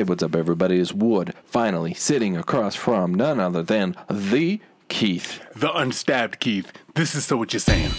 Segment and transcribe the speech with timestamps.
[0.00, 0.80] Hey, what's up, everybody?
[0.80, 5.42] It's Wood finally sitting across from none other than the Keith.
[5.54, 6.72] The unstabbed Keith.
[6.94, 7.90] This is so what you're saying.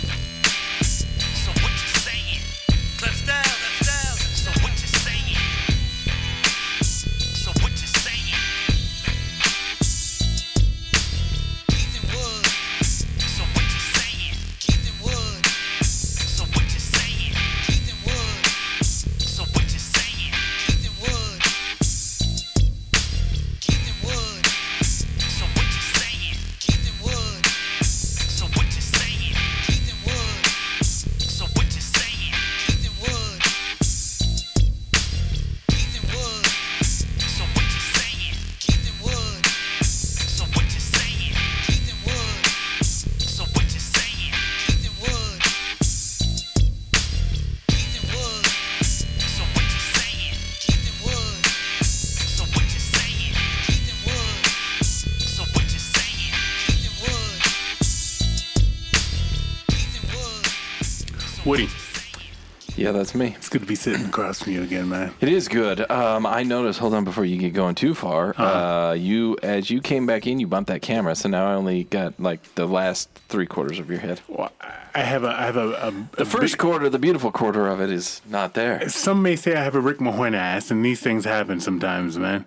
[63.12, 63.36] That's me.
[63.38, 65.14] it's good to be sitting across from you again, man.
[65.20, 65.90] It is good.
[65.92, 66.80] Um, I noticed.
[66.80, 70.40] Hold on, before you get going too far, uh, you as you came back in,
[70.40, 73.90] you bumped that camera, so now I only got like the last three quarters of
[73.90, 74.22] your head.
[74.28, 74.52] Well,
[74.96, 77.90] I have a, I have a, a, The first quarter, the beautiful quarter of it,
[77.90, 78.88] is not there.
[78.90, 82.46] Some may say I have a Rick Mahorn ass, and these things happen sometimes, man.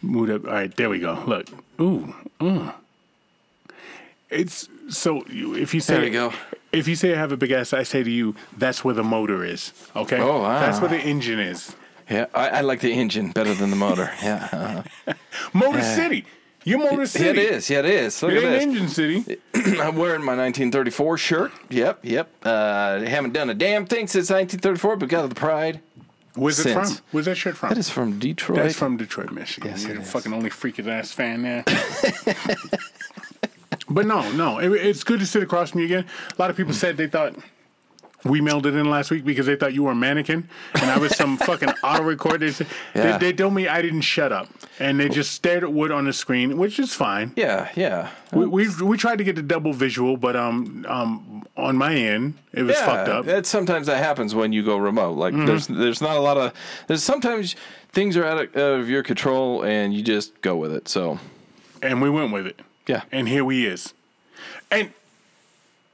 [0.00, 0.46] Mood up.
[0.46, 1.22] All right, there we go.
[1.26, 1.48] Look.
[1.80, 2.14] Ooh.
[2.40, 2.74] Mm.
[4.32, 6.32] It's so you- if you say There we go.
[6.72, 9.04] if you say I have a big ass, I say to you, that's where the
[9.04, 9.72] motor is.
[9.94, 10.18] Okay.
[10.18, 10.60] Oh, wow.
[10.60, 11.76] That's where the engine is.
[12.10, 14.10] Yeah, I, I like the engine better than the motor.
[14.22, 15.12] Yeah, uh,
[15.52, 15.94] Motor Yeah.
[15.96, 16.24] City.
[16.64, 17.40] You're Motor yeah, City.
[17.40, 17.70] it is.
[17.70, 18.22] Yeah, it is.
[18.22, 18.62] Look It at this.
[18.62, 19.38] Engine City.
[19.80, 21.52] I'm wearing my 1934 shirt.
[21.70, 22.30] Yep, yep.
[22.42, 25.80] Uh, haven't done a damn thing since 1934, but got the pride.
[26.34, 26.86] Where's it from?
[27.10, 27.70] Where's that shirt from?
[27.70, 28.58] That is from Detroit.
[28.58, 29.70] That's from Detroit, Michigan.
[29.72, 31.64] Yes, You're the fucking only freaking ass fan there.
[33.88, 36.06] but no, no, it, it's good to sit across from you again.
[36.36, 37.34] A lot of people said they thought
[38.24, 40.96] we mailed it in last week because they thought you were a mannequin and I
[40.96, 42.40] was some fucking auto record.
[42.40, 42.52] They,
[42.94, 43.18] Yeah.
[43.18, 44.48] they, they told me I didn't shut up
[44.78, 47.32] and they just stared at Wood on the screen, which is fine.
[47.34, 48.10] yeah, yeah.
[48.32, 52.34] We, we we tried to get the double visual, but um um on my end
[52.52, 53.20] it was yeah, fucked up.
[53.22, 53.28] Mm-hmm.
[53.30, 55.14] That sometimes that happens when you go remote.
[55.18, 56.52] Like there's there's not a lot of
[56.86, 57.56] there's sometimes
[57.90, 60.86] things are out of, out of your control and you just go with it.
[60.86, 61.18] So
[61.82, 62.60] and we went with it.
[62.86, 63.94] Yeah, and here he is.
[64.70, 64.92] And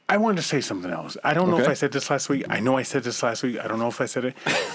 [0.09, 1.17] I wanted to say something else.
[1.23, 1.73] I don't know if Okay.
[1.73, 2.45] I said this last week.
[2.49, 3.59] I know I said this last week.
[3.59, 4.35] I don't know if I said it.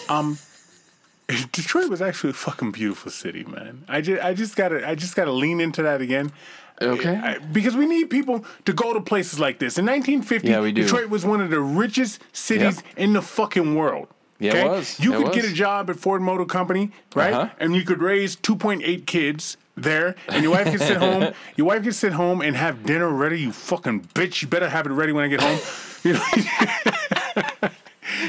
[0.10, 0.38] Um,
[1.52, 3.84] Detroit was actually a fucking beautiful city, man.
[3.88, 6.32] I just, I just gotta, I just gotta lean into that again.
[6.82, 7.16] Okay.
[7.16, 9.78] I- because we need people to go to places like this.
[9.78, 10.84] In 1950, Yeah, we do.
[10.84, 12.98] Detroit was one of the richest cities Yep.
[12.98, 14.08] in the fucking world.
[14.40, 15.00] Yeah, it was.
[15.00, 17.34] You It could get a job at Ford Motor Company, right?
[17.34, 17.54] Uh-huh.
[17.60, 21.34] And you could raise 2.8 kids there, and your wife could sit home.
[21.56, 23.40] Your wife could sit home and have dinner ready.
[23.42, 24.42] You fucking bitch!
[24.42, 25.60] You better have it ready when I get home.
[26.04, 27.70] You know.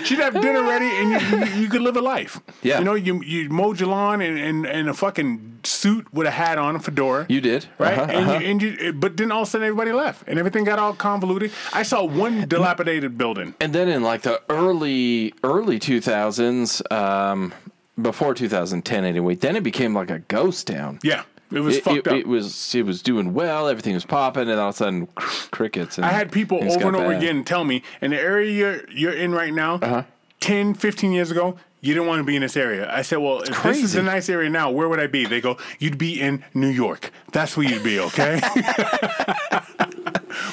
[0.04, 2.40] She'd have dinner ready, and you, you, you could live a life.
[2.62, 2.78] Yeah.
[2.78, 6.30] you know, you you mowed your lawn in, in, in a fucking suit with a
[6.30, 7.26] hat on, a fedora.
[7.28, 8.38] you did Right, Uh-huh, and, uh-huh.
[8.38, 10.92] You, and you, but then all of a sudden everybody left, and everything got all
[10.94, 11.52] convoluted.
[11.72, 13.54] I saw one dilapidated building.
[13.60, 17.52] And then in like the early early 2000s, um,
[18.00, 20.98] before 2010 anyway, then it became like a ghost town.
[21.02, 21.22] Yeah,
[21.52, 22.14] it was It, fucked it, up.
[22.16, 25.06] it was it was doing well, everything was popping, and all of a sudden
[25.50, 25.98] crickets.
[25.98, 27.22] And I had people over and over bad.
[27.22, 30.02] again tell me in the area you're, you're in right now, Uh-huh.
[30.40, 32.90] 10, 15 years ago, you didn't want to be in this area.
[32.92, 35.24] I said, well, if this is a nice area now, where would I be?
[35.26, 37.10] They go, you'd be in New York.
[37.32, 38.40] That's where you'd be, okay?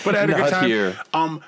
[0.03, 0.69] but I had a good Not time.
[0.69, 0.97] here.
[1.13, 1.41] Um,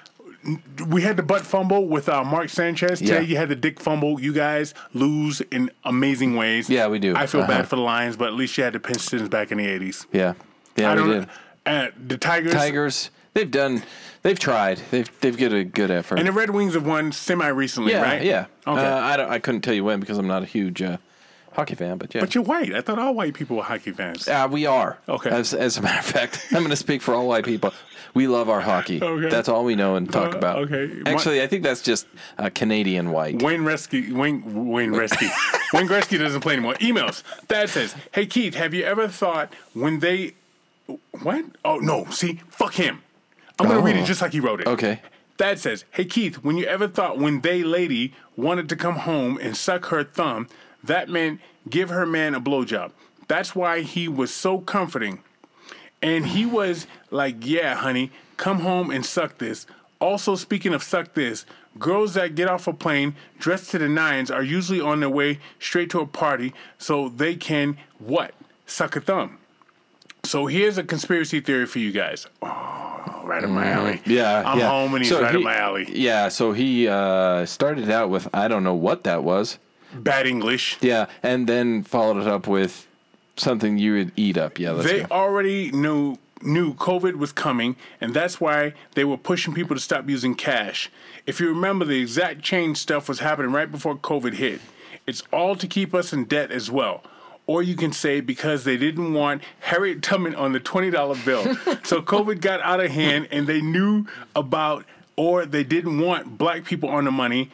[0.88, 3.02] we had the butt fumble with uh, Mark Sanchez.
[3.02, 3.16] Yeah.
[3.20, 4.20] Today you had the dick fumble.
[4.20, 6.70] You guys lose in amazing ways.
[6.70, 7.16] Yeah, we do.
[7.16, 7.48] I feel Uh-huh.
[7.52, 10.06] bad for the Lions, but at least you had the Pistons back in the 80s.
[10.12, 10.34] Yeah,
[10.76, 11.28] yeah, I we did.
[11.66, 12.52] Uh, the Tigers.
[12.54, 13.84] Tigers, they've done,
[14.22, 16.20] they've tried, they've they've got a good effort.
[16.20, 18.22] And the Red Wings have won semi recently, yeah, right?
[18.24, 18.46] yeah.
[18.68, 18.86] Okay.
[18.86, 20.98] Uh, I don't, I couldn't tell you when because I'm not a huge uh,
[21.53, 22.22] hockey fan, but yeah.
[22.22, 22.74] but you're white.
[22.74, 24.27] I thought all white people were hockey fans.
[24.27, 24.98] Uh, we are.
[25.07, 25.30] Okay.
[25.30, 27.74] As, as a matter of fact, I'm going to speak for all white people.
[28.13, 29.01] We love our hockey.
[29.01, 29.30] Okay.
[29.30, 30.57] That's all we know and talk Uh, about.
[30.60, 31.01] okay.
[31.06, 32.06] Actually, I think that's just
[32.38, 33.42] uh, Canadian white.
[33.42, 35.30] Wayne Resky, Wayne, Wayne Resky,
[35.74, 36.75] Wayne Gretzky doesn't play anymore.
[36.75, 37.24] Emails.
[37.48, 40.33] Dad says, "Hey Keith, have you ever thought when they,
[41.24, 41.45] what?
[41.66, 43.01] Oh no, see, fuck him.
[43.60, 44.01] I'm gonna read Oh.
[44.01, 44.68] it just like he wrote it.
[44.68, 45.00] Okay.
[45.38, 49.39] Dad says, "Hey Keith, when you ever thought when they lady wanted to come home
[49.42, 50.48] and suck her thumb,
[50.83, 51.39] that meant
[51.69, 52.91] give her man a blowjob.
[53.27, 55.24] That's why he was so comforting."
[56.01, 59.65] And he was like, Yeah, honey, come home and suck this.
[60.01, 61.45] Also, speaking of suck this,
[61.80, 65.39] girls that get off a plane dressed to the nines are usually on their way
[65.59, 68.33] straight to a party so they can what?
[68.65, 69.38] Suck a thumb.
[70.25, 72.27] So here's a conspiracy theory for you guys.
[72.41, 73.94] Oh, right in my alley.
[74.00, 74.69] Mm, Yeah, I'm yeah.
[74.69, 75.88] home and he's So right he- in my alley.
[75.89, 79.57] Yeah, so he uh, started out with I don't know what that was.
[79.95, 80.78] Bad English.
[80.81, 82.88] Yeah, and then followed it up with
[83.36, 84.60] something you would eat up.
[84.60, 85.07] Yeah, let's they go.
[85.12, 90.10] already knew knew COVID was coming, and that's why they were pushing people to stop
[90.10, 90.92] using cash.
[91.25, 94.60] If you remember, the exact change stuff was happening right before COVID hit.
[95.07, 97.04] It's all to keep us in debt as well.
[97.46, 101.44] Or you can say because they didn't want Harriet Tubman on the twenty dollar bill.
[101.84, 104.06] so COVID got out of hand, and they knew
[104.36, 104.86] about,
[105.16, 107.50] or they didn't want black people on the money.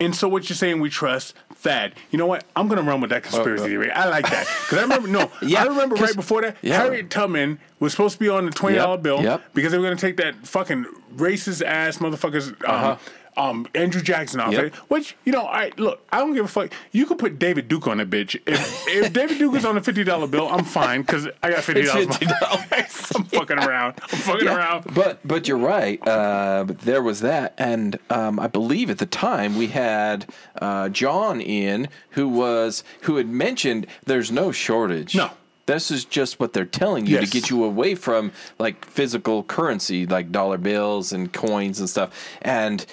[0.00, 1.94] And so what you're saying, we trust Thad.
[2.12, 2.44] You know what?
[2.54, 3.68] I'm gonna run with that conspiracy uh, uh.
[3.68, 3.90] theory.
[3.90, 5.08] I like that because I remember.
[5.08, 6.56] No, Yeah, I remember right before that.
[6.62, 6.76] yeah.
[6.76, 9.42] Harriet Tubman was supposed to be on the twenty dollar Yep, bill yep.
[9.54, 12.48] because they were gonna take that fucking racist ass motherfuckers.
[12.48, 12.96] Um, uh-huh.
[13.38, 14.52] Um, Andrew Jackson off.
[14.52, 14.64] Yep.
[14.64, 14.74] it.
[14.90, 16.02] Which you know, I look.
[16.12, 16.72] I don't give a fuck.
[16.92, 18.34] You could put David Duke on a bitch.
[18.46, 21.62] If, if David Duke is on a fifty dollar bill, I'm fine because I got
[21.64, 22.06] fifty dollars.
[22.06, 23.14] $50.
[23.16, 23.94] I'm fucking around.
[24.02, 24.94] I'm fucking Yeah, around.
[24.94, 26.06] But but you're right.
[26.06, 30.26] Uh, there was that, and um, I believe at the time we had
[30.60, 35.14] uh, John in, who was who had mentioned there's no shortage.
[35.14, 35.30] No.
[35.66, 37.28] This is just what they're telling you Yes.
[37.28, 42.10] to get you away from like physical currency, like dollar bills and coins and stuff.
[42.40, 42.86] And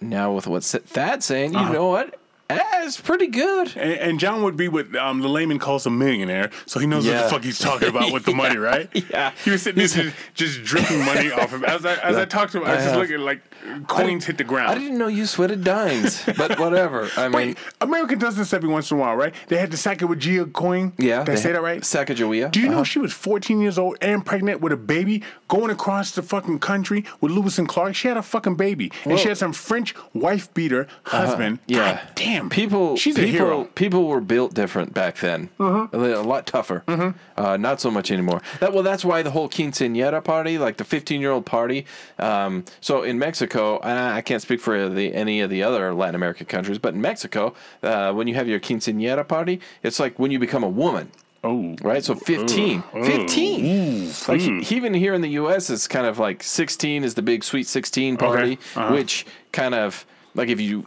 [0.00, 1.66] now with what Thad's saying, Uh-huh.
[1.66, 2.14] you know what?
[2.48, 3.76] That's pretty good.
[3.76, 7.06] And, and John would be what um, the layman calls a millionaire, so he knows
[7.06, 8.88] what the fuck he's talking about with the money, right?
[9.10, 9.32] Yeah.
[9.44, 11.64] He was sitting there just, just dripping money off of him.
[11.66, 12.96] As I, as I talked to him, I was just have.
[13.00, 13.42] looking like
[13.86, 14.70] coins hit the ground.
[14.70, 17.08] I didn't know you sweated dimes, but whatever.
[17.16, 19.34] I mean, Wait, America does this every once in a while, right?
[19.48, 20.92] They had the Sacagawea coin.
[20.98, 21.24] yeah.
[21.24, 21.80] Did I they say that right?
[21.82, 22.50] Sacagawea.
[22.50, 22.84] Do you know Uh-huh.
[22.84, 27.04] she was 14 years old and pregnant with a baby going across the fucking country
[27.20, 27.94] with Lewis and Clark?
[27.94, 28.92] She had a fucking baby.
[29.04, 31.58] And she had some French wife beater husband.
[31.58, 31.64] Uh-huh.
[31.78, 31.92] Yeah.
[31.94, 32.50] God damn.
[32.50, 33.64] People, She's people, a hero.
[33.74, 35.48] People were built different back then.
[35.58, 35.94] Mm-hmm.
[35.96, 36.82] A, lot tougher.
[37.36, 38.40] Uh, not so much anymore.
[38.60, 41.86] That well, that's why the whole quinceañera party, like the 15 year old party.
[42.18, 46.14] Um, so in Mexico, and I can't speak for the, any of the other Latin
[46.14, 50.30] American countries, but in Mexico, uh, when you have your quinceañera party, it's like when
[50.30, 51.10] you become a woman.
[51.44, 51.76] Oh.
[51.82, 52.82] Right, so 15.
[52.92, 54.12] 15.
[54.26, 57.44] Like he- even here in the U.S., it's kind of like 16 is the big
[57.44, 58.92] sweet 16 party, uh-huh.
[58.92, 60.04] which kind of
[60.34, 60.86] like if you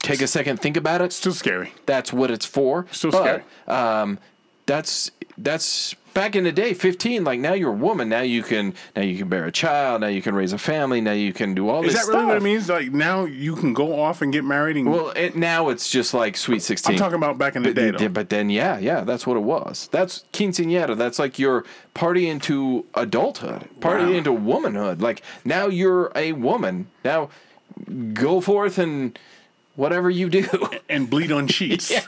[0.00, 1.72] take a second, think about it, Still scary.
[1.86, 2.86] that's what it's for.
[2.90, 3.42] Still but, scary.
[3.68, 4.18] Um,
[4.66, 7.24] that's that's back in the day, 15.
[7.24, 8.08] Like now you're a woman.
[8.08, 10.00] Now you can now you can bear a child.
[10.02, 11.00] Now you can raise a family.
[11.00, 12.68] Now you can do all Is this that really what it means?
[12.68, 16.14] Like now you can go off and get married and Well, it, now it's just
[16.14, 16.92] like sweet 16.
[16.94, 18.08] I'm talking about back in the But, day but- though.
[18.08, 19.88] but then, yeah, yeah, that's what it was.
[19.92, 20.96] That's quinceañera.
[20.96, 21.64] That's like your
[21.94, 24.10] party into adulthood, party Wow.
[24.12, 25.00] into womanhood.
[25.02, 26.88] Like now you're a woman.
[27.04, 27.30] Now
[28.12, 29.18] go forth and
[29.76, 30.46] whatever you do.
[30.88, 31.92] and bleed on sheets.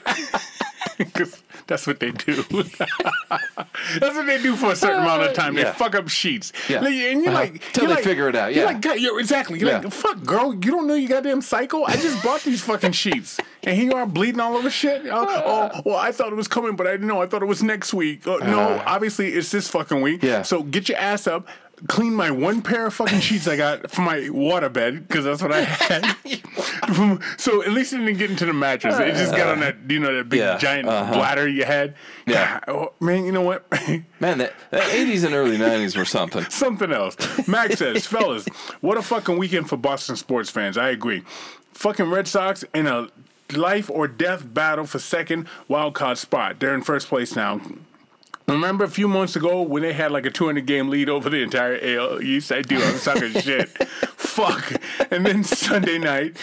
[1.66, 2.42] that's what they do.
[2.50, 5.56] that's what they do for a certain amount of time.
[5.56, 5.64] Yeah.
[5.64, 6.52] They fuck up sheets.
[6.68, 6.80] Yeah.
[6.80, 7.40] Like, and you're Uh-huh.
[7.40, 8.58] like, Till you're they like- figure it out, Yeah.
[8.62, 9.58] You're like, God, you're exactly.
[9.58, 9.78] You're Yeah.
[9.78, 11.84] like, fuck, girl, you don't know you goddamn psycho.
[11.84, 15.02] I just bought these fucking sheets, and here you are bleeding all over shit.
[15.06, 15.26] Oh,
[15.74, 17.22] oh, well, I thought it was coming, but I didn't know.
[17.22, 18.26] I thought it was next week.
[18.26, 20.22] Oh, no, obviously it's this fucking week.
[20.24, 20.32] Uh-huh.
[20.32, 20.42] Yeah.
[20.42, 21.46] So get your ass up.
[21.86, 25.42] Clean my one pair of fucking sheets I got for my water bed because that's
[25.42, 26.16] what I had.
[27.36, 28.98] so at least it didn't get into the mattress.
[28.98, 31.12] It just got on that, you know, that big Yeah, giant uh-huh.
[31.12, 31.94] bladder you had.
[32.26, 32.60] Yeah.
[32.66, 33.70] God, oh, man, you know what?
[34.20, 36.44] Man, the, the 80s and early 90s were something.
[36.44, 37.16] Something else.
[37.46, 38.46] Max says, fellas,
[38.80, 40.78] what a fucking weekend for Boston sports fans.
[40.78, 41.22] I agree.
[41.72, 43.08] Fucking Red Sox in a
[43.52, 46.60] life or death battle for second wild card spot.
[46.60, 47.60] They're in first place now.
[48.46, 51.38] Remember a few months ago when they had like a 200 game lead over the
[51.38, 52.52] entire AL East?
[52.52, 52.76] I do.
[52.82, 53.68] I'm talking shit.
[54.18, 54.74] Fuck.
[55.10, 56.36] And then Sunday night,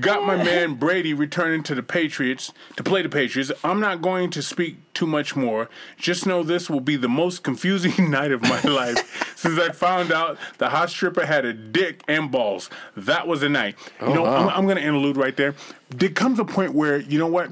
[0.00, 3.50] got my man Brady returning to the Patriots to play the Patriots.
[3.64, 5.68] I'm not going to speak too much more.
[5.96, 10.12] Just know this will be the most confusing night of my life since I found
[10.12, 12.70] out the hot stripper had a dick and balls.
[12.96, 13.76] That was the night.
[14.00, 15.56] You oh, know, I'm, I'm going to interlude right there.
[15.90, 17.50] There comes a point where, you know what?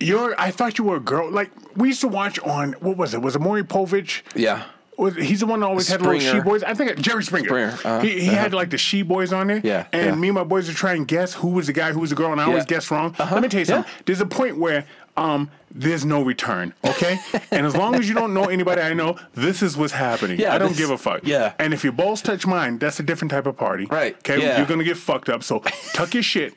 [0.00, 0.34] You're.
[0.40, 1.30] I thought you were a girl.
[1.30, 3.22] Like we used to watch on what was it?
[3.22, 4.22] Was it Maury Povich?
[4.34, 4.64] Yeah.
[4.96, 6.62] Was, he's the one that always had the little she boys.
[6.62, 7.48] I think Jerry Springer.
[7.48, 9.60] Springer, uh-huh, he he had like the she boys on there.
[9.64, 10.14] Yeah, And yeah.
[10.14, 12.16] me and my boys would try and guess who was the guy, who was the
[12.16, 12.66] girl, and I always Yeah.
[12.76, 13.12] guess wrong.
[13.18, 13.74] Uh-huh, Let me tell you yeah.
[13.74, 13.92] something.
[14.06, 14.84] There's a point where
[15.16, 16.74] um there's no return.
[16.84, 17.18] Okay.
[17.50, 20.38] and as long as you don't know anybody I know, this is what's happening.
[20.38, 21.22] Yeah, I don't this- give a fuck.
[21.24, 21.54] yeah.
[21.58, 23.86] And if your balls touch mine, that's a different type of party.
[23.86, 24.40] Right, Okay.
[24.40, 24.58] yeah.
[24.58, 25.42] You're gonna get fucked up.
[25.42, 25.58] So
[25.92, 26.54] tuck your shit.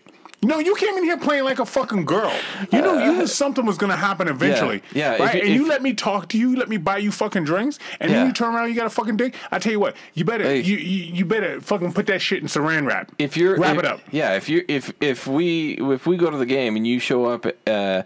[0.47, 2.31] No, you came in here playing like a fucking girl.
[2.71, 4.81] You know, you knew something was gonna happen eventually.
[4.93, 5.35] yeah, if Right?
[5.35, 7.77] you- and you let me talk to you, you let me buy you fucking drinks,
[7.99, 8.17] and Yeah.
[8.17, 9.35] then you turn around, you got a fucking dick.
[9.51, 10.61] I tell you what, you better Hey.
[10.61, 13.11] you, you you better fucking put that shit in saran wrap.
[13.19, 13.99] if you're wrap if- it up.
[14.11, 17.25] Yeah, if you if if we if we go to the game and you show
[17.25, 18.03] up uh,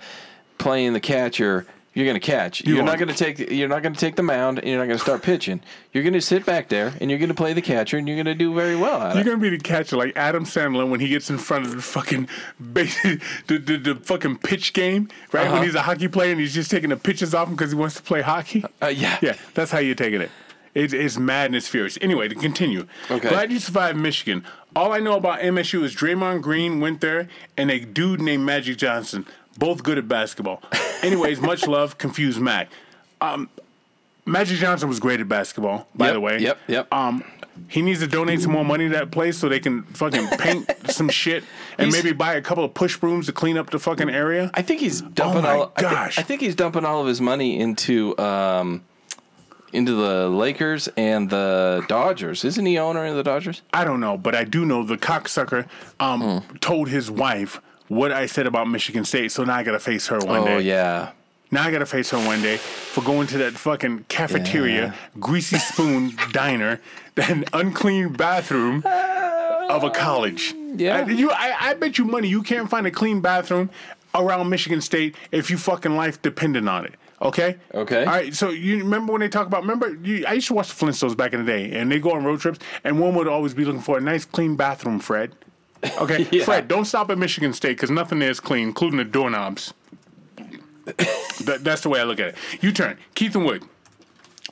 [0.57, 2.61] playing the catcher, you're gonna catch.
[2.65, 2.99] You are not won't.
[2.99, 5.61] gonna take you're not gonna take the mound and you're not gonna start pitching.
[5.91, 8.53] You're gonna sit back there and you're gonna play the catcher and you're gonna do
[8.53, 11.65] very well You're gonna be the catcher like Adam Sandler when he gets in front
[11.65, 12.29] of the fucking
[12.73, 13.01] base,
[13.47, 15.45] the, the the fucking pitch game, right?
[15.47, 15.55] Uh-huh.
[15.55, 17.77] When he's a hockey player and he's just taking the pitches off him because he
[17.77, 18.63] wants to play hockey.
[18.81, 19.17] Uh, yeah.
[19.21, 20.31] Yeah, that's how you're taking it.
[20.73, 21.97] It's, it's madness furious.
[21.99, 22.87] Anyway, to continue.
[23.09, 23.27] Okay.
[23.27, 24.45] Glad you survived Michigan.
[24.73, 28.77] All I know about MSU is Draymond Green went there and a dude named Magic
[28.77, 29.25] Johnson.
[29.57, 30.61] Both good at basketball.
[31.01, 31.97] Anyways, much love.
[31.97, 32.69] Confused Mac.
[33.19, 33.49] Um,
[34.25, 36.37] Magic Johnson was great at basketball, by Yep, the way.
[36.39, 36.93] yep, yep.
[36.93, 37.23] Um,
[37.67, 40.71] he needs to donate some more money to that place so they can fucking paint
[40.89, 41.43] some shit
[41.77, 44.49] and He's- maybe buy a couple of push brooms to clean up the fucking area.
[44.53, 45.73] I think he's dumping my all.
[45.75, 46.17] I, thi- gosh.
[46.17, 48.83] I think he's dumping all of his money into um,
[49.73, 52.45] into the Lakers and the Dodgers.
[52.45, 53.61] Isn't he owner of the Dodgers?
[53.73, 55.67] I don't know, but I do know the cocksucker
[55.99, 56.55] um, Hmm.
[56.57, 57.59] told his wife
[57.97, 60.55] what I said about Michigan State, so now I gotta face her one Oh day.
[60.55, 61.11] Oh yeah.
[61.51, 65.19] Now I gotta face her one day for going to that fucking cafeteria, Yeah.
[65.19, 66.79] greasy spoon diner,
[67.15, 68.77] that unclean bathroom
[69.75, 70.53] of a college.
[70.75, 70.99] Yeah.
[71.05, 73.69] I, you, I, I bet you money you can't find a clean bathroom
[74.15, 76.93] around Michigan State if you fucking life dependent on it.
[77.21, 77.57] Okay.
[77.73, 77.99] Okay.
[78.05, 78.33] All right.
[78.33, 79.61] So you remember when they talk about?
[79.61, 82.13] Remember, you, I used to watch the Flintstones back in the day, and they go
[82.13, 84.99] on road trips, and one would always be looking for a nice clean bathroom.
[84.99, 85.33] Fred.
[85.97, 86.43] Okay, Yeah.
[86.45, 89.73] Fred, don't stop at Michigan State because nothing there is clean, including the doorknobs.
[90.85, 92.35] that, that's the way I look at it.
[92.61, 93.63] You turn, Keith and Wood.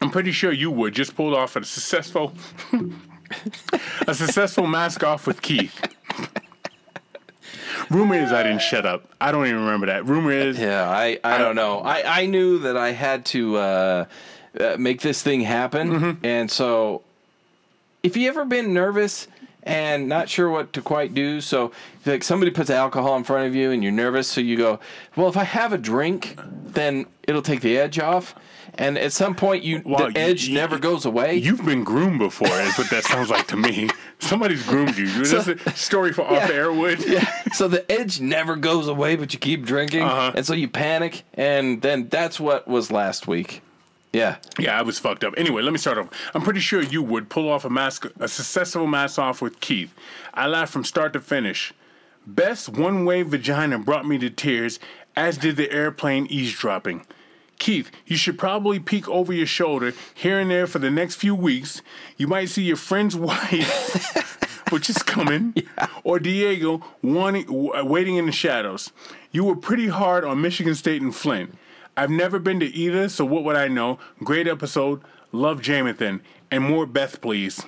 [0.02, 2.34] I'm pretty sure you would just pulled off a successful,
[4.08, 5.80] a successful mask off with Keith.
[7.90, 9.10] Rumor is I didn't shut up.
[9.20, 10.06] I don't even remember that.
[10.06, 11.80] Rumor is Yeah, I, I don't know.
[11.80, 14.06] I, I knew that I had to uh,
[14.60, 15.92] uh, make this thing happen.
[15.92, 16.26] Mm-hmm.
[16.26, 17.04] And so,
[18.04, 19.28] if you ever been nervous
[19.64, 21.72] and not sure what to quite do, so
[22.06, 24.80] like somebody puts alcohol in front of you and you're nervous, so you go,
[25.16, 28.36] well, if I have a drink, then it'll take the edge off.
[28.76, 31.36] And at some point, you the edge you- never goes away.
[31.36, 33.90] You've been groomed before, is what that sounds like to me.
[34.20, 35.08] Somebody's groomed you.
[35.26, 37.04] That's a story for off the air, Wood.
[37.06, 37.30] yeah.
[37.52, 40.32] So the edge never goes away, but you keep drinking, Uh-huh.
[40.36, 43.62] and so you panic, and then that's what was last week.
[44.12, 44.38] Yeah.
[44.58, 45.34] Yeah, I was fucked up.
[45.38, 46.10] Anyway, let me start off.
[46.34, 49.94] I'm pretty sure you would pull off a mask, a successful mask off with Keith.
[50.34, 51.74] I laughed from start to finish.
[52.26, 54.80] Best one way vagina brought me to tears,
[55.16, 57.06] as did the airplane eavesdropping.
[57.60, 61.36] Keith, you should probably peek over your shoulder here and there for the next few
[61.36, 61.82] weeks.
[62.18, 65.54] You might see your friend's wife, which is coming,
[66.04, 68.92] or Diego wanting, waiting in the shadows.
[69.32, 71.56] You were pretty hard on Michigan State and Flint.
[72.00, 74.00] I've never been to either, so what would I know?
[74.24, 75.02] Great episode.
[75.32, 76.22] Love Jamathan.
[76.50, 77.66] And more Beth, please.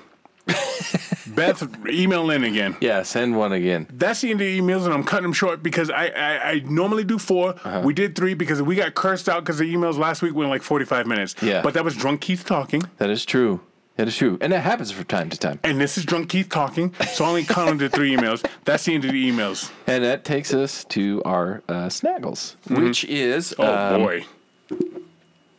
[1.27, 2.75] Beth, email in again.
[2.81, 3.87] Yeah, send one again.
[3.91, 6.59] That's the end of the emails, and I'm cutting them short because I I, I
[6.65, 7.81] normally do 4 Uh-huh.
[7.83, 10.63] We did three because we got cursed out because the emails last week went like
[10.63, 11.35] 45 minutes.
[11.41, 11.61] Yeah.
[11.61, 13.61] But that was Drunk Keith talking, That is true.
[14.01, 14.39] That is true.
[14.41, 15.59] And that happens from time to time.
[15.63, 18.43] and this is Drunk Keith talking, so I only counted the three emails.
[18.65, 19.69] That's the end of the emails.
[19.85, 23.53] And that takes us to our uh, snaggles, which is.
[23.59, 24.25] Oh, um, boy.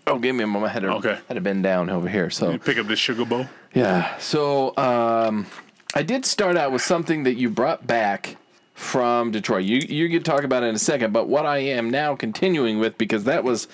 [0.09, 0.71] Oh, give me a moment.
[0.71, 1.19] I had to, Okay.
[1.29, 2.31] had to bend down over here.
[2.31, 3.47] So, you Pick up this sugar bowl.
[3.75, 4.19] yeah.
[4.19, 5.47] So, um,
[5.95, 8.39] I did start out with something that you brought back
[8.75, 9.67] from Detroit.
[9.67, 12.81] You, you could talk about it in a second, but what I am now continuing
[12.81, 13.69] with, because that was.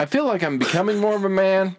[0.00, 1.76] I feel like I'm becoming more of a man.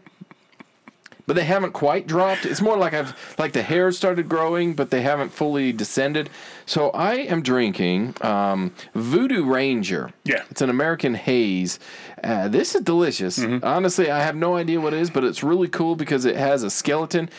[1.28, 2.46] But they haven't quite dropped.
[2.46, 6.30] It's more like I've like the hair started growing, but they haven't fully descended.
[6.66, 10.12] So I am drinking um, Voodoo Ranger.
[10.24, 10.44] Yeah.
[10.50, 11.80] it's an American haze.
[12.24, 13.40] Uh, this is delicious.
[13.64, 16.64] Honestly, I have no idea what it is, but it's really cool because it has
[16.64, 17.30] a skeleton.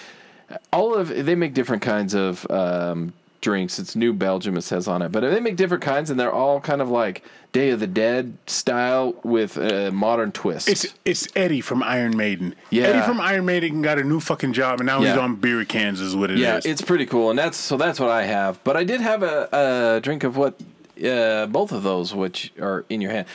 [0.73, 3.79] All of they make different kinds of um, drinks.
[3.79, 6.61] It's New Belgium, it says on it, but they make different kinds, and they're all
[6.61, 7.23] kind of like
[7.53, 10.71] Day of the Dead style with a modern twist.
[10.71, 12.55] It's it's Eddie from Iron Maiden.
[12.71, 12.85] Yeah.
[12.85, 16.01] Eddie from Iron Maiden got a new fucking job, and now he's on beer cans.
[16.01, 16.41] Is what it is.
[16.41, 18.63] Yeah, it's pretty cool, and that's so that's what I have.
[18.65, 19.49] But I did have a,
[19.97, 20.59] a drink of what
[21.05, 23.27] uh, both of those, which are in your hand.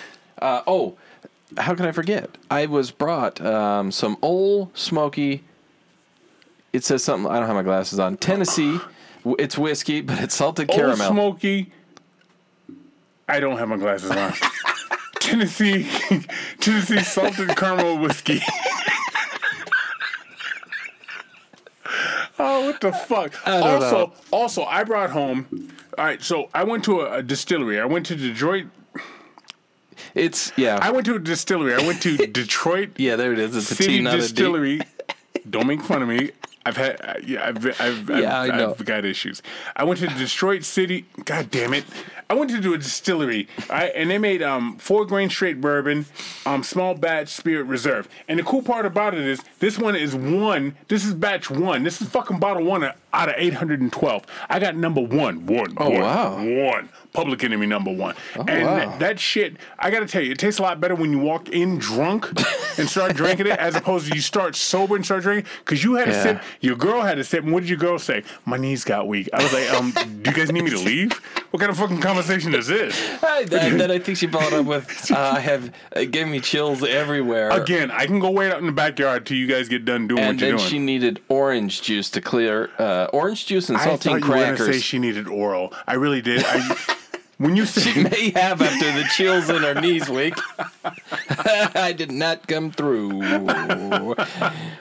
[0.42, 0.98] Uh, oh,
[1.58, 2.30] how can I forget?
[2.50, 5.44] I was brought um, some old smoky.
[6.74, 7.32] It says something.
[7.32, 8.18] I don't have my glasses on.
[8.18, 8.80] Tennessee.
[9.40, 11.12] It's whiskey, but it's salted Old caramel.
[11.12, 11.72] Smoky.
[13.30, 14.34] I don't have my glasses on.
[15.20, 15.90] Tennessee,
[16.60, 18.40] Tennessee salted caramel whiskey.
[22.40, 23.34] oh, what the fuck!
[23.46, 24.14] also, know.
[24.32, 25.48] also, I brought home
[25.98, 27.80] All right, so I went to a, a distillery.
[27.80, 28.68] I went to Detroit.
[30.16, 30.80] It's yeah.
[30.82, 31.74] I went to a distillery.
[31.74, 33.56] I went to Detroit yeah, there it is.
[33.56, 34.22] It's a City T, not a D.
[34.22, 34.82] Distillery.
[35.50, 36.32] Don't make fun of me.
[36.68, 38.72] I've had, uh, yeah, I've, I've, Yeah, I've, I know.
[38.72, 39.42] I've got issues.
[39.76, 41.06] I went to Detroit City.
[41.26, 41.86] God damn it!
[42.30, 46.06] I went to do a distillery, right, and they made um four grain straight bourbon,
[46.46, 48.10] um small batch spirit reserve.
[48.28, 50.76] And the cool part about it is this one is one.
[50.90, 51.84] This is batch one.
[51.84, 54.24] This is fucking bottle one out of eight hundred and twelve.
[54.50, 55.46] I got number one.
[55.46, 55.74] One.
[55.78, 56.36] Oh, one, wow.
[56.38, 56.90] One.
[57.14, 58.16] Public Enemy number one.
[58.36, 58.76] and wow.
[58.76, 61.50] that, that shit, I gotta tell you, it tastes a lot better when you walk
[61.50, 62.30] in drunk
[62.78, 65.52] and start drinking it as opposed to you start sober and start drinking.
[65.60, 66.24] Because you had a Yeah.
[66.24, 68.24] sip, your girl had a sip, and what did your girl say?
[68.46, 69.30] My knees got weak.
[69.34, 71.14] I was like, um, do you guys need me to leave?
[71.50, 72.96] What kind of fucking conversation is this?
[73.24, 76.40] I, and then I think she followed up with, uh, "I have it gave me
[76.40, 79.86] chills everywhere." Again, I can go wait out in the backyard till you guys get
[79.86, 83.70] done doing and what you're then she needed orange juice to clear uh, orange juice
[83.70, 84.30] and I thought saltine you
[84.66, 85.74] were say she needed oral.
[85.88, 86.44] I really did.
[86.46, 86.78] I,
[87.38, 90.34] when you She may have after the chills in her knees week.
[91.30, 93.22] I did not come through.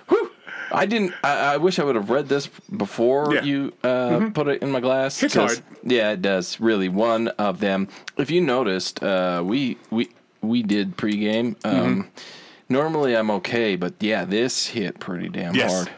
[0.08, 0.30] Whew.
[0.72, 1.14] I didn't.
[1.22, 3.40] I, I wish I would have read this before Yeah.
[3.40, 3.46] Mm-hmm.
[3.46, 5.20] you uh, put it in my glass.
[5.20, 5.60] 'cause- hard.
[5.84, 6.58] Yeah, it does.
[6.60, 7.88] Really, one of them.
[8.16, 10.10] If you noticed, uh, we we
[10.42, 11.54] we did pregame.
[11.64, 12.00] Um, Mm-hmm.
[12.68, 15.90] Normally, I'm okay, but yeah, this hit pretty damn yes, hard.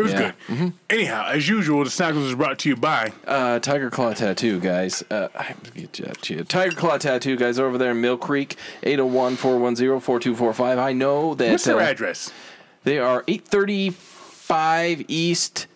[0.00, 0.32] It was Yeah.
[0.48, 0.64] Mm-hmm.
[0.64, 0.72] good.
[0.90, 3.12] Anyhow, as usual, the Snaggles is brought to you by.
[3.26, 5.02] Uh, Tiger Claw Tattoo, guys.
[5.10, 6.48] Uh, I have to get you that shit.
[6.48, 10.78] Tiger Claw Tattoo, guys, over there in Mill Creek, 801 410 4245.
[10.78, 12.32] I know that What's their uh, address?
[12.84, 15.66] they are 835 East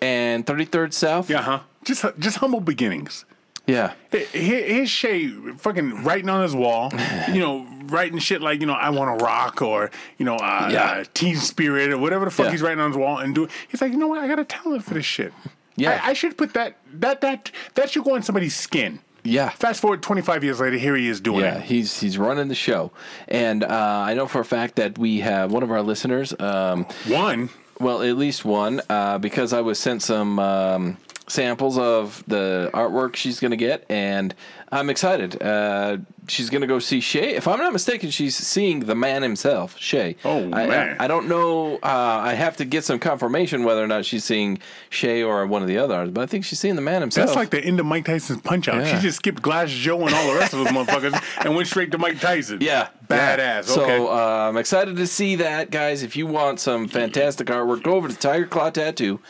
[0.00, 1.30] and 33rd South.
[1.30, 1.60] Yeah, huh?
[1.84, 3.24] Just just humble beginnings.
[3.66, 3.92] Yeah.
[4.10, 6.90] His, Here's Shay fucking writing on his wall,
[7.32, 10.68] you know, writing shit like, you know, I want to rock or, you know, uh,
[10.72, 10.82] Yeah.
[11.00, 12.52] uh, Teen Spirit or whatever the fuck Yeah.
[12.52, 14.18] he's writing on his wall and do He's like, you know what?
[14.20, 15.32] I got a talent for this shit.
[15.76, 16.00] Yeah.
[16.02, 19.00] I, I should put that, that, that, that should go on somebody's skin.
[19.24, 19.50] Yeah.
[19.50, 21.58] Fast forward 25 years later, here he is doing Yeah, it.
[21.58, 22.92] Yeah, he's he's running the show,
[23.26, 23.68] and uh,
[24.06, 26.32] I know for a fact that we have one of our listeners.
[26.40, 32.24] Um, One, Well, at least one, uh, because I was sent some um, samples of
[32.26, 34.34] the artwork she's going to get, and
[34.72, 35.42] I'm excited.
[35.42, 35.98] Uh,
[36.30, 37.34] she's going to go see Shay.
[37.34, 40.16] If I'm not mistaken, she's seeing the man himself, Shay.
[40.24, 40.96] Oh, I, man.
[40.98, 41.76] I, I don't know.
[41.76, 44.58] Uh, I have to get some confirmation whether or not she's seeing
[44.90, 47.28] Shay or one of the others, but I think she's seeing the man himself.
[47.28, 48.84] that's like the end of Mike Tyson's Punch Out.
[48.84, 48.96] Yeah.
[48.96, 51.90] She just skipped Glass Joe and all the rest of those motherfuckers and went straight
[51.92, 52.58] to Mike Tyson.
[52.60, 52.88] Yeah.
[53.08, 53.38] Badass.
[53.38, 53.82] yeah.
[53.82, 53.98] Okay.
[53.98, 56.02] So uh, I'm excited to see that, guys.
[56.02, 59.20] If you want some fantastic artwork, go over to Tiger Claw Tattoo.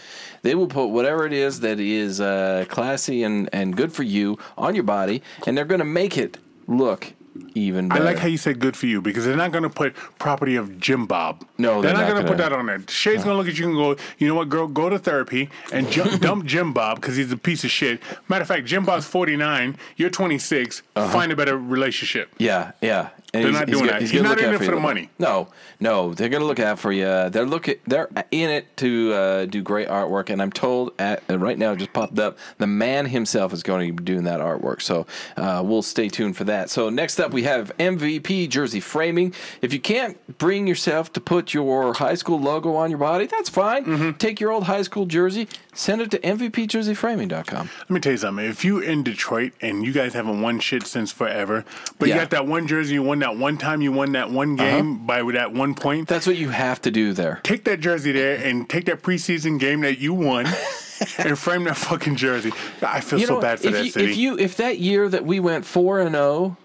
[0.43, 4.39] They will put whatever it is that is uh, classy and, and good for you
[4.57, 7.15] on your body, and they're going to make it look
[7.55, 8.03] even better.
[8.03, 10.57] I like how you said good for you because they're not going to put property
[10.57, 11.45] of Jim Bob.
[11.59, 12.81] No, they're, they're not, not going to put that on there.
[12.89, 15.49] Shay's going to look at you and go, you know what, girl, go to therapy
[15.73, 18.01] and ju- dump Jim Bob because he's a piece of shit.
[18.29, 20.83] Matter of fact, Jim Bob's 49, you're 26.
[20.95, 22.31] Find a better relationship.
[22.39, 23.11] Yeah, yeah.
[23.35, 24.01] And They're not doing that.
[24.01, 24.71] He's gonna not look in it for you.
[24.71, 25.11] the money.
[25.19, 25.49] No,
[25.81, 27.05] no, they're gonna look out for you.
[27.29, 27.75] They're looking.
[27.87, 31.73] They're in it to uh, do great artwork, and I'm told at, uh, right now
[31.73, 32.39] it just popped up.
[32.57, 36.39] The man himself is going to be doing that artwork, so uh, we'll stay tuned
[36.39, 36.71] for that.
[36.71, 39.35] So next up, we have MVP jersey framing.
[39.63, 43.49] If you can't bring yourself to put your high school logo on your body, that's
[43.49, 43.85] fine.
[43.85, 44.11] Mm-hmm.
[44.13, 47.71] Take your old high school jersey, send it to MVPJerseyFraming.com.
[47.79, 48.45] Let me tell you something.
[48.45, 51.65] If you in Detroit and you guys haven't won shit since forever,
[51.99, 54.57] but you got that one jersey, you won that one time, you won that one
[54.57, 56.09] game by that one point.
[56.09, 57.41] That's what you have to do there.
[57.43, 60.47] take that jersey there and take that preseason game that you won
[61.19, 62.53] and frame that fucking jersey.
[62.83, 64.11] I feel so bad for that you, city.
[64.11, 66.57] If you if that year that we went four and zero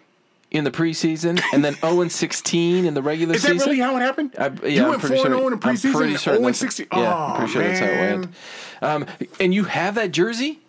[0.53, 3.51] in the preseason and then zero and sixteen in the regular season.
[3.57, 4.35] Is that season, really how it happened?
[4.37, 5.35] I, yeah, you I'm went pretty 4 sure.
[5.37, 6.83] 0 in the I'm preseason, pretty sure 0 and that's- 60.
[6.83, 8.19] Yeah, oh, I'm pretty sure that's how it man.
[8.21, 8.33] went.
[8.81, 9.05] Um,
[9.39, 10.59] and you have that jersey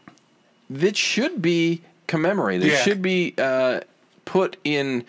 [0.71, 2.67] that should be commemorated.
[2.69, 2.75] Yeah.
[2.75, 3.81] It should be uh,
[4.25, 5.05] put in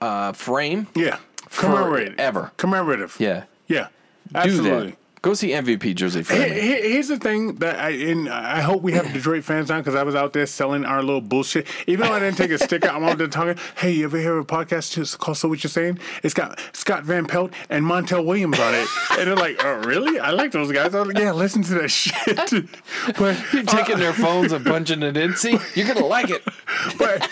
[0.00, 0.86] uh, frame.
[0.94, 1.18] Yeah.
[1.50, 2.14] Commemorative.
[2.18, 2.52] ever.
[2.58, 3.16] Commemorative.
[3.18, 3.88] Yeah, Yeah.
[4.32, 4.90] do Absolutely.
[4.90, 4.96] that.
[5.28, 6.54] Go see MVP jersey framing.
[6.54, 9.94] here- Here's the thing that I and I hope we have Detroit fans on because
[9.94, 11.66] I was out there selling our little bullshit.
[11.86, 13.62] Even though I didn't take a sticker, I'm out there talking.
[13.76, 15.98] Hey, you ever hear of a podcast just called "So What You're Saying"?
[16.22, 18.88] It's got Scott Van Pelt and Montel Williams on it,
[19.18, 20.18] and they're like, "Oh, really?
[20.18, 22.64] I like those guys." I was like, "Yeah, listen to that shit."
[23.18, 25.36] But You're taking their phones and punching it in.
[25.36, 26.42] See, you're gonna like it.
[26.98, 27.28] but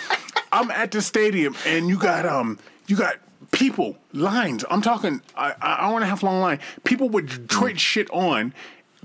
[0.53, 3.17] I'm at the stadium and you got um you got
[3.57, 4.65] people lines.
[4.71, 6.59] I'm talking a- a hour and a half long line.
[6.85, 8.53] People with Detroit shit on.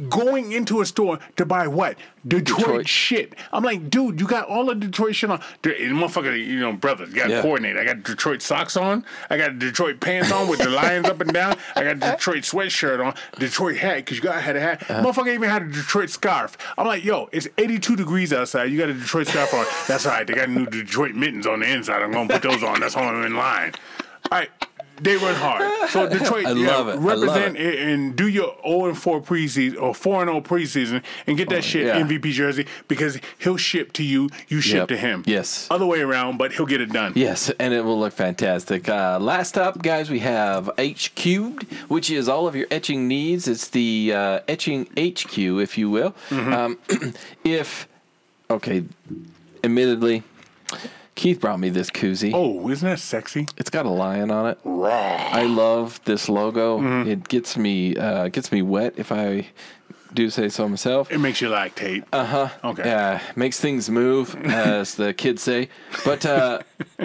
[0.09, 1.95] going into a store to buy what?
[2.27, 2.87] Detroit, Detroit.
[2.87, 3.35] shit.
[3.53, 5.39] I'm like, dude, you got all the Detroit shit on.
[5.61, 7.41] The motherfucker, you know, brother, you got to Yeah.
[7.43, 7.77] coordinate.
[7.77, 9.05] I got Detroit socks on.
[9.29, 11.55] I got Detroit pants on with the lions up and down.
[11.75, 13.13] I got Detroit sweatshirt on.
[13.37, 14.89] Detroit hat, because you got to have a hat.
[14.89, 15.03] Uh-huh.
[15.03, 16.57] Motherfucker even had a Detroit scarf.
[16.79, 18.71] I'm like, yo, it's 82 degrees outside.
[18.71, 19.65] You got a Detroit scarf on.
[19.87, 20.25] That's all right.
[20.25, 22.01] They got new Detroit mittens on the inside.
[22.01, 22.79] I'm going to put those on.
[22.79, 23.73] That's all I'm in line.
[24.31, 24.49] All right.
[25.01, 25.89] They run hard.
[25.89, 26.91] So Detroit, I yeah, love it.
[26.91, 27.79] I love represent it.
[27.79, 31.63] and do your 0 and 4 preseason or 4 and 0 preseason and get that
[31.63, 32.03] shit Oh, yeah.
[32.05, 34.87] MVP jersey because he'll ship to you, you ship Yep.
[34.89, 35.23] to him.
[35.25, 35.67] Yes.
[35.71, 37.13] Other way around, but he'll get it done.
[37.15, 38.87] Yes, and it will look fantastic.
[38.87, 43.47] Uh, last up, guys, we have H cubed, which is all of your etching needs.
[43.47, 46.13] It's the uh, etching HQ, if you will.
[46.29, 46.53] Mm-hmm.
[46.53, 47.87] Um, if
[48.51, 48.83] okay,
[49.63, 50.21] admittedly,
[51.21, 52.31] Keith brought me this koozie.
[52.33, 53.45] Oh, isn't that sexy?
[53.55, 54.57] It's got a lion on it.
[54.63, 54.89] Raw.
[54.89, 56.79] I love this logo.
[56.79, 57.09] Mm-hmm.
[57.11, 59.45] It gets me uh, gets me wet if I
[60.15, 61.11] do say so myself.
[61.11, 62.05] It makes you lactate.
[62.11, 62.49] Uh huh.
[62.63, 62.85] Okay.
[62.85, 65.69] Yeah, makes things move, as the kids say.
[66.03, 66.61] But uh,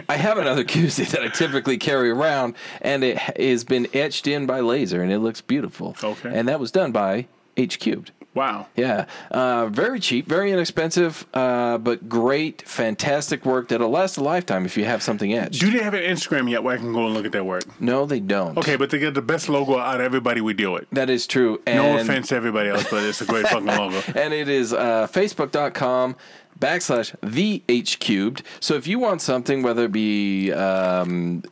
[0.09, 4.47] I have another koozie that I typically carry around, and it has been etched in
[4.47, 5.95] by laser, and it looks beautiful.
[6.03, 6.31] Okay.
[6.35, 7.27] And that was done by
[7.59, 8.13] H Cubed.
[8.37, 8.67] Wow.
[8.77, 14.67] Yeah, uh, very cheap, very inexpensive, uh, but great, fantastic work that'll last a lifetime
[14.67, 15.59] if you have something etched.
[15.61, 17.65] Do they have an Instagram yet where I can go and look at their work?
[17.81, 18.59] no, they don't.
[18.59, 20.85] Okay, but they get the best logo out of everybody we deal with.
[20.93, 21.61] That is true.
[21.67, 24.03] And No offense to everybody else, but it's a great fucking logo.
[24.15, 26.15] and it is uh, facebook.com
[26.61, 31.43] backslash the h cubed so if you want something whether it be um,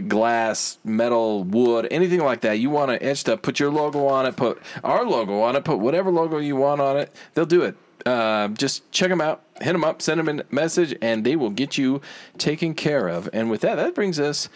[0.00, 4.26] glass metal wood anything like that you want to etch up put your logo on
[4.26, 7.62] it put our logo on it put whatever logo you want on it they'll do
[7.62, 7.76] it
[8.06, 11.50] uh, just check them out hit them up send them a message and they will
[11.50, 12.00] get you
[12.38, 14.48] taken care of and with that that brings us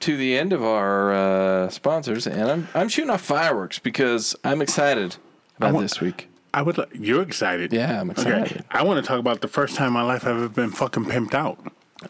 [0.00, 4.60] to the end of our uh, sponsors and I'm, I'm shooting off fireworks because i'm
[4.60, 5.16] excited
[5.58, 6.78] about want- this week I would.
[6.94, 7.70] You're excited.
[7.70, 8.32] Yeah, I'm excited.
[8.32, 8.42] Okay.
[8.44, 8.64] excited.
[8.70, 11.04] I want to talk about the first time in my life I've ever been fucking
[11.04, 11.58] pimped out.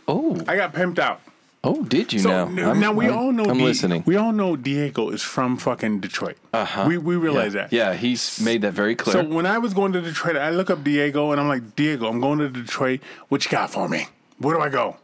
[0.07, 1.20] Oh, I got pimped out.
[1.66, 2.46] Oh, did you So know?
[2.46, 3.44] n- I'm- now we I'm- all know.
[3.44, 4.02] I'm Di- listening.
[4.07, 6.37] We all know Diego is from fucking Detroit.
[6.52, 6.85] Uh huh.
[6.88, 7.62] We we realize yeah.
[7.62, 7.72] that.
[7.72, 9.12] Yeah, he's made that very clear.
[9.14, 12.09] So when I was going to Detroit, I look up Diego and I'm like, Diego,
[12.09, 13.00] I'm going to Detroit.
[13.29, 14.07] What you got for me?
[14.38, 14.96] Where do I go?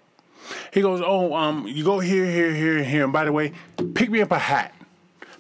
[0.73, 3.05] He goes, Oh, um, you go here, here, here, and here.
[3.05, 3.53] And by the way,
[3.95, 4.75] pick me up a hat.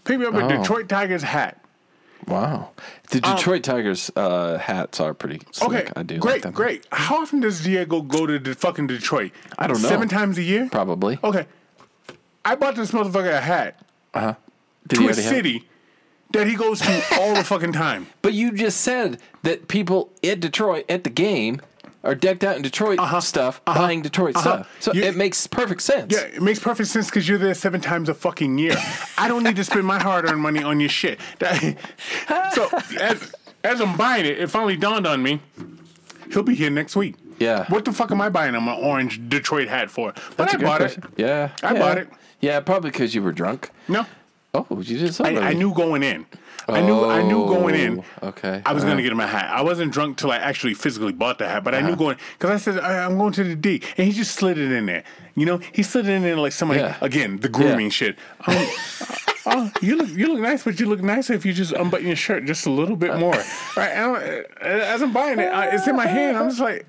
[0.04, 0.48] Pick me up a Oh.
[0.48, 1.61] Detroit Tigers hat.
[2.28, 2.70] Wow,
[3.10, 5.92] the Detroit Tigers uh, hats are pretty Okay, slick.
[5.96, 6.52] I do great, like them.
[6.52, 6.86] great.
[6.92, 9.32] How often does Diego go to the fucking Detroit?
[9.58, 9.88] I don't know.
[9.88, 10.68] Seven times a year?
[10.70, 11.18] Probably.
[11.22, 11.46] Okay.
[12.44, 13.80] I bought this motherfucker a hat
[14.86, 15.68] Did he to a already have- city
[16.32, 18.06] that he goes to all the fucking time.
[18.22, 21.60] But you just said that people at Detroit at the game
[22.04, 24.68] are decked out in Detroit stuff, buying Detroit stuff.
[24.80, 25.00] So Uh-huh.
[25.00, 26.12] You- it makes perfect sense.
[26.12, 28.74] Yeah, it makes perfect sense because you're there seven times a fucking year.
[29.18, 31.20] I don't need to spend my hard-earned money on your shit.
[32.54, 32.68] So
[33.00, 33.32] as,
[33.64, 35.40] as I'm buying it, it finally dawned on me.
[36.32, 37.14] He'll be here next week.
[37.38, 37.66] Yeah.
[37.68, 40.12] What the fuck am I buying him an orange Detroit hat for?
[40.12, 41.04] But That's I bought question.
[41.04, 41.10] it.
[41.22, 41.78] Yeah, I yeah.
[41.78, 42.08] bought it.
[42.40, 43.70] Yeah, probably because you were drunk.
[43.88, 44.06] No,
[44.54, 45.24] Oh, you did so.
[45.24, 46.26] I, I knew going in.
[46.68, 48.04] I knew I knew going in.
[48.22, 48.62] Oh, okay.
[48.64, 49.02] I was gonna Uh-huh.
[49.02, 49.50] get him a hat.
[49.52, 52.50] I wasn't drunk till I actually physically bought the hat, but I knew going because
[52.50, 55.04] I said I, I'm going to the D, and he just slid it in there.
[55.34, 56.96] You know, he slid it in there like somebody Yeah.
[57.00, 57.90] again the grooming Yeah.
[57.90, 58.16] shit.
[58.46, 58.66] Um,
[59.46, 62.16] oh, you look you look nice, but you look nicer if you just unbutton your
[62.16, 63.34] shirt just a little bit more.
[63.76, 63.90] right?
[63.90, 66.36] And I'm- as I'm buying it, I, it's in my hand.
[66.36, 66.86] I'm just like,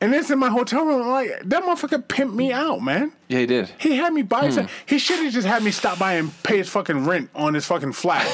[0.00, 1.00] and it's in my hotel room.
[1.02, 3.12] I'm like, that motherfucker pimped me out, man.
[3.28, 3.70] Yeah, he did.
[3.78, 4.26] He had me Hmm.
[4.28, 4.68] buy some.
[4.84, 7.64] He should have just had me stop by and pay his fucking rent on his
[7.64, 8.26] fucking flat.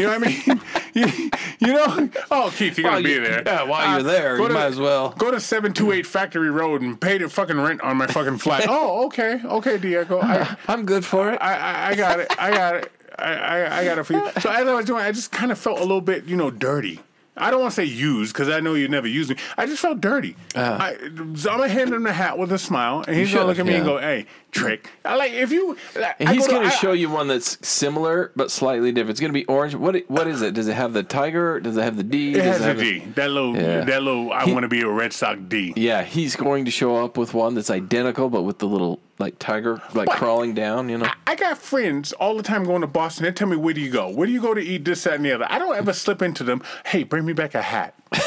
[0.00, 0.60] You know what I mean?
[0.94, 2.08] you, you know?
[2.30, 3.42] Oh, Keith, you're While gonna be you- there.
[3.44, 5.10] yeah, while Uh, you're there, you might as well.
[5.18, 8.38] go to seven two eight Factory Road and pay the fucking rent on my fucking
[8.38, 8.64] flat.
[8.68, 10.20] oh, okay, okay, Diego.
[10.20, 11.38] I, I'm good for it.
[11.40, 12.28] I, I, I got it.
[12.38, 12.92] I got it.
[13.18, 14.30] I, I, I got it for you.
[14.40, 16.50] So as I was doing, I just kind of felt a little bit, you know,
[16.50, 17.00] dirty.
[17.40, 19.36] I don't want to say used because I know you never used me.
[19.56, 20.36] I just felt dirty.
[20.54, 20.78] Uh-huh.
[20.80, 20.94] I,
[21.36, 23.66] so I'm gonna hand him the hat with a smile, and he's gonna look at
[23.66, 25.76] me and go, "Hey, trick." I like if you.
[25.96, 28.92] Like, And I he's go going to I- show you one that's similar but slightly
[28.92, 29.10] different.
[29.10, 29.74] It's going to be orange.
[29.74, 30.54] What what is it?
[30.54, 31.60] Does it have the tiger?
[31.60, 32.32] Does it have the D?
[32.32, 32.98] It Does has a have D.
[33.16, 33.84] That little, Yeah.
[33.84, 34.32] that little.
[34.32, 35.72] I want to be a Red Sox D.
[35.76, 39.38] Yeah, he's going to show up with one that's identical, but with the little like
[39.38, 40.16] tiger like What?
[40.16, 40.88] crawling down.
[40.88, 41.10] You know.
[41.26, 43.24] I got friends all the time going to Boston.
[43.24, 44.08] They tell me, "Where do you go?
[44.10, 46.22] Where do you go to eat this, that, and the other?" I don't ever slip
[46.22, 46.62] into them.
[46.86, 47.94] Hey, bring me back a hat.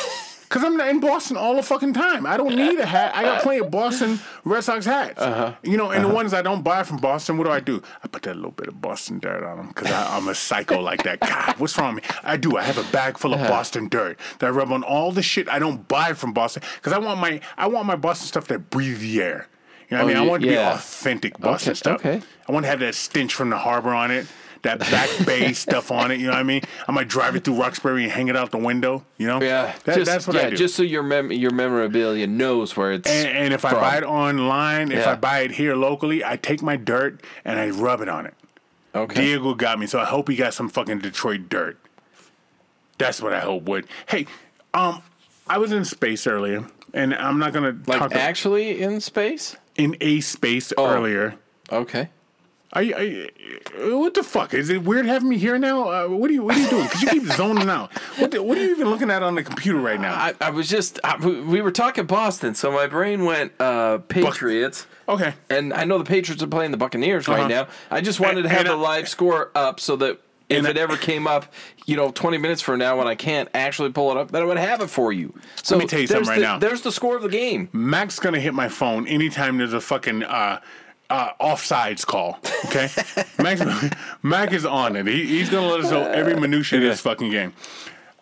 [0.50, 2.28] Cause I'm in Boston all the fucking time.
[2.28, 3.16] I don't need a hat.
[3.16, 5.20] I got plenty of Boston Red Sox hats.
[5.20, 5.56] Uh-huh.
[5.64, 7.82] You know, and the ones I don't buy from Boston, what do I do?
[8.04, 11.02] I put that little bit of Boston dirt on them because I'm a psycho like
[11.06, 11.20] that.
[11.22, 12.10] God, what's wrong with me?
[12.24, 12.56] I do.
[12.56, 15.50] I have a bag full of Boston dirt that I rub on all the shit
[15.50, 18.70] I don't buy from Boston because I want my I want my Boston stuff that
[18.70, 19.48] breathe the air.
[19.90, 20.28] You know what Oh, I mean?
[20.28, 20.70] I want it to yeah.
[20.70, 22.00] be authentic Boston Okay, stuff.
[22.06, 22.22] okay.
[22.48, 24.28] I want to have that stench from the harbor on it.
[24.64, 26.20] That back bay stuff on it.
[26.20, 26.62] You know what I mean?
[26.88, 29.06] I might drive it through Roxbury and hang it out the window.
[29.18, 29.42] You know?
[29.42, 30.56] Yeah, That- just, that's what yeah, I do.
[30.58, 33.10] just so your mem- your memorabilia knows where it's.
[33.10, 35.12] and, and if I buy it online, if Yeah.
[35.12, 38.34] I buy it here locally, I take my dirt and I rub it on it.
[38.96, 39.22] okay.
[39.22, 41.78] Diego got me, so I hope he got some fucking Detroit dirt.
[42.98, 43.88] That's what I hope would.
[44.08, 44.28] Hey,
[44.74, 45.02] um,
[45.48, 49.56] I was in space earlier, and I'm not gonna like talk actually in space.
[49.76, 50.86] in a space Oh.
[50.90, 51.36] earlier.
[51.72, 52.10] Okay.
[52.74, 53.30] Are you,
[53.78, 54.54] what the fuck?
[54.56, 55.90] Is it weird having me here now?
[55.90, 56.84] Uh, what are you What are you doing?
[56.86, 57.94] Because you keep zoning out.
[58.18, 60.14] What the, What are you even looking at on the computer right now?
[60.14, 64.00] I, I was just I, we we were talking Boston, so my brain went uh,
[64.00, 64.88] Patriots.
[65.08, 65.34] Okay.
[65.52, 67.42] And I know the Patriots are playing the Buccaneers Uh-huh.
[67.42, 67.68] right now.
[67.92, 70.78] I just wanted to have the and, live score up so that if and it
[70.78, 71.52] ever came up,
[71.86, 74.46] you know, 20 minutes from now when I can't actually pull it up, that I
[74.46, 75.34] would have it for you.
[75.62, 76.60] So let me tell you something right the, now.
[76.60, 77.70] There's the score of the game.
[77.72, 80.60] Mac's gonna hit my phone anytime there's a fucking uh,
[81.14, 82.40] uh, offsides call.
[82.66, 82.90] Okay,
[83.44, 85.06] Mac's, Mac is on it.
[85.06, 87.54] He, he's gonna let us know every minutia of this fucking game.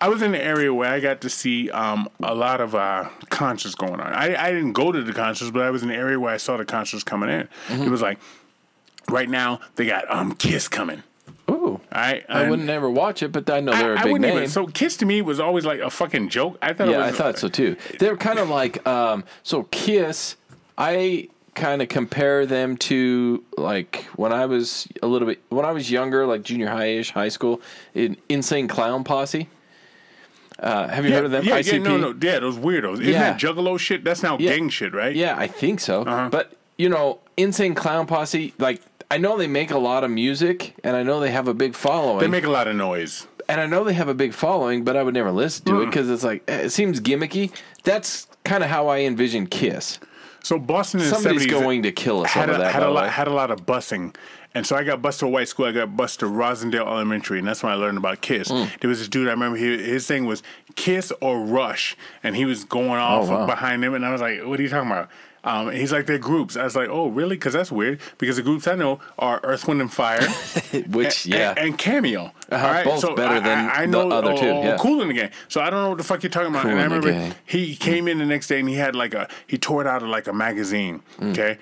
[0.02, 3.08] I was in an area where I got to see um, a lot of uh,
[3.30, 4.12] concerts going on.
[4.14, 6.38] I, I didn't go to the concerts, but I was in an area where I
[6.38, 7.48] saw the concerts coming in.
[7.68, 7.84] Mm-hmm.
[7.84, 8.20] It was like
[9.10, 11.04] right now they got um, Kiss coming.
[11.50, 11.54] Ooh.
[11.54, 14.28] All right, I wouldn't ever watch it, but I know they're a I big wouldn't
[14.28, 14.38] name.
[14.38, 14.50] even.
[14.50, 16.58] So Kiss to me was always like a fucking joke.
[16.62, 16.90] I thought.
[16.90, 17.78] it yeah, was, I thought so too.
[18.00, 20.36] They're kind of like um, so Kiss.
[20.78, 25.72] I kind of compare them to like when I was a little bit when I
[25.72, 27.62] was younger, like junior high-ish, high school,
[27.94, 29.50] in Insane Clown Posse.
[30.60, 31.44] Uh, have you Yeah, heard of them?
[31.44, 31.72] yeah, ICP?
[31.74, 32.94] yeah, no, no, yeah, those weirdos.
[33.02, 33.32] Isn't Yeah.
[33.32, 34.04] that Juggalo shit?
[34.04, 34.52] That's now Yeah.
[34.56, 35.16] gang shit, right?
[35.16, 36.02] Yeah, I think so.
[36.04, 36.30] Uh-huh.
[36.32, 40.76] But you know, Insane Clown Posse, like I know they make a lot of music,
[40.84, 42.20] and I know they have a big following.
[42.20, 43.28] They make a lot of noise.
[43.50, 45.88] and I know they have a big following, but I would never listen to it
[45.88, 47.52] because it's like it seems gimmicky.
[47.84, 50.00] That's kind of how I envision Kiss.
[50.44, 52.74] So Boston in Somebody's the 70s going to kill us had over a, that.
[52.74, 54.16] had a lot had a lot of busing.
[54.54, 55.66] And so I got bused to a white school.
[55.68, 58.50] I got bused to Rosendale Elementary, and that's when I learned about Kiss.
[58.50, 58.66] Hmm.
[58.82, 59.58] There was this dude I remember.
[59.58, 60.44] He, his thing was
[60.76, 63.46] Kiss or Rush, and he was going off Oh, wow.
[63.46, 65.10] behind him, and I was like, "What are you talking about?"
[65.44, 68.00] Um, and he's like, "They're groups." I was like, "Oh, really?" Because that's weird.
[68.20, 70.22] Because the groups I know are Earth, Wind, and Fire,
[70.90, 72.32] Which and- yeah, and, Cameo.
[72.52, 74.50] Uh-huh, All right, both so better I, than I, I the know other oh, two,
[74.50, 74.78] oh, yeah.
[74.78, 75.32] Kool and the Gang.
[75.48, 76.64] So I don't know what the fuck you're talking about.
[76.64, 79.28] Kool and I remember he came in the next day and he had like a
[79.48, 81.02] he tore it out of like a magazine.
[81.20, 81.32] Mm.
[81.32, 81.58] Okay.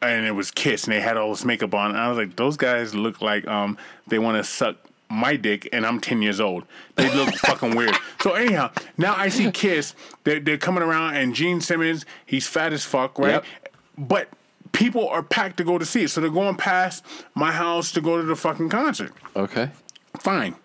[0.00, 1.90] And it was Kiss, and they had all this makeup on.
[1.90, 3.76] And I was like, those guys look like um
[4.06, 4.76] they want to suck
[5.10, 6.64] my dick, and I'm 10 years old.
[6.96, 7.96] They look fucking weird.
[8.20, 9.94] So anyhow, now I see Kiss.
[10.24, 13.30] They're, they're coming around, and Gene Simmons, he's fat as fuck, right?
[13.32, 13.44] Yep.
[13.96, 14.28] But
[14.72, 18.00] people are packed to go to see it, so they're going past my house to
[18.00, 19.12] go to the fucking concert.
[19.34, 19.70] okay.
[20.20, 20.56] Fine.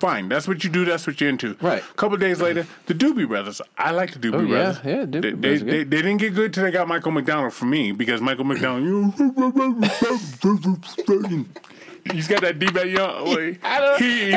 [0.00, 0.28] Fine.
[0.28, 0.84] That's what you do.
[0.84, 1.56] That's what you're into.
[1.62, 1.80] Right.
[1.80, 3.60] A couple days later, the Doobie Brothers.
[3.78, 4.48] I like the Doobie Oh, yeah.
[4.48, 4.80] Brothers.
[4.84, 7.52] Yeah, Doobie they, Brothers They, they, they didn't get good till they got Michael McDonald
[7.54, 9.14] for me because Michael McDonald,
[12.12, 13.26] he's got that deep, young.
[13.62, 14.34] Like, he,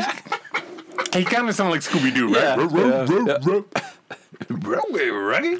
[1.19, 2.57] he kind of sounds like Scooby Doo, right?
[4.49, 5.57] Yeah,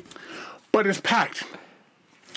[0.72, 1.44] But it's packed.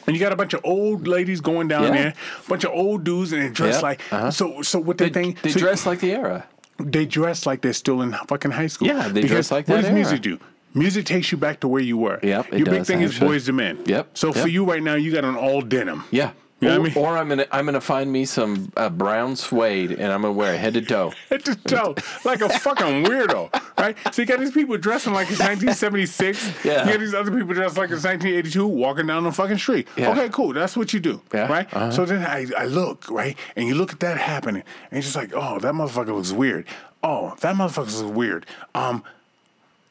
[0.07, 1.91] And you got a bunch of old ladies going down Yeah.
[1.91, 3.83] there, a bunch of old dudes, and they dress Yep.
[3.83, 4.31] like Uh-huh.
[4.31, 4.63] so.
[4.63, 5.43] So what they, They, think?
[5.43, 6.47] they so- dress like the era.
[6.81, 8.89] they dress like they're still in fucking high school.
[8.89, 9.95] Yeah, they dress like What does era.
[9.95, 10.39] music do?
[10.75, 12.21] Music takes you back to where you were.
[12.23, 13.79] Yep, Your big does, thing is Boyz II Men.
[13.87, 16.05] Yep, So for you right now, you got an all denim.
[16.11, 16.31] Yeah.
[16.61, 16.93] You know or, I mean?
[16.97, 20.55] or I'm gonna I'm gonna find me some uh, brown suede and I'm gonna wear
[20.55, 21.13] it head to toe.
[21.31, 21.95] Head to toe,
[22.25, 23.97] like a fucking weirdo, right?
[24.13, 26.65] So you got these people dressing like it's 1976.
[26.65, 26.85] Yeah.
[26.85, 29.87] You got these other people dressed like it's 1982, walking down the fucking street.
[29.97, 30.11] Yeah.
[30.11, 30.53] Okay, cool.
[30.53, 31.67] That's what you do, Yeah, right?
[31.73, 31.93] uh-huh.
[31.93, 35.15] So then I, I look, right, and you look at that happening, and you're just
[35.17, 36.67] like, oh, that motherfucker looks weird.
[37.05, 38.47] Oh, that motherfucker looks weird.
[38.75, 39.05] Um,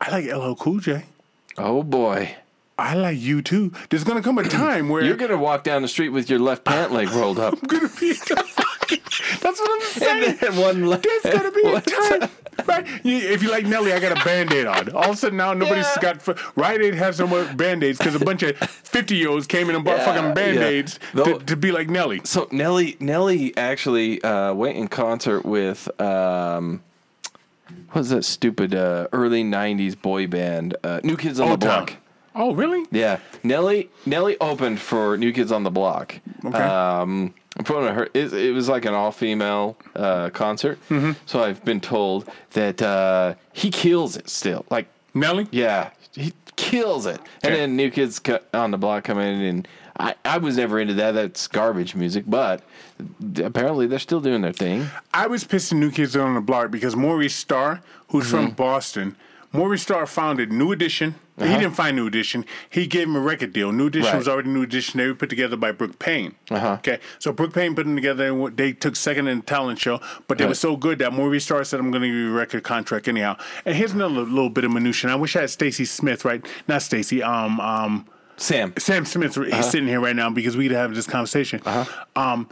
[0.02, 1.06] I like LL Cool J.
[1.58, 2.36] Oh boy.
[2.80, 3.72] I like you too.
[3.90, 6.64] There's gonna come a time where You're gonna walk down the street with your left
[6.64, 7.54] pant leg rolled up.
[7.62, 8.14] I'm gonna be.
[8.14, 10.38] That's what I'm saying.
[10.46, 11.82] and one le- There's gonna be a
[12.20, 12.30] time.
[12.68, 12.88] Right?
[13.06, 14.90] You, if you like Nelly, I got a band aid on.
[14.90, 16.02] All of a sudden now nobody's Yeah.
[16.02, 16.28] got.
[16.28, 19.48] f- Rite Aid has some more band aids because a bunch of 50 year olds
[19.48, 21.24] came in and bought Yeah, fucking band aids yeah.
[21.24, 22.22] to, to be like Nelly.
[22.26, 26.82] So Nelly Nelly actually uh, went in concert with um,
[27.92, 31.68] what was that stupid uh, early '90s boy band, uh, New Kids on Old the
[31.68, 31.88] Town.
[32.38, 32.86] Oh, really?
[32.92, 36.20] Yeah, Nelly Nelly opened for New Kids on the Block.
[36.46, 36.58] Okay.
[36.58, 40.78] Um, in front of her, it, it was like an all-female uh, concert.
[40.90, 41.14] Mm-hmm.
[41.26, 44.64] So I've been told that uh, he kills it still.
[44.70, 45.48] Like, Nelly?
[45.52, 47.20] yeah, he kills it.
[47.42, 48.22] And then New Kids
[48.54, 49.68] on the Block come in, and
[50.00, 51.14] I, I was never into that.
[51.14, 52.62] That's garbage music, but
[53.44, 54.86] apparently they're still doing their thing.
[55.12, 58.56] I was pissed at New Kids on the Block because Maurice Starr, who's from Mm-hmm.
[58.56, 59.16] Boston,
[59.58, 61.16] Maurice Starr founded New Edition.
[61.40, 62.46] He didn't find New Edition.
[62.70, 63.72] He gave him a record deal.
[63.72, 64.14] New Edition Uh-huh.
[64.14, 64.20] Right.
[64.20, 65.00] was already New Edition.
[65.00, 66.36] They were put together by Brooke Payne.
[66.52, 66.74] Uh-huh.
[66.80, 68.28] Okay, so Brooke Payne put them together.
[68.28, 71.12] and what- They took second in the talent show, but they were so good that
[71.12, 74.14] Maurice Starr said, "I'm going to give you a record contract anyhow." And here's another
[74.22, 75.10] little bit of minutia.
[75.12, 76.46] I wish I had Stacy Smith, right?
[76.68, 77.24] Not Stacy.
[77.24, 78.06] Um, um,
[78.38, 78.74] Sam.
[78.78, 79.62] Sam Smith, he's Uh-huh.
[79.64, 81.62] sitting here right now because we could have this conversation.
[82.16, 82.48] Um,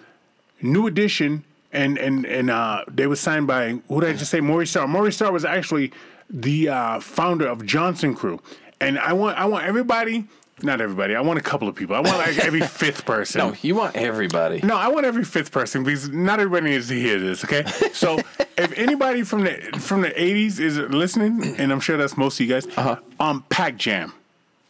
[0.62, 4.40] New Edition, and and and uh, they were signed by who did I just say?
[4.42, 4.88] Maurice Starr.
[4.88, 5.92] Maurice Starr was actually
[6.30, 8.40] the uh, founder of Jonzun Crew,
[8.80, 10.26] and I want I want everybody,
[10.62, 11.16] not everybody.
[11.16, 11.96] I want a couple of people.
[11.96, 13.40] I want like every fifth person.
[13.40, 14.62] No, you want everybody.
[14.62, 17.44] No, I want every fifth person because not everybody needs to hear this.
[17.44, 18.18] Okay, so
[18.58, 22.46] if anybody from the from the '80s is listening, and I'm sure that's most of
[22.46, 22.98] you guys, uh-huh.
[23.20, 24.14] um, Pack Jam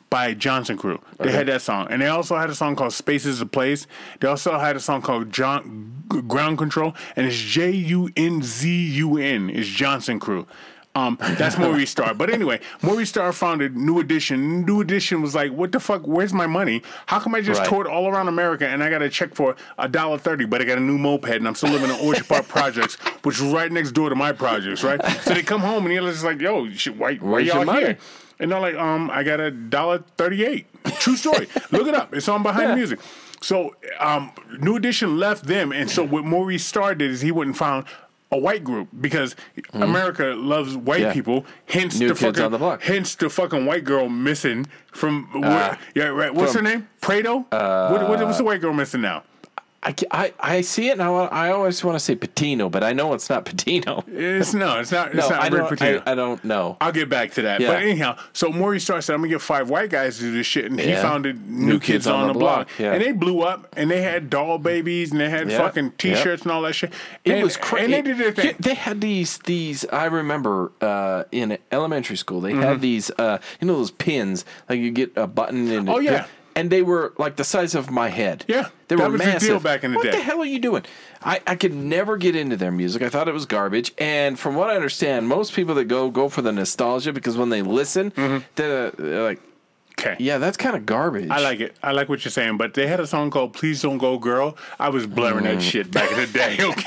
[0.09, 1.01] by Jonzun Crew.
[1.19, 3.87] They had that song, and they also had a song called "Space Is a Place."
[4.19, 8.69] They also had a song called John "Ground Control," and it's J U N Z
[8.69, 9.49] U N.
[9.49, 10.47] It's Jonzun Crew.
[10.95, 12.13] Um, that's Maurice Starr.
[12.13, 14.65] But anyway, Maurice Starr founded New Edition.
[14.65, 16.03] New Edition was like, "What the fuck?
[16.07, 16.81] Where's my money?
[17.07, 17.69] How come I just Right.
[17.69, 20.63] toured all around America and I got a check for a dollar thirty, but I
[20.65, 23.71] got a new moped and I'm still living in Orchard Park Projects, which is right
[23.71, 25.03] next door to my projects, right?
[25.21, 27.97] So they come home and they're just like, "Yo, should, why, why Where's y'all here?"
[28.39, 30.65] And they're like, "Um, I got a dollar thirty-eight.
[30.99, 31.47] True story.
[31.71, 32.13] Look it up.
[32.13, 32.99] It's on Behind the Music."
[33.41, 37.49] So, um, New Edition left them, and so what Maurice Starr did is he went
[37.49, 37.85] and found
[38.31, 39.83] a white group because mm-hmm.
[39.83, 41.01] America loves white.
[41.01, 41.13] Yeah.
[41.13, 41.45] people.
[41.65, 46.05] Hence New the fucking the hence the fucking white girl missing from where- uh, yeah
[46.05, 46.33] right.
[46.33, 46.87] What's from- her name?
[47.01, 47.45] Prado.
[47.51, 49.23] Uh, what, what, what's the white girl missing now?
[49.85, 52.91] I, I, I see it and I, I always want to say Patino, but I
[52.93, 54.03] know it's not Patino.
[54.07, 55.13] It's no, it's not.
[55.13, 56.75] It's No, not I Rick don't, I, I don't know.
[56.81, 57.61] I'll get back to that.
[57.61, 57.67] Yeah.
[57.67, 60.31] But anyhow, so Maurice Starr said, I'm going to get five white guys to do
[60.31, 60.65] this shit.
[60.65, 62.67] And he founded New, Kids, on, the Block.
[62.79, 62.93] yeah.
[62.93, 65.59] And they blew up and they had doll babies and they had Yeah.
[65.59, 66.91] fucking t shirts and all that shit.
[67.23, 67.85] It and, was crazy.
[67.85, 68.55] And they did their thing.
[68.59, 69.85] They had these these.
[69.93, 73.11] I remember uh, in elementary school they had these.
[73.19, 75.89] Uh, you know those pins like you get a button and Mm-hmm.
[75.95, 76.25] Oh, yeah.
[76.55, 78.45] And they were like the size of my head.
[78.47, 79.63] Yeah, they were was the deal massive.
[79.63, 80.11] back in the what day.
[80.11, 80.83] the hell are you doing?
[81.21, 83.01] I, I could never get into their music.
[83.01, 83.93] I thought it was garbage.
[83.97, 87.49] And from what I understand, most people that go go for the nostalgia because when
[87.49, 88.45] they listen, mm-hmm.
[88.55, 89.41] they're, they're like,
[89.97, 90.15] Okay.
[90.19, 91.29] yeah, that's kind of garbage.
[91.29, 91.75] I like it.
[91.81, 92.57] I like what you're saying.
[92.57, 94.57] But they had a song called Please Don't Go Girl.
[94.79, 95.55] I was blaring Mm.
[95.55, 96.57] that shit back in the day.
[96.65, 96.83] Okay.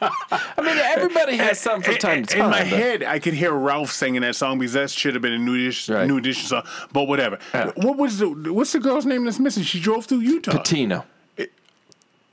[0.00, 2.44] I mean, everybody has something from time to time.
[2.46, 5.22] In my but- head, I could hear Ralph singing that song because that should have
[5.22, 6.06] been a new edition, Right.
[6.06, 6.64] new edition song.
[6.92, 7.38] But whatever.
[7.76, 9.62] What was the what's the girl's name that's missing?
[9.64, 10.52] She drove through Utah.
[10.52, 11.04] Patino.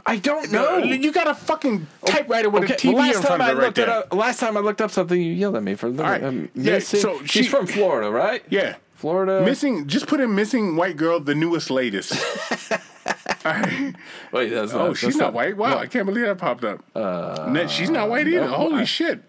[0.08, 0.86] I don't No, know.
[0.86, 3.58] you got a fucking typewriter with a TV well, last in front time I of
[3.58, 3.96] it right looked it there.
[3.98, 6.24] up, last time I looked up something, you yelled at me for right.
[6.24, 8.44] um, Yeah, missing- so she's from Florida, right?
[8.50, 8.76] Yeah.
[8.96, 9.44] Florida.
[9.46, 12.12] Missing, just put in missing white girl, the newest, latest.
[14.32, 14.82] Wait, that's not.
[14.82, 15.56] Oh, that's she's not white.
[15.56, 16.84] Wow, I can't believe that popped up.
[16.96, 18.42] Uh, she's not white either.
[18.42, 19.22] no, Holy I- shit.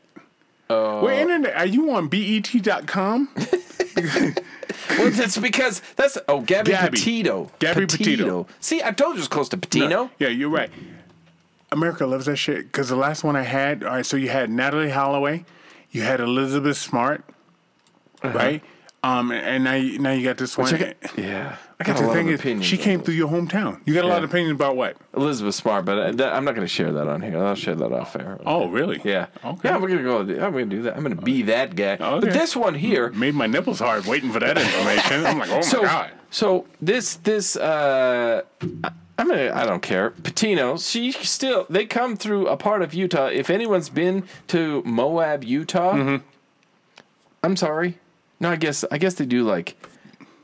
[0.68, 1.54] Wait, internet?
[1.56, 3.28] Are you on BET.com?
[4.98, 6.96] Well, that's because that's oh Gabby, Gabby.
[6.96, 7.50] Petito.
[7.58, 8.46] Gabby Petito.
[8.60, 10.10] See, I told you it was close to Patino.
[10.18, 10.70] Yeah, you're right.
[11.72, 13.82] America loves that shit because the last one I had.
[13.82, 15.44] All right, so you had Natalee Holloway,
[15.90, 17.24] you had Elizabeth Smart,
[18.22, 18.62] right?
[19.02, 20.72] Um, and now you, now you got this one.
[20.74, 20.84] Uh-huh.
[20.84, 22.66] I got- yeah, I got a the thing is, opinions.
[22.66, 23.80] she came through your hometown.
[23.84, 24.96] You got a lot of opinions about what?
[25.16, 27.38] Elizabeth Smart, but I, that, I'm not going to share that on here.
[27.38, 28.40] I'll share that off air.
[28.44, 29.00] Oh, really?
[29.04, 29.26] Yeah.
[29.44, 29.68] Okay.
[29.68, 30.20] Yeah, we're gonna go.
[30.20, 30.96] I'm gonna do that.
[30.96, 31.96] I'm gonna be that guy.
[31.96, 35.24] But this one here, Made my nipples hard waiting for that information.
[35.26, 36.10] I'm like, oh my so god.
[36.30, 38.42] so this this uh,
[38.82, 40.10] I- I'm gonna I don't care.
[40.10, 43.26] Patino, she still they come through a part of Utah.
[43.28, 46.24] If anyone's been to Moab, Utah, Mm-hmm.
[47.44, 47.98] I'm sorry.
[48.40, 49.76] No, I guess I guess they do like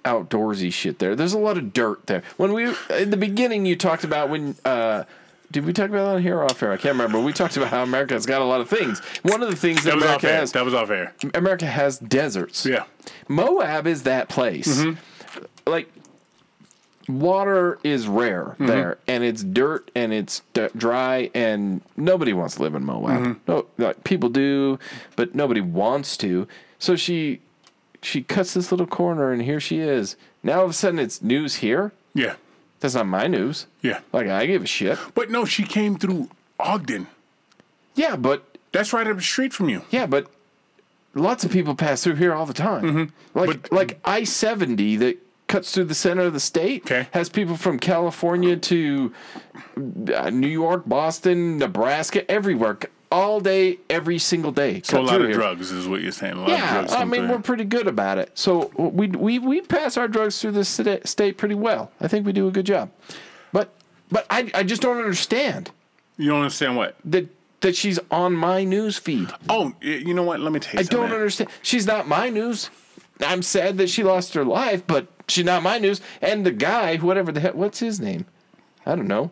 [0.04, 1.14] outdoorsy shit there.
[1.14, 2.22] There's a lot of dirt there.
[2.36, 4.56] When we in the beginning, you talked about when.
[4.64, 5.04] Uh,
[5.50, 6.72] did we talk about that on here or off air?
[6.72, 7.20] I can't remember.
[7.20, 9.00] We talked about how America's got a lot of things.
[9.20, 11.12] One of the things that, That America has, That was off air.
[11.34, 12.64] America has deserts.
[12.64, 12.84] Yeah.
[13.28, 14.78] Moab is that place.
[14.78, 15.70] Mm-hmm.
[15.70, 15.92] Like
[17.06, 18.66] water is rare mm-hmm.
[18.66, 23.20] there, and it's dirt and it's d- dry, and nobody wants to live in Moab.
[23.20, 23.32] Mm-hmm.
[23.46, 24.78] No, like people do,
[25.16, 26.48] but nobody wants to.
[26.78, 27.40] So she
[28.02, 30.16] she cuts this little corner, and here she is.
[30.42, 31.92] Now all of a sudden, it's news here.
[32.14, 32.34] Yeah.
[32.80, 33.66] That's not my news.
[33.80, 34.00] Yeah.
[34.12, 34.98] Like I give a shit.
[35.14, 37.06] But no, she came through Ogden.
[37.94, 39.82] Yeah, but That's right up the street from you.
[39.90, 40.26] Yeah, but
[41.14, 43.12] lots of people pass through here all the time.
[43.34, 47.06] Like But- like I seventy that cuts through the center of the state Okay.
[47.12, 49.12] has people from California to
[50.14, 52.78] uh, New York, Boston, Nebraska, everywhere,
[53.12, 54.80] all day, every single day.
[54.82, 55.34] So a lot of here.
[55.34, 56.32] drugs is what you're saying.
[56.32, 56.92] A lot of Yeah, drugs.
[56.94, 58.30] I mean we're pretty good about it.
[58.34, 60.68] So we we we pass our drugs through this
[61.04, 61.92] state pretty well.
[62.00, 62.90] I think we do a good job.
[63.52, 63.72] But
[64.10, 65.70] but I I just don't understand
[66.16, 66.96] You don't understand what?
[67.04, 67.28] that
[67.60, 69.28] that she's on my news feed.
[69.48, 70.40] Oh, you know what?
[70.40, 71.50] Let me tell you I don't understand.
[71.62, 72.70] She's not my news.
[73.20, 76.00] I'm sad that she lost her life, but she's not my news.
[76.20, 78.24] And the guy, whatever the hell, what's his name?
[78.84, 79.30] I don't know.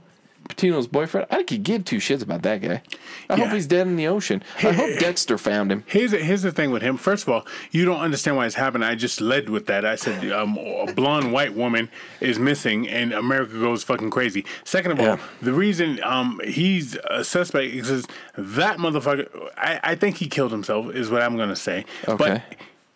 [0.51, 1.27] Patino's boyfriend.
[1.31, 2.83] I could give two shits about that guy.
[3.29, 4.43] I hope he's dead in the ocean.
[4.59, 5.85] I hope Dexter found him.
[5.87, 6.97] Here's the, here's the thing with him.
[6.97, 8.89] First of all, you don't understand why it's happening.
[8.89, 9.85] I just led with that.
[9.85, 11.89] I said um, a blonde white woman
[12.21, 14.45] is missing, and America goes fucking crazy.
[14.65, 15.19] Second of all, Yeah.
[15.41, 19.29] the reason um, he's a suspect is that motherfucker.
[19.57, 20.95] I, I think he killed himself.
[20.95, 21.85] Is what I'm gonna say.
[22.09, 22.17] Okay.
[22.17, 22.43] But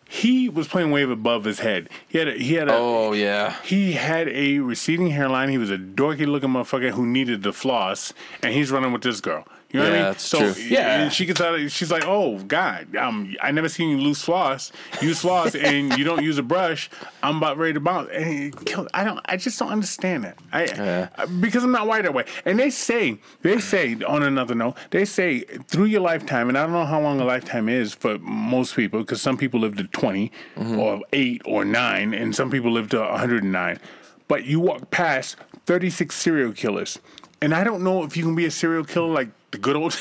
[0.07, 1.89] he was playing wave above his head.
[2.07, 3.55] He had a, he had a, Oh yeah.
[3.63, 5.49] he had a receding hairline.
[5.49, 9.19] He was a dorky looking motherfucker who needed the floss, and he's running with this
[9.21, 9.45] girl.
[9.75, 10.11] You know what I Yeah, mean?
[10.13, 10.63] that's true.
[10.63, 10.79] Yeah.
[10.79, 11.01] Yeah.
[11.01, 11.55] And she gets out.
[11.59, 14.71] Of, she's like, "Oh God, um, I never seen you lose floss.
[15.01, 16.89] Use floss, and you don't use a brush.
[17.21, 18.87] I'm about ready to bounce." And he killed.
[18.93, 19.19] I don't.
[19.25, 20.37] I just don't understand that.
[20.53, 21.09] I, Yeah.
[21.39, 22.25] Because I'm not wired that way.
[22.45, 26.63] And they say, they say on another note, they say through your lifetime, and I
[26.63, 29.83] don't know how long a lifetime is for most people, because some people live to
[29.83, 30.79] 20 Mm-hmm.
[30.79, 33.79] or eight or nine, and some people live to 109.
[34.27, 36.99] But you walk past 36 serial killers,
[37.41, 39.97] and I don't know if you can be a serial killer like the good old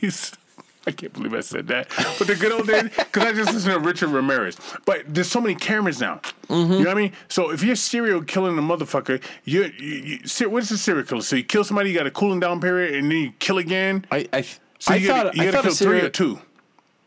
[0.00, 0.32] days.
[0.86, 1.90] I can't believe I said that.
[2.18, 4.56] But the good old days, because I just listened to Richard Ramirez.
[4.86, 6.22] But there's so many cameras now.
[6.48, 6.72] Mm-hmm.
[6.72, 7.12] You know what I mean?
[7.28, 11.20] So if you're serial killing a motherfucker, you're, you, you, what's a serial killer?
[11.20, 14.06] So you kill somebody, you got a cooling down period, and then you kill again.
[14.10, 16.40] I I, So I thought gotta, you I gotta thought kill a three or two.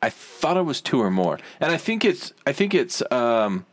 [0.03, 3.65] I thought it was two or more, and I think it's I think it's um,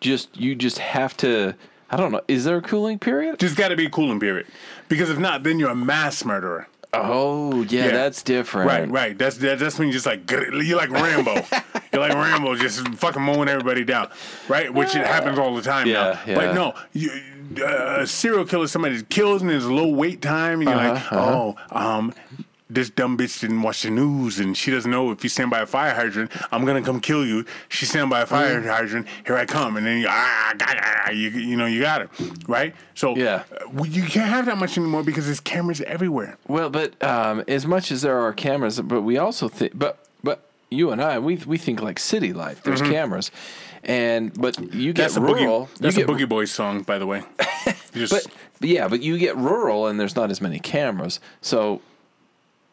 [0.00, 1.54] just you just have to.
[1.90, 2.22] I don't know.
[2.28, 3.38] Is there a cooling period?
[3.38, 4.46] Just got to be a cooling period.
[4.88, 6.68] Because if not, then you're a mass murderer.
[6.92, 7.90] Oh yeah, Yeah.
[7.92, 8.68] that's different.
[8.68, 9.18] Right, right.
[9.18, 11.34] That's that, that's when you just like you're like Rambo.
[11.92, 14.08] you're like Rambo, just fucking mowing everybody down,
[14.48, 14.72] right?
[14.72, 16.34] Which it happens all the time Yeah, now.
[16.34, 17.10] But no, you,
[17.62, 20.92] uh, a serial killer, somebody that kills and there's low wait time, and you're like,
[21.12, 22.14] Uh-huh, oh, um.
[22.70, 25.60] This dumb bitch didn't watch the news, and she doesn't know if you stand by
[25.60, 27.46] a fire hydrant, I'm gonna come kill you.
[27.70, 28.68] She stand by a fire Mm-hmm.
[28.68, 32.10] hydrant, here I come, and then you, ah, ah, you, you know, you got her,
[32.46, 32.74] right?
[32.94, 33.44] So Yeah.
[33.78, 36.36] uh, you can't have that much anymore because there's cameras everywhere.
[36.46, 40.42] Well, but um, as much as there are cameras, but we also think, but but
[40.70, 42.62] you and I, we we think like city life.
[42.62, 43.30] There's cameras,
[43.82, 45.24] and but you get Mm-hmm.
[45.24, 45.66] That's rural.
[45.72, 45.78] boogie.
[45.78, 47.22] That's you a Boogie Boys song, by the way.
[48.10, 48.26] But
[48.60, 51.20] yeah, but you get rural, and there's not as many cameras.
[51.40, 51.80] So,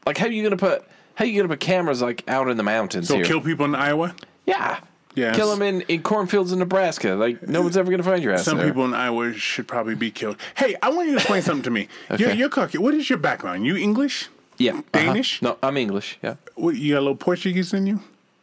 [0.05, 0.83] like, how are you gonna put?
[1.15, 3.25] How are you gonna put cameras like out in the mountains so here?
[3.25, 4.15] kill people in Iowa.
[4.45, 4.79] yeah.
[5.15, 5.37] Yes.
[5.37, 7.13] Kill them in, in cornfields in Nebraska.
[7.15, 8.43] Like no one's ever gonna find your ass.
[8.43, 8.67] Some there.
[8.67, 10.35] people in Iowa should probably be killed.
[10.57, 11.87] Hey, I want you to explain something to me.
[12.09, 12.37] You're, Okay.
[12.37, 12.79] you're cocky.
[12.79, 13.65] What is your background?
[13.65, 14.27] You English?
[14.57, 14.81] yeah, uh-huh.
[14.91, 15.41] Danish?
[15.41, 16.17] No, I'm English.
[16.21, 16.35] Yeah.
[16.55, 18.01] What, you got a little Portuguese in you?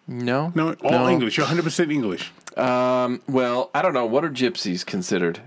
[0.09, 0.51] No.
[0.55, 1.37] No, all English.
[1.37, 2.33] You're 100 percent English.
[2.57, 3.21] Um.
[3.29, 4.07] Well, I don't know.
[4.07, 5.41] What are gypsies considered?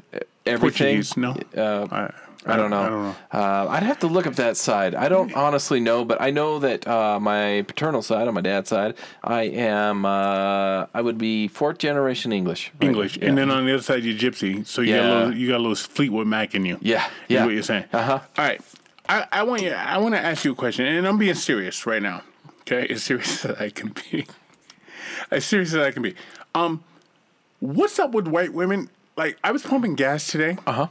[0.45, 1.01] Everything.
[1.01, 1.17] Portuguese?
[1.17, 1.31] No.
[1.59, 2.11] Uh,
[2.45, 2.79] I, don't know.
[2.81, 3.15] I don't know.
[3.31, 4.93] Uh, I'd have to look up that side.
[4.93, 8.69] I don't honestly know, but I know that uh, my paternal side, on my dad's
[8.69, 10.05] side, I am.
[10.05, 12.71] Uh, I would be fourth generation English.
[12.79, 12.87] right?
[12.87, 13.29] English, Yeah.
[13.29, 14.65] and then on the other side you're Gypsy.
[14.67, 15.13] So you got a Yeah.
[15.15, 16.77] little, you got a little Fleetwood Mac in you.
[16.81, 17.45] Yeah, is yeah.
[17.45, 17.85] what you're saying.
[17.91, 18.19] Uh-huh.
[18.37, 18.61] All right,
[19.09, 19.71] I, I want you.
[19.71, 22.21] I want to ask you a question, and I'm being serious right now.
[22.61, 24.27] Okay, as serious as I can be.
[25.31, 26.15] as serious as I can be.
[26.53, 26.83] Um,
[27.59, 28.89] what's up with white women?
[29.17, 30.57] Like, I was pumping gas today.
[30.67, 30.87] Uh huh.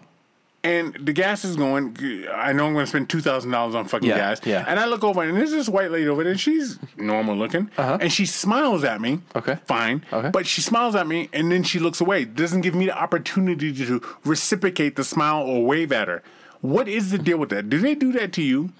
[0.64, 1.94] And the gas is going.
[2.34, 4.40] I know I'm going to spend two thousand dollars on fucking Yeah, gas.
[4.46, 4.64] yeah.
[4.66, 6.32] And I look over, and there's this white lady over there.
[6.32, 9.20] and She's normal looking, and she smiles at me.
[9.34, 9.38] Uh-huh.
[9.52, 9.58] Okay.
[9.66, 10.04] fine.
[10.10, 10.30] Okay.
[10.30, 12.24] But she smiles at me, and then she looks away.
[12.24, 16.22] Doesn't give me the opportunity to reciprocate the smile or wave at her.
[16.62, 17.68] What is the deal with that?
[17.68, 18.70] Do they do that to you?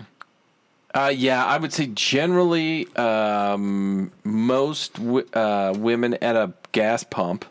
[0.94, 7.44] Uh, yeah, I would say generally, um, most w- uh, women at a gas pump.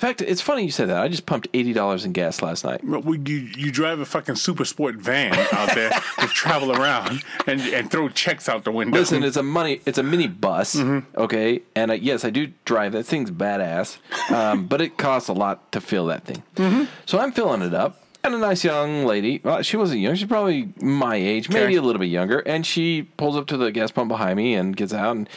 [0.00, 1.02] In fact, it's funny you said that.
[1.02, 2.82] I just pumped eighty dollars in gas last night.
[2.82, 7.60] Well, You, you drive a fucking super sport van out there to travel around and,
[7.60, 8.98] and throw checks out the window.
[8.98, 9.82] Listen, it's a money.
[9.84, 10.76] It's a mini bus.
[10.76, 11.20] Mm-hmm.
[11.20, 12.92] Okay, and uh, yes, I do drive.
[12.92, 13.98] That thing's badass,
[14.32, 16.44] um, but it costs a lot to fill that thing.
[16.56, 16.84] Mm-hmm.
[17.04, 19.42] So I'm filling it up, and a nice young lady.
[19.44, 20.14] Well, she wasn't young.
[20.14, 21.74] She's probably my age, maybe Okay.
[21.74, 22.38] a little bit younger.
[22.38, 25.28] And she pulls up to the gas pump behind me and gets out and.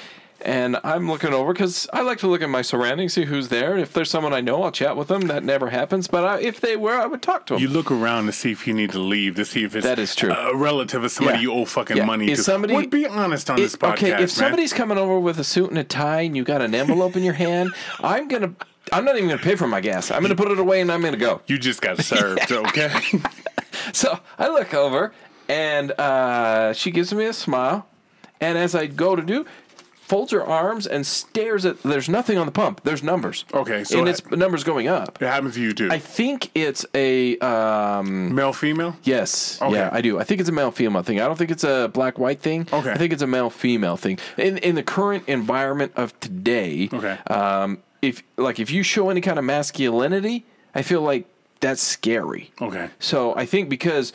[0.45, 3.77] And I'm looking over because I like to look at my surroundings, see who's there.
[3.77, 5.21] If there's someone I know, I'll chat with them.
[5.27, 6.07] That never happens.
[6.07, 7.61] But I, if they were, I would talk to them.
[7.61, 9.99] You look around to see if you need to leave, to see if it's That
[9.99, 10.33] is true.
[10.33, 11.43] a relative of somebody Yeah.
[11.43, 12.03] you owe fucking Yeah.
[12.05, 12.43] money Is to.
[12.43, 14.27] somebody- Would be honest on this It- podcast, okay, if man.
[14.27, 17.23] somebody's coming over with a suit and a tie and you got an envelope in
[17.23, 17.71] your hand,
[18.01, 18.51] I'm gonna.
[18.91, 20.11] I'm not even gonna pay for my gas.
[20.11, 21.39] I'm gonna put it away and I'm gonna go.
[21.47, 22.91] you just got served, okay?
[23.93, 25.13] So I look over
[25.49, 27.87] and uh, she gives me a smile,
[28.39, 29.45] and as I go to do,
[30.13, 31.81] folds her arms and stares at.
[31.81, 32.81] There's nothing on the pump.
[32.83, 33.45] There's numbers.
[33.53, 35.19] Okay, so and it's numbers going up.
[35.21, 35.89] It happens to you too.
[35.91, 38.95] I think it's a um, Male, female.
[39.03, 39.59] yes.
[39.61, 39.75] Okay.
[39.75, 40.19] Yeah, I do.
[40.19, 41.19] I think it's a male female thing.
[41.19, 42.67] I don't think it's a black white thing.
[42.71, 42.91] Okay.
[42.91, 44.19] I think it's a male female thing.
[44.37, 46.89] In in the current environment of today.
[46.93, 47.17] Okay.
[47.27, 50.45] Um, if like if you show any kind of masculinity,
[50.75, 51.25] I feel like
[51.59, 52.51] that's scary.
[52.61, 52.89] Okay.
[52.99, 54.13] So I think because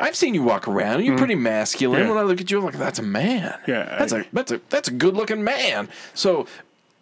[0.00, 2.02] I've seen you walk around and you're pretty masculine.
[2.02, 2.08] Yeah.
[2.08, 3.54] When I look at you, I'm like, that's a man.
[3.66, 5.88] Yeah, That's I- a that's a that's a good looking man.
[6.14, 6.46] So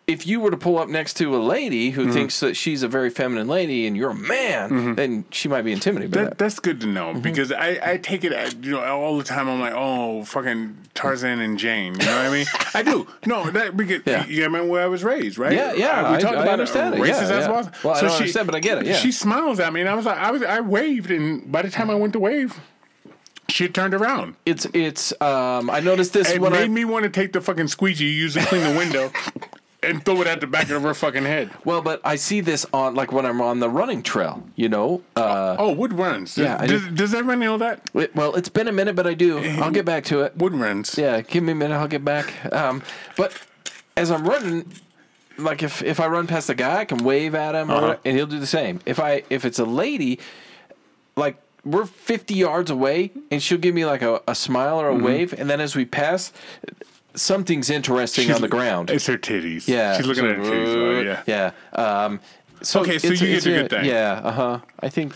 [0.08, 2.12] if you were to pull up next to a lady who Mm-hmm.
[2.12, 5.70] thinks that she's a very feminine lady and you're a man, then she might be
[5.72, 6.38] intimidated by That, that.
[6.38, 7.20] that's good to know Mm-hmm.
[7.20, 8.32] because I, I take it
[8.64, 9.48] you know all the time.
[9.48, 11.94] I'm like, oh, fucking Tarzan and Jane.
[11.94, 12.46] You know what I mean?
[12.74, 13.06] I do.
[13.26, 14.26] No, that because Yeah.
[14.26, 15.52] you remember where I was raised, right?
[15.52, 17.50] Yeah, yeah, we I- talked I about understand it, Racist yeah, as yeah.
[17.50, 17.72] well.
[17.84, 18.96] Well, I don't understand, but I get it, yeah.
[18.96, 21.70] She smiles at me, and I was like, I was, I waved, and by the
[21.70, 22.60] time I went to wave,
[23.52, 24.34] she turned around.
[24.46, 27.40] It's it's um I noticed this It when made I me want to take the
[27.40, 29.10] fucking squeegee you use to clean the window.
[29.84, 31.50] And throw it at the back of her fucking head.
[31.64, 35.02] well, but I see this on like when I'm on the running trail, you know.
[35.16, 36.38] Uh, Oh, wood runs.
[36.38, 37.90] Yeah, Does, does everyone know that?
[37.92, 39.38] it- well, it's been a minute, but I do.
[39.60, 40.36] I'll get back to it.
[40.36, 40.96] Wood runs.
[40.96, 41.74] Yeah, give me a minute.
[41.74, 42.32] I'll get back.
[42.52, 42.80] Um,
[43.16, 43.36] but
[43.96, 44.70] as I'm running,
[45.36, 47.80] like if if I run past a guy, I can wave at him, Uh-huh.
[47.80, 48.78] whatever, and he'll do the same.
[48.86, 50.20] If I if it's a lady,
[51.16, 54.94] like we're 50 yards away, and she'll give me like a, a smile or a
[54.94, 55.04] Mm-hmm.
[55.04, 56.32] wave, and then as we pass,
[57.14, 58.90] something's interesting on the ground.
[58.90, 59.68] It's her titties.
[59.68, 60.74] yeah, She's looking so- at her titties.
[60.76, 61.22] Oh, yeah.
[61.26, 62.04] yeah.
[62.04, 62.20] Um,
[62.62, 63.84] so Okay, so it's you a- get a- good thing.
[63.84, 64.58] Yeah, uh huh.
[64.80, 65.14] I think.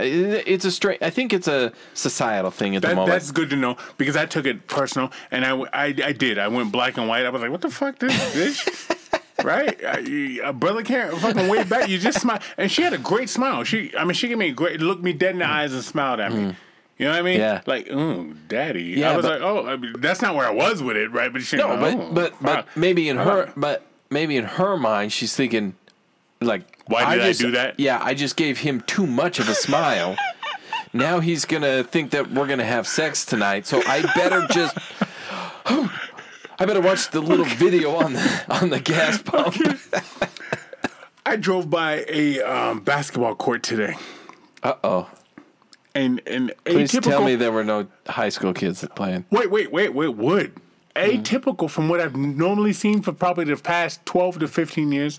[0.00, 1.02] It's a straight.
[1.02, 3.08] I think it's a societal thing at the moment.
[3.08, 6.38] that's good to know because I took it personal and I, I, I did.
[6.38, 7.26] I went black and white.
[7.26, 8.94] I was like, what the fuck, this bitch?
[9.42, 9.82] right?
[9.82, 11.88] Uh, I- A brother can't fucking wave back.
[11.88, 12.40] You just smile.
[12.56, 13.64] And she had a great smile.
[13.64, 15.50] She, I mean, she gave me a great, looked me dead in the mm.
[15.50, 16.38] eyes and smiled at me.
[16.38, 16.56] Mm.
[16.98, 17.36] You know what I mean?
[17.36, 17.38] Mm.
[17.38, 17.60] Yeah.
[17.66, 18.82] Like, ooh, daddy.
[18.82, 21.12] Yeah, I was but- like, oh, I mean, that's not where I was with it,
[21.12, 21.32] right?
[21.32, 23.54] But she, No, oh, but but but maybe in her Fuck.
[23.56, 25.74] but maybe in her mind she's thinking
[26.40, 27.78] like Why did I just, do that?
[27.78, 30.16] Yeah, I just gave him too much of a smile.
[30.92, 34.76] now he's gonna think that we're gonna have sex tonight, so I better just
[36.60, 39.56] I better watch the little video on the on the gas pump.
[41.24, 43.94] I drove by a um, basketball court today.
[44.62, 45.10] Uh oh.
[45.94, 49.24] And, and Please atypical, tell me there were no high school kids playing.
[49.30, 50.52] Wait, wait, wait, wait, would.
[50.94, 55.18] Atypical from what I've normally seen for probably the past 12 to 15 years.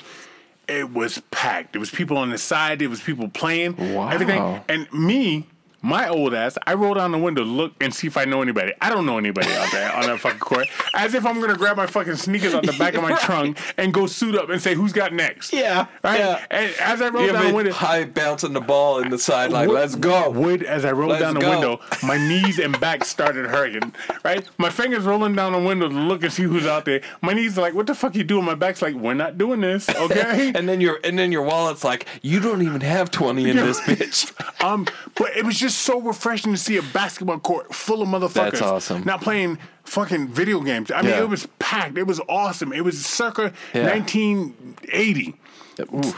[0.67, 1.75] It was packed.
[1.75, 2.81] It was people on the side.
[2.81, 3.93] It was people playing.
[3.93, 4.09] Wow.
[4.09, 4.61] Everything.
[4.69, 5.47] And me,
[5.81, 8.73] my old ass, I roll down the window, look and see if I know anybody.
[8.81, 10.67] I don't know anybody out there on that fucking court.
[10.93, 13.19] As if I'm gonna grab my fucking sneakers out the back of my Right.
[13.19, 15.53] trunk and go suit up and say who's got next.
[15.53, 16.19] Yeah, Right?
[16.19, 16.45] yeah.
[16.51, 17.71] And as I roll You down the window.
[17.71, 19.69] high bouncing the ball in the sideline.
[19.69, 20.29] Let's go.
[20.29, 21.49] Would as I rolled Let's down the go.
[21.51, 23.93] window, my knees and back started hurting.
[24.23, 27.01] Right, my fingers rolling down the window to look and see who's out there.
[27.21, 29.61] My knees are like, "What the fuck you doing?" My back's like, "We're not doing
[29.61, 33.49] this, okay?" And then your and then your wallet's like, you don't even have twenty
[33.49, 34.31] in this bitch.
[34.63, 38.51] um, but it was just so refreshing to see a basketball court full of motherfuckers.
[38.51, 39.03] That's awesome.
[39.03, 40.91] Not playing fucking video games.
[40.91, 41.21] I mean, Yeah.
[41.21, 41.97] it was packed.
[41.97, 42.71] It was awesome.
[42.73, 43.83] It was circa Yeah.
[43.87, 45.35] 1980.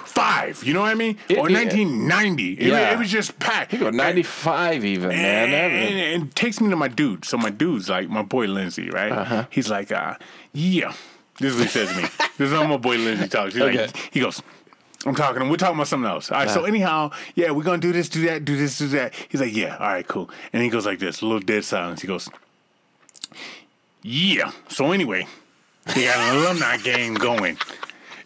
[0.05, 1.17] Five, you know what I mean?
[1.29, 2.53] It- or it- 1990.
[2.53, 2.93] It, Yeah.
[2.93, 3.73] it was just packed.
[3.73, 5.49] You go ninety five even, man.
[5.53, 7.25] And, and, and it takes me to my dude.
[7.25, 9.11] So my dude's like my boy Lindsay, right?
[9.11, 9.45] Uh-huh.
[9.51, 10.15] He's like, uh,
[10.51, 10.93] yeah.
[11.39, 12.01] This is what he says to me.
[12.39, 13.53] this is how my boy Lindsay talks.
[13.53, 13.81] He's Okay.
[13.85, 14.41] like, he goes,
[15.05, 15.49] I'm talking.
[15.49, 16.31] We're talking about something else.
[16.31, 16.49] All right.
[16.49, 19.13] So anyhow, yeah, we're gonna do this, do that, do this, do that.
[19.29, 20.29] He's like, yeah, all right, cool.
[20.53, 22.01] And he goes like this, a little dead silence.
[22.01, 22.29] He goes,
[24.03, 24.51] yeah.
[24.67, 25.27] So anyway,
[25.95, 27.57] they got an alumni game going.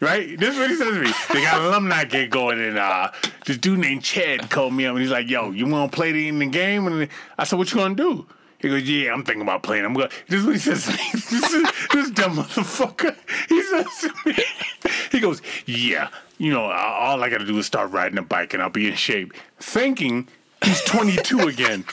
[0.02, 0.38] Right?
[0.38, 1.12] This is what he says to me.
[1.34, 3.12] They got an alumni game going, and uh,
[3.46, 6.12] this dude named Chad called me up, and he's like, "Yo, you want to play
[6.12, 7.08] the, in the game?" And
[7.38, 8.28] I said, "What you gonna do?"
[8.66, 9.86] He goes, "Yeah, I'm thinking about playing.
[9.86, 10.88] I'm going." This is what he says.
[11.30, 13.16] This, is, this dumb motherfucker.
[13.50, 14.36] He says to me.
[15.12, 16.10] He goes, "Yeah,
[16.40, 18.88] you know, all I got to do is start riding a bike, and I'll be
[18.90, 20.28] in shape." Thinking.
[20.64, 21.86] He's 22 again.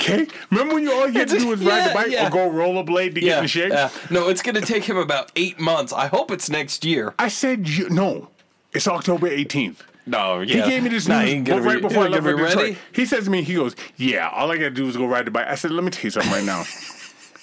[0.00, 0.26] Okay?
[0.50, 2.26] Remember when you all you had to do was ride Yeah, the bike yeah.
[2.26, 3.70] or go rollerblade to get in shape?
[3.70, 3.90] yeah.
[4.10, 5.92] No, it's gonna take him about eight months.
[5.92, 7.14] I hope it's next year.
[7.20, 8.30] I said you, no.
[8.72, 9.76] It's October 18th.
[10.06, 10.64] No, yeah.
[10.64, 12.54] He gave me this Nah, news right be- before I he left for Detroit.
[12.56, 12.78] ready.
[12.92, 15.30] He says to me, he goes, "Yeah, all I gotta do is go ride the
[15.32, 16.64] bike." I said, "Let me tell you something right now.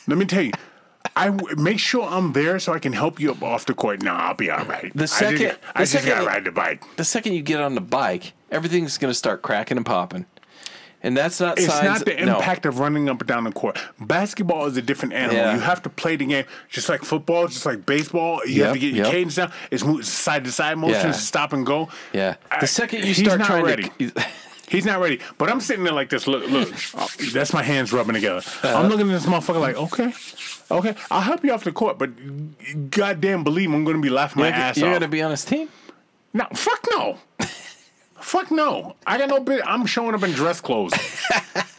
[0.08, 0.52] Let me tell you."
[1.16, 4.02] I w- make sure I'm there so I can help you up off the court.
[4.02, 4.92] Nah, I'll be all right.
[4.96, 6.84] The I second- just, the I just second- gotta ride the bike.
[6.96, 10.26] The second you get on the bike, everything's gonna start cracking and popping,
[11.04, 11.84] and that's not It's signs.
[11.86, 12.38] not the no.
[12.38, 13.78] impact of running up and down the court.
[14.00, 15.36] Basketball is a different animal.
[15.36, 15.54] Yeah.
[15.56, 18.42] You have to play the game just like football, just like baseball.
[18.46, 19.14] You Yep, have to get your yep.
[19.14, 19.52] cadence down.
[19.70, 21.12] It's side to side motion, Yeah.
[21.12, 21.90] stop and go.
[22.14, 22.36] Yeah.
[22.50, 23.90] I- The second you he's start not trying ready.
[24.00, 24.12] to.
[24.70, 25.20] He's not ready.
[25.38, 26.26] But I'm sitting there like this.
[26.26, 26.68] Look, look.
[27.32, 28.40] That's my hands rubbing together.
[28.40, 28.76] Uh-huh.
[28.76, 30.12] I'm looking at this motherfucker like, okay,
[30.72, 32.10] Okay, I'll help you off the court, but
[32.90, 34.96] goddamn, believe me, I'm going to be laughing my You're, ass you're off.
[34.96, 35.70] gonna be on his team.
[36.34, 37.20] No, fuck no.
[38.24, 38.96] Fuck no.
[39.06, 39.62] I got no bit.
[39.66, 40.94] I'm showing up in dress clothes.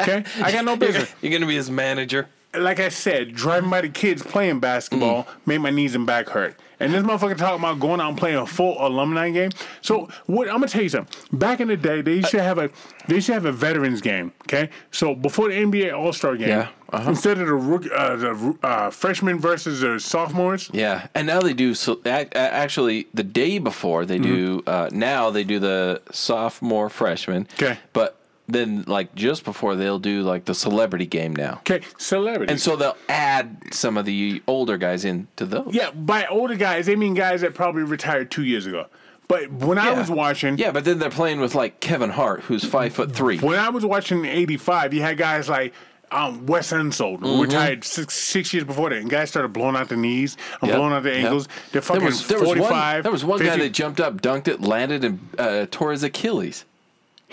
[0.00, 1.14] Okay, I got no business.
[1.22, 2.28] you're gonna be his manager.
[2.56, 6.58] Like I said, driving by the kids playing basketball made my knees and back hurt.
[6.80, 9.50] And this motherfucker talking about going out and playing a full alumni game.
[9.80, 10.48] So what?
[10.48, 11.38] I'm gonna tell you something.
[11.38, 12.68] Back in the day, they used to have a
[13.06, 14.32] they used to have a veterans game.
[14.42, 17.10] Okay, so before the NBA All Star game, Yeah, uh-huh.
[17.10, 21.54] instead of the rook, uh, the uh, freshmen versus the sophomores, Yeah, and now they
[21.54, 21.74] do.
[21.74, 24.62] So actually, the day before they do.
[24.66, 27.46] Uh, now they do the sophomore freshman.
[27.54, 28.16] Okay, but
[28.48, 31.58] then like just before they'll do like the celebrity game now.
[31.58, 32.50] okay, celebrities.
[32.50, 35.68] And so they'll add some of the older guys into those.
[35.74, 38.86] Yeah, by older guys, they mean guys that probably retired two years ago.
[39.26, 42.62] But when I was watching, Yeah, but then they're playing with like Kevin Hart, who's
[42.64, 43.38] five foot three.
[43.38, 45.72] when I was watching '85, you had guys like
[46.12, 47.24] um, Wes Unseld, Mm-hmm.
[47.24, 50.68] who retired six, six years before that, and guys started blowing out the knees and
[50.68, 51.14] Yep, blowing out yep.
[51.24, 51.48] ankles.
[51.72, 52.70] They're fucking there was, there was 45.
[52.70, 56.02] one, there was one guy that jumped up, dunked it, landed, and uh, tore his
[56.04, 56.66] Achilles.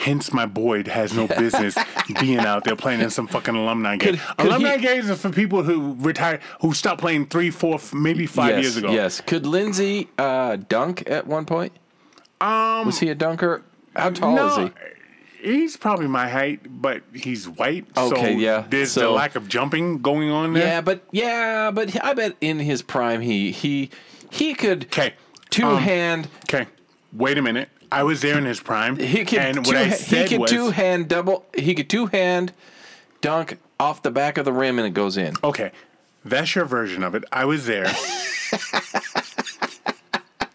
[0.01, 1.77] Hence, my boy has no business
[2.19, 4.15] being out there playing in some fucking alumni game.
[4.17, 7.79] Could- could alumni he- games are for people who retired, who stopped playing three, four,
[7.93, 8.91] maybe five yes, years ago.
[8.91, 9.21] Yes.
[9.21, 11.73] Could Lindsay uh, dunk at one point?
[12.41, 13.61] Um, was he a dunker?
[13.95, 14.71] How tall is
[15.43, 15.51] he?
[15.51, 17.85] He's probably my height, but he's white.
[17.95, 20.65] so Okay, yeah, There's the so- lack of jumping going on there.
[20.65, 23.91] Yeah, but yeah, but I bet in his prime he he
[24.31, 24.85] he could.
[24.85, 25.13] Okay.
[25.51, 26.65] two um, hand Okay,
[27.13, 27.69] wait a minute.
[27.91, 28.97] I was there in his prime.
[28.97, 31.89] he could and two, what I he said could was, two hand double he could
[31.89, 32.53] two hand
[33.21, 35.35] dunk off the back of the rim and it goes in.
[35.43, 35.71] okay,
[36.23, 37.23] that's your version of it.
[37.31, 37.91] I was there.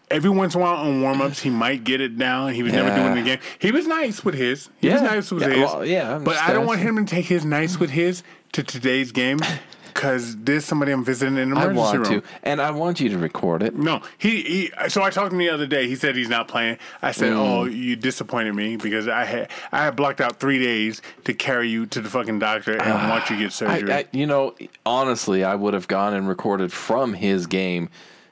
[0.09, 2.55] Every once in a while on warm ups, he might get it down.
[2.55, 3.39] He was never doing it again.
[3.59, 4.69] He was nice with his.
[4.81, 5.09] He was Yeah.
[5.09, 5.59] nice with Yeah, his.
[5.59, 8.23] well, yeah, but I don't want him to take his nice with his
[8.53, 9.41] to today's game
[9.97, 12.21] because there's somebody I'm visiting in the I emergency want room.
[12.21, 13.75] to, and I want you to record it.
[13.75, 14.89] No, he, he.
[14.89, 15.89] So I talked to him the other day.
[15.89, 16.77] He said he's not playing.
[17.03, 17.37] I said, Mm.
[17.39, 21.69] "Oh, you disappointed me because I had I had blocked out three days to carry
[21.69, 25.43] you to the fucking doctor and watch you get I, surgery." I, you know, honestly,
[25.43, 27.89] I would have gone and recorded from his game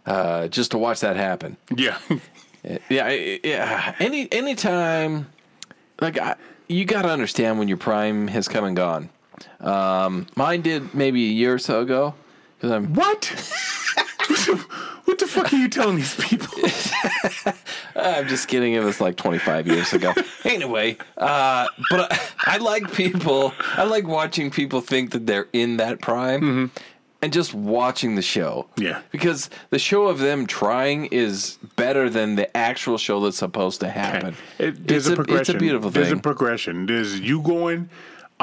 [0.06, 1.56] uh, just to watch that happen.
[1.74, 1.98] yeah,
[2.90, 3.94] Yeah, I- yeah.
[3.98, 5.28] Any anytime,
[6.00, 6.36] like I,
[6.68, 9.08] you got to understand when your prime has come and gone.
[9.60, 12.14] Um, mine did maybe a year or so ago
[12.56, 12.94] because I'm.
[12.94, 13.24] what?
[15.04, 16.48] what, the, fuck are you telling these people?
[17.96, 18.72] I'm just kidding.
[18.72, 20.14] It was like 25 years ago.
[20.44, 23.52] anyway, uh, but I, I like people.
[23.74, 26.70] I like watching people think that they're in that prime.
[27.22, 28.68] And just watching the show.
[28.76, 29.00] Yeah.
[29.10, 33.88] Because the show of them trying is better than the actual show that's supposed to
[33.88, 34.36] happen.
[34.58, 35.40] It, there's it's, a, progression.
[35.40, 36.02] it's a beautiful thing.
[36.02, 36.84] There's a progression.
[36.84, 37.88] There's you going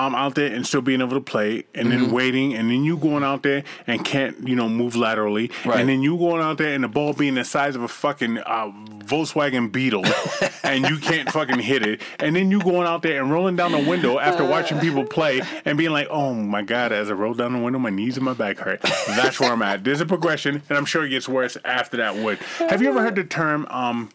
[0.02, 2.02] um, out there and still being able to play, and Mm-hmm.
[2.04, 5.80] then waiting, and then you going out there and can't, you know, move laterally, Right.
[5.80, 8.38] and then you going out there and the ball being the size of a fucking
[8.40, 8.72] uh,
[9.06, 10.06] Volkswagen Beetle,
[10.64, 13.72] and you can't fucking hit it, and then you going out there and rolling down
[13.72, 17.34] the window after watching people play and being like, oh my god, as I roll
[17.34, 18.82] down the window, my knees and my back hurt.
[19.08, 19.84] That's where I'm at.
[19.84, 22.16] There's a progression, and I'm sure it gets worse after that.
[22.16, 23.68] Would have you ever heard the term?
[23.70, 24.10] Um,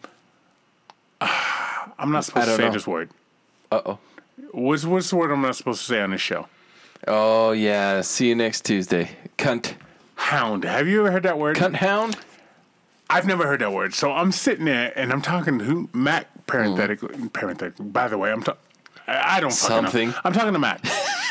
[1.21, 2.73] I'm not supposed to say know.
[2.73, 3.11] this word.
[3.71, 3.99] Uh oh.
[4.57, 6.49] What's what's the word I'm not supposed to say on this show?
[7.07, 8.01] Oh yeah.
[8.01, 9.11] See you next Tuesday.
[9.37, 9.75] Cunt.
[10.15, 10.65] Hound.
[10.65, 11.57] Have you ever heard that word?
[11.59, 12.17] Cunt hound.
[13.11, 13.93] I've never heard that word.
[13.93, 16.27] So I'm sitting there and I'm talking to Mac.
[16.47, 17.27] Parenthetically, Hmm.
[17.27, 17.85] parenthetically.
[17.85, 18.61] By the way, I'm talking.
[19.07, 19.83] I don't fucking know.
[19.83, 20.15] Something.
[20.25, 20.81] I'm talking to Mac.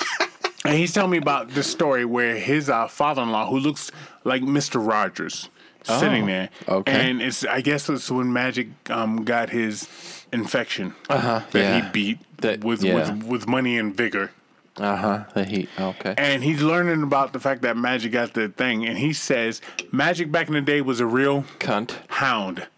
[0.66, 3.92] and he's telling me about this story where his uh, father-in-law, who looks
[4.24, 4.86] like Mr.
[4.86, 5.50] Rogers,
[5.84, 6.50] sitting there.
[6.68, 7.10] Oh, okay.
[7.10, 9.88] And it's I guess it's when Magic um, got his
[10.36, 11.82] infection Uh-huh, that yeah.
[11.86, 12.94] he beat That- with, yeah.
[13.12, 14.32] with with money and vigor.
[14.78, 15.24] Uh huh.
[15.34, 15.70] The heat.
[15.80, 16.14] Okay.
[16.18, 19.62] and he's learning about the fact that Magic got the thing, and he says
[19.92, 21.96] Magic back in the day was a real Cunt.
[22.10, 22.68] hound.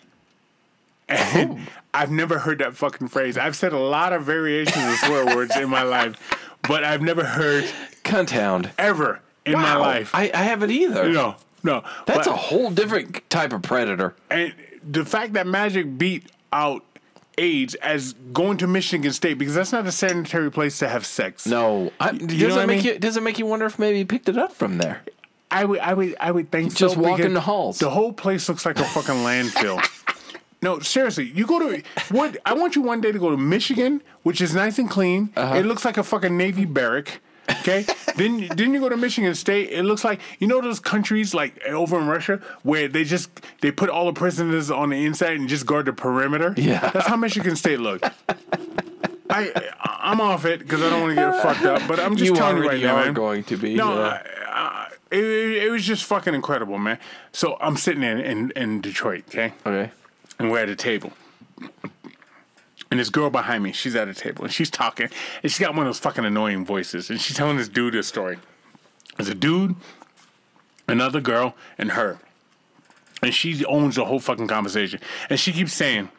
[1.09, 3.37] And I've never heard that fucking phrase.
[3.37, 6.15] I've said a lot of variations of swear words in my life,
[6.67, 7.63] but I've never heard
[8.03, 8.71] Cunt hound.
[8.77, 10.11] ever in my life.
[10.13, 11.07] I, I haven't either.
[11.09, 11.83] no, no.
[12.05, 14.15] That's but- a whole different type of predator.
[14.29, 14.53] and
[14.83, 16.83] the fact that Magic beat out
[17.37, 21.45] AIDS as going to Michigan State because that's not a sanitary place to have sex.
[21.45, 22.93] No, I, does know it I make mean?
[22.93, 22.99] you?
[22.99, 25.01] Does it make you wonder if maybe he picked it up from there?
[25.49, 26.99] I would, I would, I would think Just so.
[26.99, 27.79] walking because the halls.
[27.79, 29.81] The whole place looks like a fucking landfill.
[30.59, 32.35] No, seriously, you go to what?
[32.43, 35.31] I want you one day to go to Michigan, which is nice and clean.
[35.35, 35.53] Uh-huh.
[35.53, 37.19] It looks like a fucking Navy barrack.
[37.49, 37.85] Okay,
[38.15, 39.69] then then you go to Michigan State.
[39.71, 43.29] It looks like you know those countries like over in Russia where they just
[43.61, 46.53] they put all the prisoners on the inside and just guard the perimeter.
[46.57, 46.89] Yeah.
[46.91, 48.05] that's how Michigan State looked.
[49.29, 51.87] I I'm off it because I don't want to get fucked up.
[51.87, 53.13] But I'm just You telling you right now, are man.
[53.13, 53.75] going to be.
[53.75, 54.21] No, yeah.
[54.49, 56.97] I, I, it, it, it was just fucking incredible, man.
[57.31, 59.91] So I'm sitting in, in in Detroit, okay, Okay.
[60.39, 61.11] and we're at a table.
[62.89, 65.09] And this girl behind me, she's at a table and she's talking,
[65.43, 68.07] and she's got one of those fucking annoying voices, and she's telling this dude this
[68.07, 68.37] story.
[69.17, 69.75] There's a dude,
[70.87, 72.19] another girl, and her,
[73.21, 76.09] and she owns the whole fucking conversation, and she keeps saying,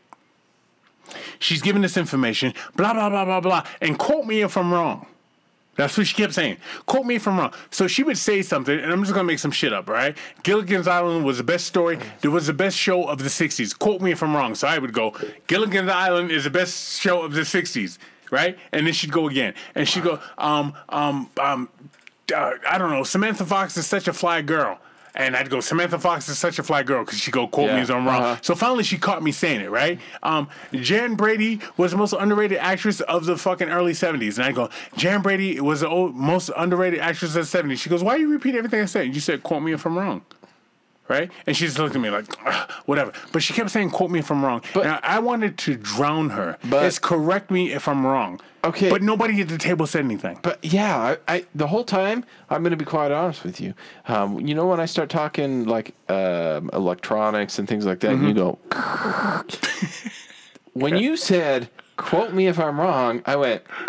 [1.39, 5.07] she's giving this information, blah blah blah blah blah, and quote me if I'm wrong.
[5.79, 6.57] That's what she kept saying.
[6.87, 7.53] Quote me if I'm wrong.
[7.71, 10.19] So she would say something, and I'm just gonna make some shit up, right?
[10.43, 12.01] Gilligan's Island was the best story.
[12.21, 13.79] It was the best show of the '60s.
[13.79, 14.57] Quote me if I'm wrong.
[14.57, 15.15] So I would go,
[15.47, 17.99] Gilligan's Island is the best show of the '60s,
[18.33, 18.59] right?
[18.73, 21.69] And then she'd go again, and she'd go, um, um, um,
[22.35, 23.05] uh, I don't know.
[23.05, 24.81] Samantha Fox is such a fly girl.
[25.15, 27.77] And I'd go, Samantha Fox is such a fly girl because she go quote me
[27.77, 28.23] Yeah, as I'm wrong.
[28.23, 28.37] uh-huh.
[28.43, 29.99] So finally, she caught me saying it, right?
[30.23, 34.37] Um, Jan Brady was the most underrated actress of the fucking early 70s.
[34.37, 37.79] And I go, Jan Brady was the old, most underrated actress of the 70s.
[37.79, 39.15] She goes, Why you repeat everything I said?
[39.15, 40.23] You said, Quote me if I'm wrong.
[41.09, 41.31] Right?
[41.47, 42.27] And she just looked at me like,
[42.87, 43.13] whatever.
[43.33, 44.63] But she kept saying, Quote me if I'm wrong.
[44.75, 46.59] But- and I, I wanted to drown her.
[46.69, 48.41] But- it's correct me if I'm wrong.
[48.65, 48.91] Okay.
[48.91, 50.41] But nobody at the table said anything.
[50.43, 53.73] But yeah, I, I the whole time I'm going to be quite honest with you.
[54.09, 58.27] Um, you know when I start talking like um, electronics and things like that, and
[58.27, 58.59] you go.
[60.73, 63.63] when you said "quote me if I'm wrong," I went.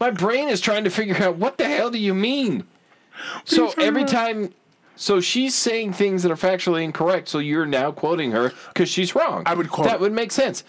[0.00, 2.64] My brain is trying to figure out what the hell do you mean.
[3.44, 4.54] So every time,
[5.00, 7.28] so she's saying things that are factually incorrect.
[7.28, 9.44] So you're now quoting her because she's wrong.
[9.46, 9.98] I would quote that her.
[10.00, 10.62] would make sense.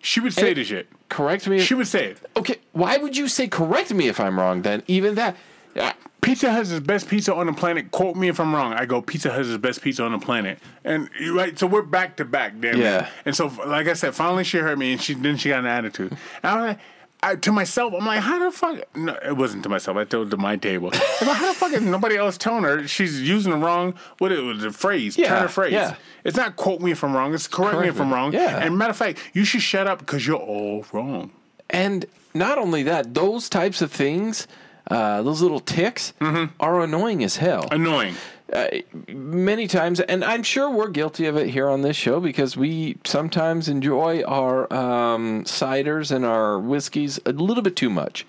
[0.00, 0.88] She would say And- this shit.
[1.08, 1.58] Correct me.
[1.58, 2.18] If, She would say it.
[2.36, 4.62] okay, why would you say correct me if I'm wrong?
[4.62, 5.36] Then even that.
[5.76, 7.92] Yeah, Pizza Hut is the best pizza on the planet.
[7.92, 8.72] Quote me if I'm wrong.
[8.72, 10.58] I go, Pizza Hut is the best pizza on the planet.
[10.84, 12.80] And right, so we're back to back, damn.
[12.80, 13.04] Yeah.
[13.04, 13.08] it.
[13.26, 15.66] And so, like I said, finally she heard me, and she then she got an
[15.66, 16.10] attitude.
[16.10, 16.78] And I was like,
[17.22, 18.96] I, to myself, I'm like, how the fuck?
[18.96, 19.96] No, it wasn't to myself.
[19.96, 20.90] I told it to my table.
[21.20, 24.32] I'm like, how the fuck is nobody else telling her she's using the wrong what
[24.32, 25.72] it was the phrase, Yeah, turn of phrase.
[25.72, 25.96] yeah.
[26.24, 27.34] It's not quote me if I'm wrong.
[27.34, 28.32] It's correct, me if I'm wrong.
[28.32, 28.58] Yeah.
[28.58, 31.30] And matter of fact, you should shut up because you're all wrong.
[31.70, 32.04] And
[32.34, 34.46] not only that, those types of things,
[34.90, 37.66] uh, those little ticks, are annoying as hell.
[37.72, 38.14] Annoying.
[38.52, 38.68] Uh,
[39.08, 42.96] many times, and I'm sure we're guilty of it here on this show because we
[43.04, 48.24] sometimes enjoy our um, ciders and our whiskeys a little bit too much.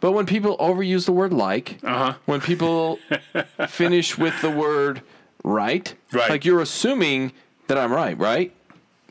[0.00, 2.14] But when people overuse the word like, Uh-huh.
[2.24, 2.98] when people
[3.68, 5.02] finish with the word
[5.44, 6.30] right, Right.
[6.30, 7.32] like you're assuming
[7.68, 8.52] that I'm right, right?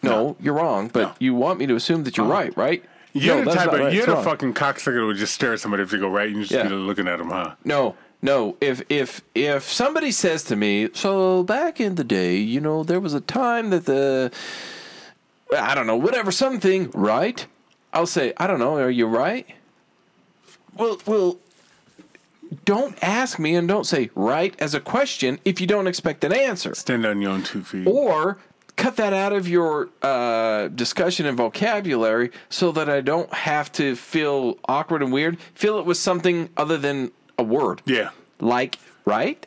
[0.02, 2.84] No, you're wrong, but you want me to assume that you're right, right?
[3.14, 4.24] You're no, the type of right, you're it's the wrong.
[4.24, 6.54] fucking cocksucker that would just stare at somebody if they go right and you just
[6.54, 6.64] Yeah.
[6.68, 7.54] be looking at them, huh?
[7.64, 8.58] No, no.
[8.62, 13.00] If if if somebody says to me, so back in the day, you know, there
[13.00, 14.32] was a time that the
[15.58, 17.46] I don't know, whatever something, right?
[17.94, 19.46] I'll say, I don't know, are you right?
[20.78, 21.40] Well, well
[22.66, 26.34] don't ask me and don't say right as a question if you don't expect an
[26.34, 26.76] answer.
[26.76, 27.88] Stand on your own two feet.
[27.88, 28.38] Or
[28.76, 33.96] cut that out of your uh, discussion and vocabulary so that I don't have to
[33.96, 35.40] feel awkward and weird.
[35.54, 37.12] Fill it with something other than
[37.42, 37.82] a word.
[37.86, 38.12] Yeah.
[38.40, 39.46] Like, right?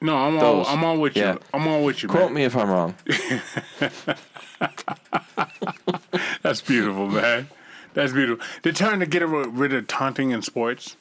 [0.00, 1.22] No, I'm all I'm all with you.
[1.22, 1.38] Yeah.
[1.52, 2.34] I'm all with you, Quote man.
[2.34, 2.94] me if I'm wrong.
[6.42, 7.48] That's beautiful, man.
[7.94, 8.44] That's beautiful.
[8.62, 10.96] They're trying to get rid of taunting in sports.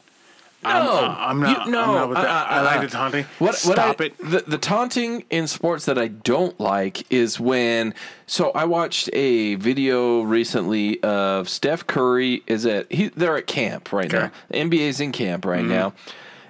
[0.66, 1.66] I'm, No, I'm not.
[1.66, 2.28] you- no, I'm not with that.
[2.28, 3.24] uh, I like uh, the taunting.
[3.40, 4.18] What, what Stop I- it.
[4.18, 7.94] The, the taunting in sports that I don't like is when.
[8.28, 13.92] So I watched a video recently of Steph Curry is at he they're at camp
[13.94, 14.32] right now.
[14.50, 15.70] The NBA's in camp right Mm-hmm.
[15.70, 15.94] now,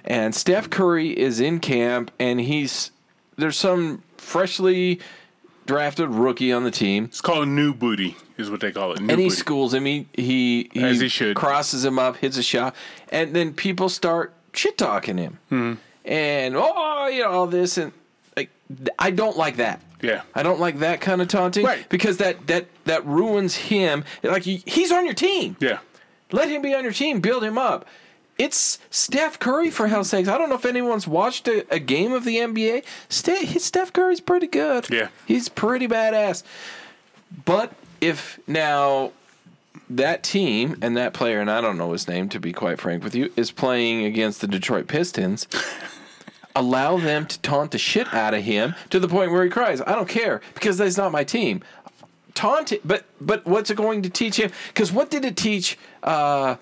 [0.04, 2.90] and Steph Curry is in camp and he's
[3.36, 5.00] there's some freshly
[5.66, 7.04] drafted rookie on the team.
[7.04, 9.00] It's called new booty, is what they call it.
[9.00, 9.36] New And he booty.
[9.36, 9.84] schools him.
[9.84, 11.36] He he, he, As he should.
[11.36, 12.74] crosses him up, hits a shot,
[13.10, 15.74] and then people start shit talking him, Hmm.
[16.04, 17.92] and oh, you know all this, and
[18.36, 18.50] like
[18.98, 19.80] I don't like that.
[20.02, 20.22] Yeah.
[20.34, 21.88] I don't like that kind of taunting, Right.
[21.88, 24.04] Because that that that ruins him.
[24.22, 25.56] Like he, he's on your team.
[25.60, 25.78] Yeah.
[26.30, 27.20] Let him be on your team.
[27.20, 27.86] Build him up.
[28.36, 30.28] It's Steph Curry for hell's sakes.
[30.28, 32.84] I don't know if anyone's watched a, a game of the NBA.
[33.08, 34.90] Ste- Steph Curry's pretty good.
[34.90, 35.08] Yeah.
[35.26, 36.42] he's pretty badass.
[37.44, 39.12] But if now
[39.88, 43.04] that team and that player, and I don't know his name to be quite frank
[43.04, 45.46] with you, is playing against the Detroit Pistons,
[46.56, 49.80] allow them to taunt the shit out of him to the point where he cries.
[49.80, 51.62] I don't care because that's not my team.
[52.34, 54.50] Taunt it, but but what's it going to teach him?
[54.68, 56.56] Because what did it teach uh,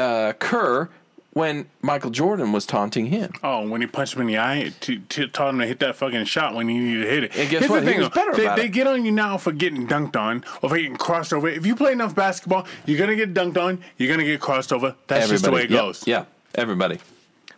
[0.00, 0.88] uh, Kerr
[1.32, 3.32] when Michael Jordan was taunting him?
[3.44, 5.94] Oh, when he punched him in the eye, to, to taught him to hit that
[5.94, 7.36] fucking shot when he needed to hit it.
[7.36, 7.84] And guess Here's what?
[7.84, 8.14] The He thing, was though.
[8.32, 11.32] better they, they get on you now for getting dunked on or for getting crossed
[11.32, 11.48] over.
[11.48, 13.80] If you play enough basketball, you're gonna get dunked on.
[13.96, 14.96] You're gonna get crossed over.
[15.06, 16.06] That's just the way it Yep, goes.
[16.06, 16.24] Yeah,
[16.56, 16.98] everybody.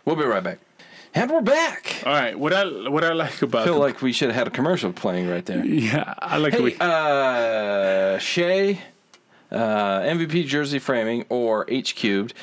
[0.05, 0.59] We'll be right back.
[1.15, 2.01] And we're back.
[2.07, 2.37] All right.
[2.37, 4.91] What I what I like about I feel like we should have had a commercial
[4.93, 5.63] playing right there.
[5.65, 8.81] yeah, I like the Hey, way- uh, Shea,
[9.53, 12.33] uh, MVP jersey framing or H cubed.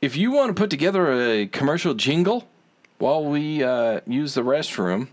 [0.00, 2.48] If you want to put together a commercial jingle
[2.98, 5.08] while we uh, use the restroom,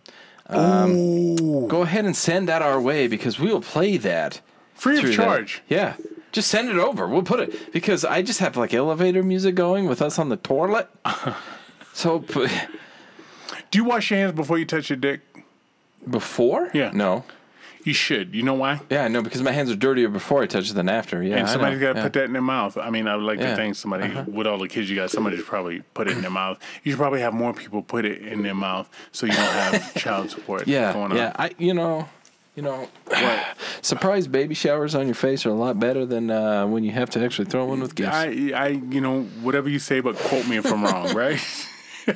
[0.48, 4.42] um, go ahead and send that our way because we will play that
[4.74, 5.14] free of that.
[5.14, 5.62] charge.
[5.70, 5.96] Yeah,
[6.32, 7.08] just send it over.
[7.08, 10.38] We'll put it because I just have like elevator music going with us on the
[10.38, 10.90] toilet.
[11.94, 15.22] so Do you wash your hands before you touch your dick?
[16.10, 16.92] before, Yeah.
[16.94, 17.24] no,
[17.84, 18.34] You should.
[18.34, 18.80] You know why?
[18.90, 21.22] yeah, no, because my hands are dirtier before I touch it than after.
[21.22, 22.04] Yeah, And somebody's got to yeah.
[22.04, 22.78] put that in their mouth.
[22.78, 23.46] I mean, I would like Yeah.
[23.48, 23.56] Uh-huh.
[23.56, 26.22] to think somebody, with all the kids you got, somebody should probably put it in
[26.22, 26.60] their mouth.
[26.84, 29.94] You should probably have more people put it in their mouth so you don't have
[29.96, 31.28] child support Yeah, going yeah.
[31.38, 31.46] on.
[31.48, 32.08] I, you know,
[32.56, 33.58] you know, what?
[33.82, 37.10] surprise baby showers on your face are a lot better than uh, when you have
[37.12, 38.16] to actually throw one with gifts.
[38.16, 41.40] I, I, you know, whatever you say, but quote me if I'm wrong, right?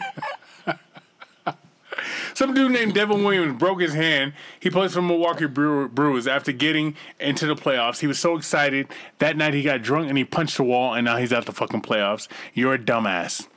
[2.33, 4.33] Some dude named Devin Williams broke his hand.
[4.59, 7.99] He plays for Milwaukee Brewer, Brewers after getting into the playoffs.
[7.99, 8.87] He was so excited
[9.19, 11.51] that night he got drunk and he punched the wall, and now he's out the
[11.51, 12.27] fucking playoffs.
[12.53, 13.47] You're a dumbass.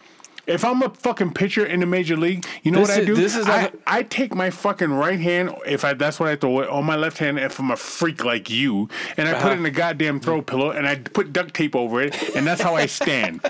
[0.47, 3.07] If I'm a fucking pitcher in the major league, you know This what I is-
[3.07, 3.15] do?
[3.15, 6.61] this is I, I take my fucking right hand, if I that's what I throw
[6.61, 9.43] it, on my left hand if I'm a freak like you, and I Uh-huh.
[9.43, 12.45] put it in a goddamn throw pillow and I put duct tape over it, and
[12.47, 13.41] that's how I stand.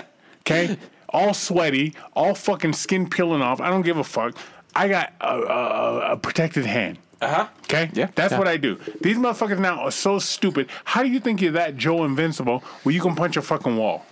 [0.41, 0.77] Okay?
[1.09, 3.59] All sweaty, all fucking skin peeling off.
[3.59, 4.35] I don't give a fuck.
[4.75, 6.97] I got a, a, a protected hand.
[7.21, 7.47] Uh huh.
[7.63, 7.89] Okay?
[7.93, 8.39] Yeah, That's yeah.
[8.39, 8.79] what I do.
[9.01, 10.67] These motherfuckers now are so stupid.
[10.85, 14.05] How do you think you're that Joe Invincible where you can punch a fucking wall?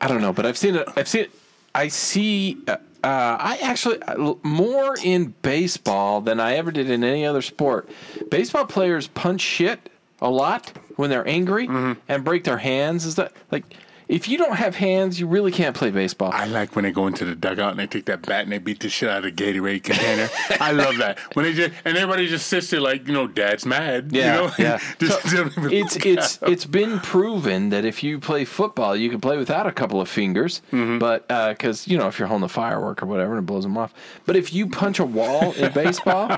[0.00, 0.88] I don't know, but I've seen it.
[0.96, 1.30] I've seen it.
[1.74, 2.58] I see.
[2.68, 7.42] Uh, uh, I actually uh, more in baseball than I ever did in any other
[7.42, 7.88] sport.
[8.30, 9.90] Baseball players punch shit
[10.20, 12.00] a lot when they're angry Mm-hmm.
[12.08, 13.04] and break their hands.
[13.06, 13.64] Is that like?
[14.06, 16.30] If you don't have hands, you really can't play baseball.
[16.32, 18.58] I like when they go into the dugout and they take that bat and they
[18.58, 20.28] beat the shit out of the Gatorade container.
[20.60, 23.64] I love that when they just and everybody just sits there like you know, Dad's
[23.64, 24.10] mad.
[24.12, 24.52] Yeah, you know?
[24.58, 24.78] yeah.
[24.98, 26.52] Just So, it's it's 'em.
[26.52, 30.08] it's been proven that if you play football, you can play without a couple of
[30.08, 30.98] fingers, Mm-hmm.
[30.98, 33.76] but because you know if you're holding a firework or whatever and it blows them
[33.78, 33.92] off.
[34.26, 36.36] But if you punch a wall in baseball,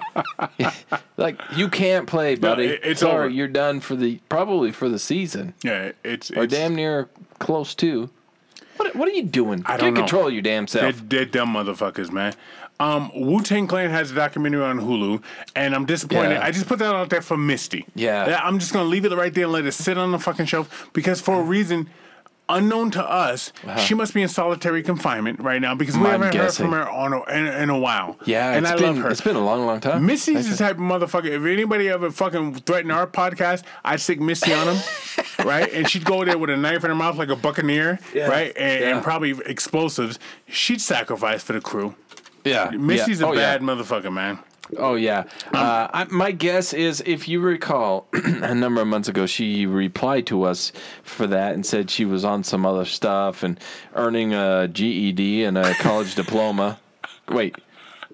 [1.16, 2.66] like you can't play, buddy.
[2.66, 3.28] it- it's Sorry, over.
[3.28, 7.08] you're done for the probably for the season yeah, it's or it's damn near
[7.39, 8.11] close to.
[8.76, 9.62] What what are you doing?
[9.66, 10.01] I Get know.
[10.01, 11.09] control of your damn They're, self.
[11.09, 12.34] they're dumb motherfuckers, man.
[12.78, 15.22] Um, Wu Tang Clan has a documentary on Hulu,
[15.55, 16.32] and I'm disappointed.
[16.32, 16.45] Yeah.
[16.45, 17.87] I just put that out there for Misty.
[17.95, 18.39] Yeah.
[18.45, 20.91] I'm just gonna leave it right there and let it sit on the fucking shelf
[20.93, 21.89] because for a reason
[22.49, 26.14] unknown to us, she must be in solitary confinement right now because we Uh-huh.
[26.14, 26.66] I'm haven't guessing.
[26.70, 28.16] heard from her on a, in, in a while.
[28.24, 29.11] Yeah, and it's I been, love her.
[29.11, 30.07] It's been a long, long time.
[30.07, 31.26] Missy's the type of motherfucker.
[31.26, 34.82] If anybody ever fucking threatened our podcast, I'd stick Missy on him,
[35.47, 35.72] right?
[35.72, 38.26] And she'd go there with a knife in her mouth like a buccaneer, Yeah.
[38.28, 38.53] right?
[38.57, 38.94] And, Yeah.
[38.94, 40.18] and probably explosives.
[40.49, 41.94] She'd sacrifice for the crew.
[42.44, 43.26] yeah, Missy's yeah.
[43.26, 43.59] a Oh, yeah.
[43.59, 44.38] bad motherfucker, man.
[44.76, 45.24] Oh yeah.
[45.52, 50.26] Uh, I, my guess is, if you recall, a number of months ago, she replied
[50.28, 53.58] to us for that and said she was on some other stuff and
[53.94, 56.78] earning a GED and a college diploma.
[57.28, 57.56] Wait,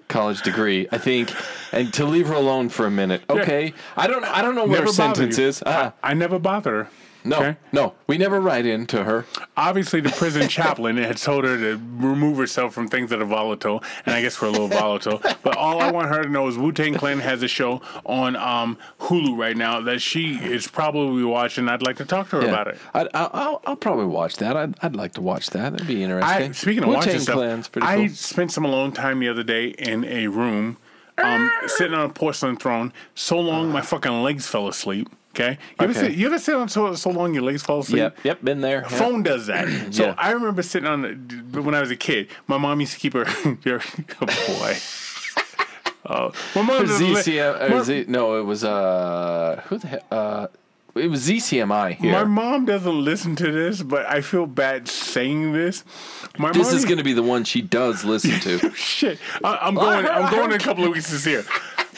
[0.07, 1.31] college degree, I think,
[1.71, 3.23] and to leave her alone for a minute.
[3.29, 5.45] Okay, I don't, I don't know what her Never sentence you.
[5.45, 5.63] is.
[5.65, 6.89] Ah, I never bother her.
[7.23, 7.57] No, okay.
[7.71, 9.25] no, we never write into her.
[9.55, 13.83] Obviously, the prison chaplain had told her to remove herself from things that are volatile,
[14.05, 15.21] and I guess we're a little volatile.
[15.43, 18.35] But all I want her to know is Wu Tang Clan has a show on
[18.35, 21.69] um, Hulu right now that she is probably watching.
[21.69, 22.49] I'd like to talk to her Yeah.
[22.49, 22.77] about it.
[22.93, 24.55] I, I, I'll, I'll probably watch that.
[24.57, 25.71] I'd, I'd like to watch that.
[25.73, 26.53] That'd be I, interesting.
[26.53, 28.09] speaking of Wu-Tang watching stuff, Clan's pretty I cool.
[28.09, 30.77] spent some alone time the other day in a room,
[31.17, 32.91] um, sitting on a porcelain throne.
[33.15, 35.09] So long, my fucking legs fell asleep.
[35.35, 35.99] Okay, you ever, Okay.
[35.99, 37.97] sit, you ever sit on so, so long your legs fall asleep?
[37.97, 38.81] Yep, yep, been there.
[38.81, 38.91] Yep.
[38.91, 39.67] Phone does that.
[39.93, 40.15] So Yeah.
[40.17, 41.01] I remember sitting on
[41.51, 42.27] the, when I was a kid.
[42.45, 43.25] My mom used to keep her.
[43.63, 43.81] your,
[44.21, 44.77] oh boy.
[46.05, 50.01] Oh, my mom ZCM, or my- Z, no, it was uh, who the hell?
[50.11, 50.47] Uh,
[50.95, 52.11] it was ZCMI here.
[52.11, 55.83] My mom doesn't listen to this, but I feel bad saying this.
[56.37, 58.71] My this mom is going to be the one she does listen to.
[58.75, 60.05] Shit, I, I'm going.
[60.05, 61.43] I'm going in a couple of weeks this year.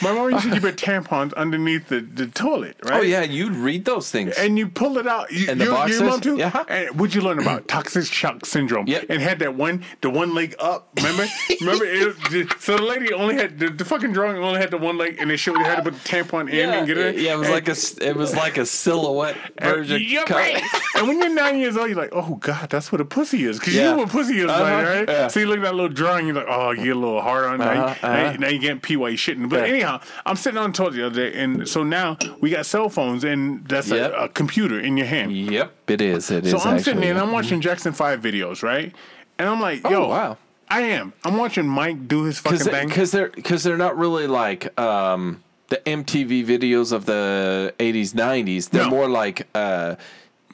[0.02, 2.94] My mom used to keep her tampons underneath the, the toilet, right?
[3.00, 4.34] oh yeah, you'd read those things.
[4.36, 5.30] And you pull it out.
[5.32, 6.00] You, And the your, boxers?
[6.00, 6.36] Your mom too.
[6.36, 6.64] Yeah.
[6.68, 8.86] And what'd you learn about toxic shock syndrome?
[8.86, 9.06] Yep.
[9.08, 10.88] And had that one, the one leg up.
[10.96, 11.26] Remember?
[11.60, 11.84] remember?
[11.86, 15.16] It, so the lady only had the, the fucking drawing only had the one leg,
[15.18, 17.18] and they showed you how to put the tampon in and get it.
[17.18, 20.02] yeah, it was And- like a s- it was like a silhouette and- version.
[20.04, 20.36] You're cut.
[20.36, 20.62] right.
[20.96, 23.58] and when you're nine years old, you're like, oh god, that's what a pussy is.
[23.58, 23.90] Because you Yeah.
[23.92, 25.08] know what pussy is, Uh-huh, like, right?
[25.08, 25.28] yeah.
[25.28, 27.44] So you look at that little drawing, you're like, oh, you get a little hard
[27.46, 27.58] on.
[27.58, 28.36] Now, Uh-huh, now, you- uh-huh.
[28.40, 29.48] now you can't pee while you're shitting.
[29.48, 29.74] But Yeah.
[29.86, 32.88] Anyhow, I'm sitting on the toilet the other day, and so now we got cell
[32.88, 34.12] phones, and that's Yep.
[34.12, 35.32] a, a computer in your hand.
[35.36, 36.30] Yep, it is.
[36.30, 36.50] It is.
[36.52, 37.18] So I'm actually, sitting there and.
[37.20, 38.94] I'm watching Jackson Five videos, right?
[39.38, 40.38] And I'm like, Oh, yo, wow.
[40.68, 41.12] I am.
[41.24, 42.88] I'm watching Mike do his fucking thing.
[42.88, 48.70] because they're because they're not really like um, the MTV videos of the '80s '90s.
[48.70, 48.90] They're No.
[48.90, 49.94] more like uh,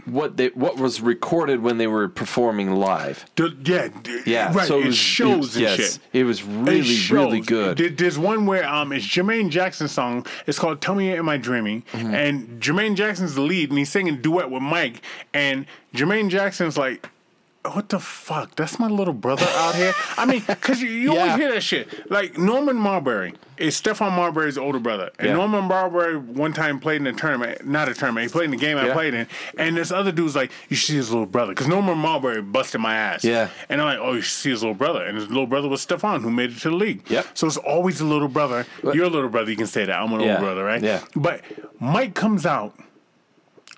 [0.04, 3.24] what they what was recorded when they were performing live.
[3.36, 3.88] The- yeah,
[4.26, 4.66] Yeah, right.
[4.66, 5.98] so it, was- shows and yes, shit.
[6.12, 7.96] It was It really really good.
[7.98, 10.26] There's one where um, it's Jermaine Jackson's song.
[10.46, 12.14] It's called "Tell Me Am I Dreaming," Mm-hmm.
[12.14, 15.02] and Jermaine Jackson's the lead, and he's singing duet with Mike.
[15.34, 17.08] And Jermaine Jackson's like,
[17.64, 18.56] "What the fuck?
[18.56, 21.20] That's my little brother out here." I mean, because you, you Yeah.
[21.20, 22.10] always hear that shit.
[22.10, 25.34] Like Norman Marbury is Stephon Marbury's older brother, and Yeah.
[25.34, 28.26] Norman Marbury one time played in a tournament, not a tournament.
[28.26, 30.88] He played in the game I played in, and this other dude's like, "You should
[30.88, 33.22] see his little brother," because Norman Marbury busted my ass.
[33.24, 33.48] Yeah.
[33.68, 35.04] And I'm like, oh, you should see his little brother.
[35.04, 37.02] And his little brother was Stephon, who made it to the league.
[37.08, 37.26] Yep.
[37.34, 38.66] So it's always a little brother.
[38.92, 39.96] Your little brother, you can say that.
[40.00, 40.30] I'm an Yeah.
[40.34, 40.82] older brother, right?
[40.82, 41.00] Yeah.
[41.14, 41.42] But
[41.78, 42.74] Mike comes out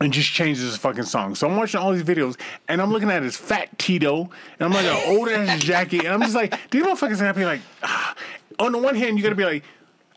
[0.00, 1.34] and just changes his fucking song.
[1.34, 2.38] So I'm watching all these videos
[2.68, 4.28] and I'm looking at his fat Tito
[4.58, 5.98] and I'm like an old ass Jackie.
[6.00, 8.14] And I'm just like, these motherfuckers are be like, ah.
[8.58, 9.64] on the one hand, you gotta be like,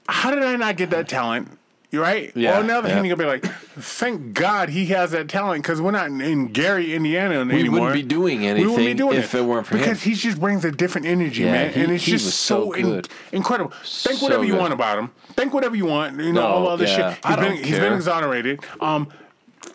[0.09, 1.49] how did I not get that talent?
[1.89, 2.33] You right?
[2.35, 2.95] Yeah, On the other yeah.
[2.95, 6.19] hand, you gotta be like, thank God he has that talent because we're not in,
[6.19, 7.55] in Gary, Indiana anymore.
[7.55, 9.83] We wouldn't be doing We wouldn't be anything doing if it weren't for him.
[9.83, 12.33] because he just brings a different energy, Yeah, man, he- and it's he just was
[12.35, 13.09] so, in- good.
[13.31, 13.71] incredible.
[13.85, 14.59] Think So whatever you good.
[14.59, 15.11] want about him.
[15.33, 16.19] Think whatever you want.
[16.19, 17.17] You know No, all the other shit.
[17.25, 18.59] He's been he's been exonerated.
[18.81, 19.07] Um,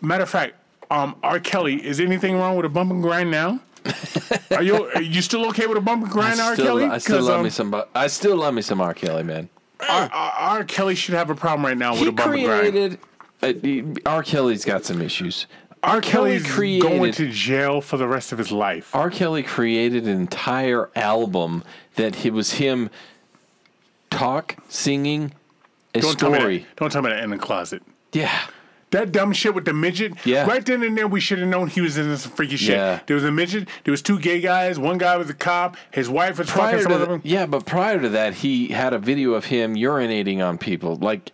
[0.01, 0.55] matter of fact,
[0.91, 1.39] um, R.
[1.39, 1.85] Kelly.
[1.85, 3.59] Is anything wrong with a bump and grind now?
[4.51, 6.53] are you are you still okay with a bump and grind, R.
[6.53, 6.85] still, Kelly?
[6.85, 7.83] I still love um, me some.
[7.93, 8.93] I still love me some R.
[8.93, 9.49] Kelly, man.
[9.81, 10.63] R, R, R.
[10.63, 12.71] Kelly should have a problem right now with a bump and grind.
[13.41, 13.95] created.
[14.05, 14.23] Uh, R.
[14.23, 15.47] Kelly's got some issues.
[15.83, 15.99] R.
[15.99, 18.95] Kelly Kelly's created- going to jail for the rest of his life.
[18.95, 19.09] R.
[19.09, 21.63] Kelly created an entire album
[21.95, 22.89] that it was him
[24.09, 25.33] talk, singing
[25.93, 26.57] a Don't tell me story.
[26.59, 26.75] that.
[26.77, 27.83] Don't tell me that in the closet.
[28.13, 28.31] Yeah.
[28.93, 30.13] That dumb shit with the midget.
[30.23, 30.45] Yeah.
[30.45, 32.77] Right then and there, we should have known he was in some freaky shit.
[32.77, 32.99] Yeah.
[33.07, 33.67] There was a midget.
[33.83, 34.77] There was two gay guys.
[34.77, 35.77] One guy was a cop.
[35.89, 37.21] His wife was Prior fucking some of them.
[37.23, 40.95] yeah, but prior to that, he had a video of him urinating on people.
[40.97, 41.31] Like,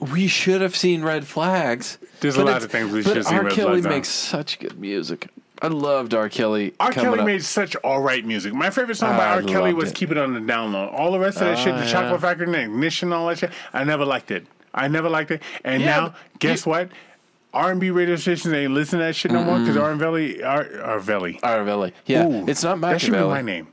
[0.00, 1.98] we should have seen red flags.
[2.18, 3.44] There's a lot of things we should have seen R.
[3.44, 3.92] red Kelly flags on.
[3.92, 5.28] makes such good music.
[5.62, 6.28] I loved R.
[6.28, 6.74] Kelly.
[6.80, 6.90] R.
[6.90, 7.26] Kelly up.
[7.26, 8.52] made such all right music.
[8.52, 9.42] My favorite song by I R.
[9.42, 9.94] Kelly was it.
[9.94, 11.92] "Keep It on the Down Low." All the rest of that shit, the oh, yeah.
[11.92, 14.46] Chocolate Factory, and Ignition, all that shit, I never liked it.
[14.74, 15.42] I never liked it.
[15.64, 16.90] And Yeah, now, guess what?
[17.52, 19.98] R and B radio stations ain't listen to that shit no more because R and
[19.98, 21.40] Valley, R Arvelli.
[21.40, 21.92] Aravelli.
[22.06, 22.92] Yeah, Ooh, it's not Machiavelli.
[22.92, 23.68] That should be my name.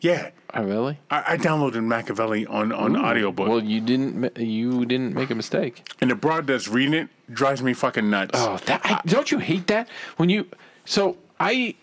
[0.00, 0.96] Yeah, Aravelli.
[1.08, 3.48] I, I downloaded Machiavelli on on audiobook.
[3.48, 4.36] Well, you didn't.
[4.36, 5.88] You didn't make a mistake.
[6.00, 8.32] And the broad that's reading it drives me fucking nuts.
[8.34, 10.48] Oh, that I, don't you hate that when you?
[10.84, 11.76] So I,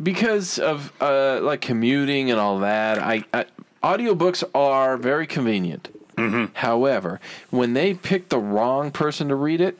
[0.00, 3.46] because of uh, like commuting and all that, I, I
[3.82, 5.88] audiobooks are very convenient.
[6.16, 6.54] Mm-hmm.
[6.54, 9.78] However, when they pick the wrong person to read it,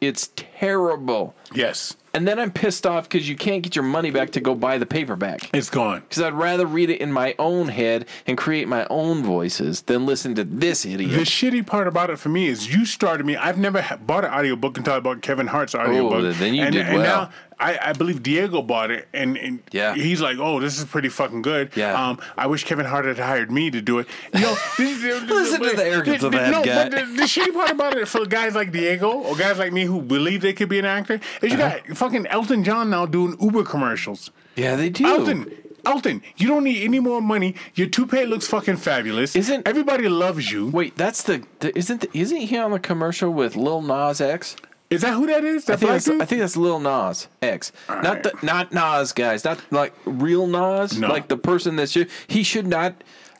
[0.00, 1.34] it's terrible.
[1.54, 4.54] Yes, And then I'm pissed off because you can't get your money back to go
[4.54, 5.48] buy the paperback.
[5.54, 6.00] it's gone.
[6.00, 10.04] Because I'd rather read it in my own head and create my own voices than
[10.04, 11.12] listen to this idiot.
[11.12, 13.36] The shitty part about it for me is you started me.
[13.36, 16.12] I've never ha- bought an audiobook until I bought Kevin Hart's audiobook.
[16.12, 17.02] Oh, then you and, did and well.
[17.04, 19.94] now I, I believe Diego bought it, and, and Yeah.
[19.94, 21.94] he's like, "Oh, this is pretty fucking good." Yeah.
[21.94, 24.06] Um, I wish Kevin Hart had hired me to do it.
[24.34, 26.88] You know, Listen to the arrogance of that no, guy.
[26.88, 29.84] But the, the shitty part about it for guys like Diego or guys like me
[29.84, 31.78] who believe they could be an actor is you Uh-huh.
[31.86, 34.30] got fucking Elton John now doing Uber commercials.
[34.56, 35.04] yeah, they do.
[35.06, 35.50] Elton,
[35.86, 37.54] Elton, you don't need any more money.
[37.74, 39.36] Your toupee looks fucking fabulous.
[39.36, 40.68] Isn't- everybody loves you?
[40.68, 44.56] Wait, that's the, the isn't the, isn't he on the commercial with Lil Nas X?
[44.90, 45.64] Is that who that is?
[45.64, 46.22] That I think that's dude?
[46.22, 50.98] I think that's Lil Nas X, not the not Nas guys, not like real Nas,
[50.98, 51.08] No.
[51.08, 51.96] like the person that's
[52.28, 52.94] he should not.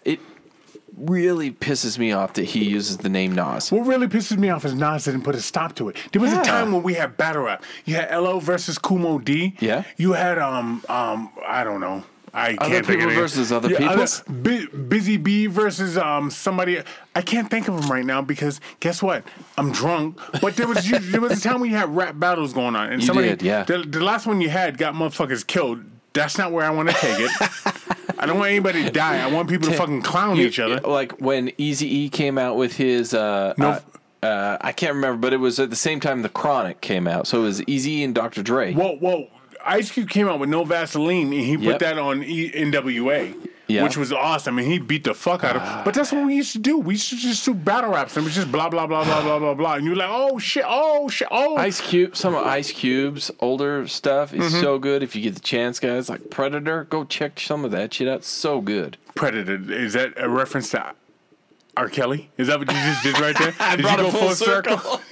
[0.05, 0.20] It
[0.97, 3.70] really pisses me off that he uses the name Nas.
[3.70, 5.97] What really pisses me off is Nas didn't put a stop to it.
[6.12, 6.40] There was Yeah.
[6.40, 7.62] a time when we had battle rap.
[7.84, 9.55] You had LL versus Kool Moe Dee.
[9.61, 9.82] Yeah.
[9.97, 12.05] You had um um I don't know.
[12.35, 14.07] I Other can't think of versus other people?
[14.28, 16.82] Bu- Busy Bee versus um somebody.
[17.14, 19.24] I can't think of them right now because guess what?
[19.57, 20.18] I'm drunk.
[20.43, 23.01] But there was there was a time when you had rap battles going on, and
[23.01, 23.62] You somebody did, yeah.
[23.62, 25.85] the, the last one you had got motherfuckers killed.
[26.12, 27.30] That's not where I want to take it.
[28.18, 29.22] I don't want anybody to die.
[29.22, 30.80] I want people to fucking clown You- each other.
[30.80, 33.14] Like when Easy E came out with his.
[33.14, 33.70] Uh, No.
[33.70, 33.80] uh,
[34.26, 37.26] uh, I can't remember, but it was at the same time the Chronic came out.
[37.26, 38.43] So it was Eazy and Dr.
[38.43, 38.72] Dre.
[38.72, 39.26] Whoa, well,
[39.67, 43.35] Ice Cube came out with no Vaseline, and he put that on e- NWA,
[43.67, 43.83] Yeah.
[43.83, 45.62] which was awesome, and he beat the fuck out of.
[45.62, 45.85] him.
[45.85, 46.79] But that's what we used to do.
[46.79, 49.23] We used to just do battle raps, and it was just blah blah blah blah
[49.23, 51.57] blah blah blah, and you're like, oh shit, oh shit, oh.
[51.57, 54.61] Ice Cube, some of Ice Cube's older stuff is Mm-hmm.
[54.61, 55.03] so good.
[55.03, 58.25] If you get the chance, guys, like Predator, go check some of that shit out.
[58.25, 58.97] So good.
[59.15, 60.93] Predator is that a reference to
[61.77, 61.89] R.
[61.89, 62.31] Kelly?
[62.37, 63.55] Is that what you just did right there?
[63.61, 65.01] I did brought you it go full full circle?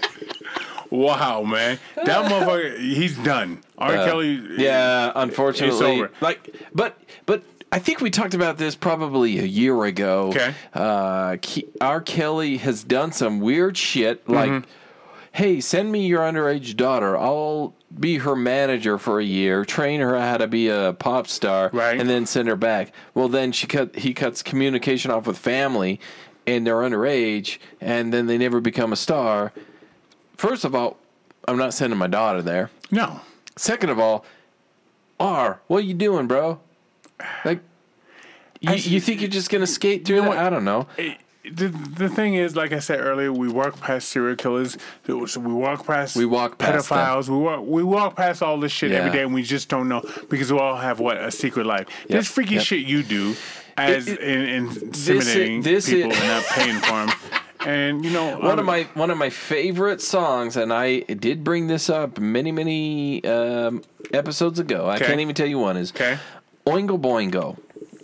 [0.93, 3.61] wow, man, that motherfucker, he's done.
[3.79, 3.97] R.
[3.97, 6.11] Uh, Kelly, Yeah, unfortunately, over.
[6.21, 10.29] like, but but I think we talked about this probably a year ago.
[10.29, 10.55] Okay.
[10.75, 11.37] Uh,
[11.81, 12.01] R.
[12.03, 14.71] Kelly has done some weird shit like, Mm-hmm.
[15.33, 17.17] hey, send me your underage daughter.
[17.17, 21.71] I'll be her manager for a year, train her how to be a pop star,
[21.73, 21.99] Right.
[21.99, 22.93] and then send her back.
[23.15, 23.97] Well, then she cut.
[23.97, 25.99] He cuts communication off with family,
[26.47, 29.53] and they're underage, and then they never become a star.
[30.37, 30.97] First of all,
[31.47, 32.71] I'm not sending my daughter there.
[32.91, 33.21] No.
[33.57, 34.25] Second of all,
[35.21, 36.61] R, what are you doing, bro?
[37.45, 37.61] Like,
[38.61, 40.29] you, you think you're just gonna skate through know that?
[40.31, 40.39] what?
[40.39, 40.87] I don't know.
[40.97, 44.79] It- the, the thing is, like I said earlier, we walk past serial killers.
[45.27, 46.99] So we walk past We walk past them.
[46.99, 47.29] pedophiles.
[47.29, 49.17] We walk we walk past all this shit every Yeah.
[49.17, 51.89] day, and we just don't know because we all have what a secret life.
[52.09, 52.63] This freaky yep.
[52.65, 53.35] shit you do
[53.77, 57.11] as It- it- in, in intimidating this is- people and not paying for them.
[57.67, 61.45] And you know, One um, of my one of my favorite songs, and I did
[61.45, 63.83] bring this up many many um,
[64.13, 64.89] episodes ago.
[64.89, 65.07] I Okay.
[65.07, 66.19] can't even tell you one is okay,
[66.67, 67.59] Oingo Boingo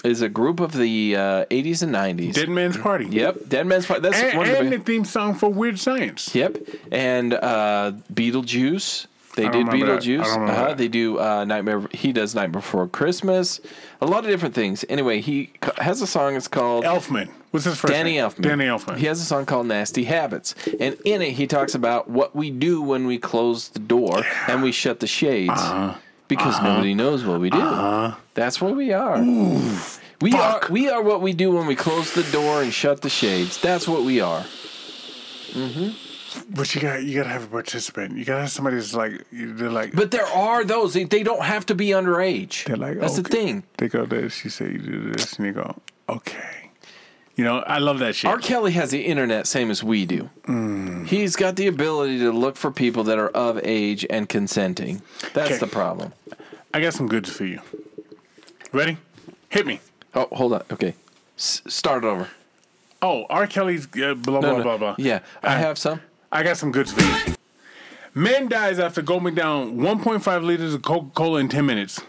[0.05, 2.35] is a group of the uh, 80s and 90s.
[2.35, 3.07] Dead Man's Party.
[3.07, 4.03] Yep, Dead Man's Party.
[4.03, 6.35] That's and, one of the and the theme song for Weird Science.
[6.35, 6.59] Yep,
[6.93, 9.07] and uh, Beetlejuice.
[9.35, 9.93] They did don't remember that.
[9.93, 10.49] I Beetlejuice.
[10.49, 10.75] Uh-huh.
[10.75, 11.83] They do uh, Nightmare.
[11.93, 13.61] He does Nightmare Before Christmas.
[14.01, 14.85] A lot of different things.
[14.89, 16.35] Anyway, he has a song.
[16.35, 17.29] It's called Elfman.
[17.51, 18.25] What's his first Danny name?
[18.29, 18.43] Elfman.
[18.43, 18.97] Danny Elfman.
[18.97, 20.55] He has a song called Nasty Habits.
[20.79, 24.63] And in it, he talks about what we do when we close the door and
[24.63, 25.53] we shut the shades.
[25.53, 25.95] Uh-huh.
[26.29, 26.69] Because uh-huh.
[26.69, 27.59] nobody knows what we do.
[27.59, 28.17] Uh-huh.
[28.35, 29.19] That's what we are.
[30.21, 33.09] we are we are what we do when we close the door and shut the
[33.09, 33.59] shades.
[33.61, 34.45] That's what we are.
[35.53, 35.91] Mm-hmm.
[36.51, 38.17] But you got you got to have a participant.
[38.17, 40.93] You got to have somebody that's like they're like But there are those.
[40.93, 42.65] They, they don't have to be underage.
[42.65, 43.65] They're like, That's the thing.
[43.79, 44.45] They go this.
[44.45, 45.77] You say you do this, and you go,
[46.09, 46.68] okay.
[47.39, 48.29] You know, I love that shit.
[48.29, 48.39] R.
[48.39, 50.29] Kelly has the internet same as we do.
[50.49, 51.07] Mm.
[51.07, 55.03] He's got the ability to look for people that are of age and consenting.
[55.35, 55.59] That's Okay.
[55.59, 56.13] the problem.
[56.75, 57.61] I got some goods for you.
[58.73, 58.97] Ready?
[59.51, 59.79] Hit me.
[60.17, 60.63] Oh, hold on.
[60.73, 60.95] Okay.
[61.37, 62.27] S- start it over.
[63.01, 63.47] Oh, R.
[63.47, 64.63] Kelly's uh, blah No, blah no.
[64.65, 64.95] blah blah.
[64.99, 66.01] Yeah, I Uh, have some.
[66.33, 67.35] I got some goods for you.
[68.15, 72.01] Man dies after gulping down 1.5 liters of Coca Cola in 10 minutes.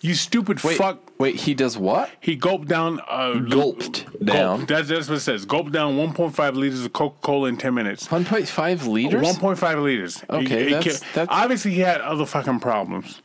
[0.00, 0.98] You stupid Wait, fuck.
[1.18, 1.36] wait.
[1.36, 2.10] He does what?
[2.20, 3.00] He gulped down.
[3.08, 4.24] Uh, Gulped gulp.
[4.24, 4.64] down.
[4.66, 5.44] That's, that's what it says.
[5.44, 8.10] Gulped down 1.5 liters of Coca Cola in 10 minutes.
[8.10, 9.22] One point five liters.
[9.36, 10.22] 1.5 liters.
[10.30, 13.20] Okay, He- he that's- ca- that's- obviously he had other fucking problems.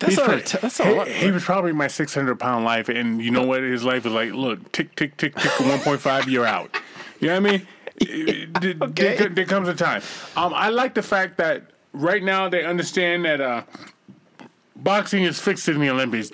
[0.00, 0.26] That's He's not.
[0.26, 1.08] pro- A t- that's he, a lot.
[1.08, 3.62] he was probably my 600 pound life, and you know what?
[3.62, 6.76] His life is like, look, tick, tick, tick, tick, 1.5, you're out.
[7.20, 7.66] You know what I mean?
[8.60, 9.16] There- Okay.
[9.16, 10.02] there, there comes a time.
[10.36, 13.62] Um, I like the fact that right now they understand that uh,
[14.82, 16.30] boxing is fixed in the Olympics.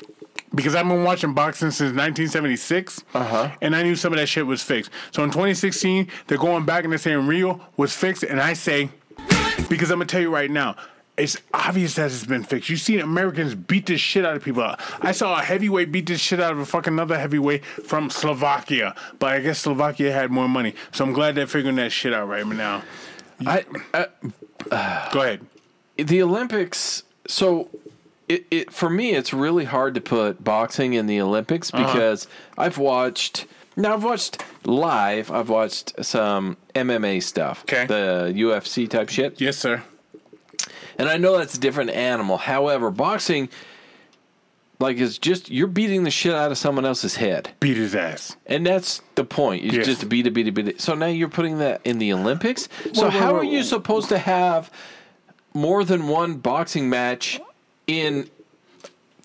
[0.54, 3.50] Because I've been watching boxing since 1976, uh-huh.
[3.60, 4.88] and I knew some of that shit was fixed.
[5.10, 8.88] So in 2016, they're going back and they're saying Rio was fixed, and I say,
[9.68, 10.76] because I'm gonna tell you right now,
[11.16, 12.68] it's obvious that it's been fixed.
[12.68, 14.74] You've seen Americans beat this shit out of people.
[15.00, 18.94] I saw a heavyweight beat this shit out of a fucking another heavyweight from Slovakia,
[19.18, 22.28] but I guess Slovakia had more money, so I'm glad they're figuring that shit out
[22.28, 22.82] right now.
[23.44, 24.06] I, I,
[25.12, 25.46] Go ahead.
[25.96, 27.02] the Olympics.
[27.26, 27.70] So,
[28.28, 31.92] it, it for me, it's really hard to put boxing in the Olympics Uh-huh.
[31.92, 33.46] because I've watched.
[33.76, 35.30] Now I've watched live.
[35.32, 37.86] I've watched some MMA stuff, Okay.
[37.86, 39.82] the UFC type shit, Yes, sir.
[40.96, 42.36] and I know that's a different animal.
[42.38, 43.48] However, boxing,
[44.78, 47.50] like, is just you're beating the shit out of someone else's head.
[47.60, 48.36] Beat his ass.
[48.46, 49.64] And that's the point.
[49.64, 49.86] It's Yes.
[49.86, 50.80] just beat it, beat it, beat it.
[50.80, 52.68] So now you're putting that in the Olympics.
[52.84, 54.70] So Whoa, whoa, how whoa, are you supposed to have
[55.52, 57.40] more than one boxing match
[57.86, 58.28] in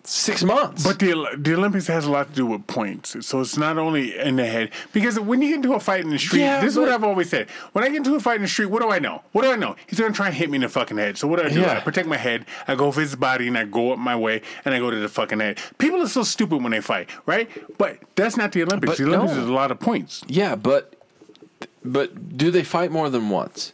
[0.03, 0.83] six months?
[0.83, 4.17] But the the Olympics has a lot to do with points, so it's not only
[4.17, 4.71] in the head.
[4.91, 7.03] Because when you get into a fight in the street, Yeah, this is what I've
[7.03, 7.47] always said.
[7.73, 9.21] When I get into a fight in the street, what do I know?
[9.33, 9.75] What do I know?
[9.87, 11.17] He's gonna try and hit me in the fucking head.
[11.17, 11.61] So what do I do?
[11.61, 11.77] Yeah.
[11.77, 12.45] I protect my head.
[12.67, 14.97] I go for his body, and I go up my way, and I go to
[14.97, 15.59] the fucking head.
[15.77, 17.49] People are so stupid when they fight, right?
[17.77, 18.91] But that's not the Olympics.
[18.91, 19.43] But the Olympics no.
[19.43, 20.23] is a lot of points.
[20.27, 20.95] yeah, but
[21.83, 23.73] but do they fight more than once?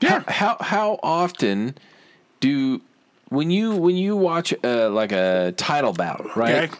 [0.00, 0.20] Yeah.
[0.26, 1.76] How how, how often
[2.40, 2.80] do
[3.28, 6.64] when you when you watch uh, like a title bout, right?
[6.70, 6.78] Okay.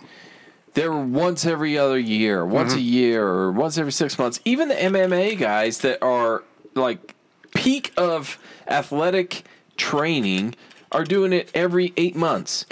[0.74, 2.78] they're once every other year, once Mm-hmm.
[2.78, 4.40] a year, or once every six months.
[4.44, 6.44] Even the MMA guys that are
[6.74, 7.14] like
[7.54, 8.38] peak of
[8.68, 9.44] athletic
[9.76, 10.54] training
[10.92, 12.64] are doing it every eight months.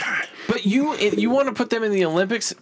[0.48, 2.54] But you you want to put them in the Olympics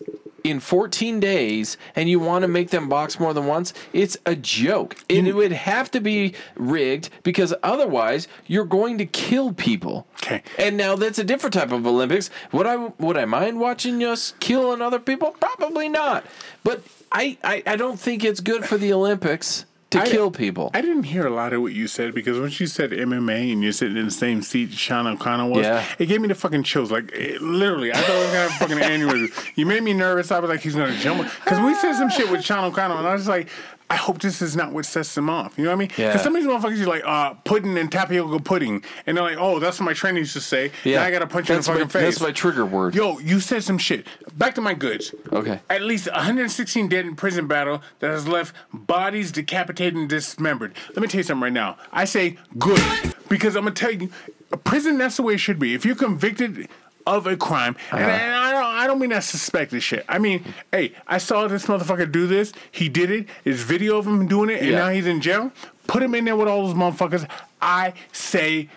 [0.45, 3.73] in 14 days and you want to make them box more than once?
[3.93, 4.97] It's a joke.
[5.09, 10.07] And it would have to be rigged because otherwise you're going to kill people.
[10.23, 10.43] Okay.
[10.59, 12.31] And now that's a different type of Olympics.
[12.53, 15.33] Would I would I mind watching us killing other people?
[15.41, 16.25] Probably not.
[16.65, 20.71] But I, I, I don't think it's good for the Olympics to I- kill people.
[20.75, 23.63] I didn't hear a lot of what you said because when she said MMA and
[23.63, 25.85] you're sitting in the same seat Sean O'Connor was, Yeah.
[25.99, 26.91] it gave me the fucking chills.
[26.91, 29.53] Like it, literally, I thought I was gonna have a fucking aneurysm.
[29.57, 30.31] You made me nervous.
[30.31, 33.07] I was like, he's gonna jump because we said some shit with Sean O'Connor, and
[33.07, 33.49] I was like.
[33.93, 35.53] I hope this is not what sets them off.
[35.59, 35.89] You know what I mean?
[35.89, 36.17] Because Yeah.
[36.17, 39.59] some of these motherfuckers, you like uh, pudding and tapioca pudding, and they're like, "Oh,
[39.59, 41.67] that's what my trainer used to say." Yeah, now I gotta punch you in the
[41.67, 42.15] that's fucking my, face.
[42.15, 42.95] That's my trigger word.
[42.95, 44.07] Yo, you said some shit.
[44.39, 45.15] Back to my goods.
[45.31, 45.61] Okay.
[45.69, 50.73] At least 116 dead in prison battle that has left bodies decapitated and dismembered.
[50.95, 51.77] Let me tell you something right now.
[51.93, 52.81] I say good
[53.29, 54.09] because I'm gonna tell you,
[54.53, 55.75] a prison that's the way it should be.
[55.75, 56.67] If you're convicted
[57.07, 58.11] of a crime, and, Uh-huh.
[58.11, 60.05] and I don't, I don't mean I suspect this shit.
[60.09, 62.53] I mean, hey, I saw this motherfucker do this.
[62.71, 63.27] He did it.
[63.45, 64.79] There's video of him doing it, and Yeah.
[64.79, 65.53] now he's in jail.
[65.87, 67.29] Put him in there with all those motherfuckers.
[67.61, 68.69] I say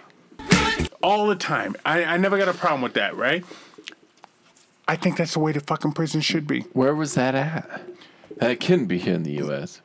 [1.03, 1.75] all the time.
[1.85, 3.43] I, I never got a problem with that, right?
[4.87, 6.61] I think that's the way the fucking prison should be.
[6.73, 7.81] Where was that at?
[8.37, 9.81] That couldn't be here in the U.S.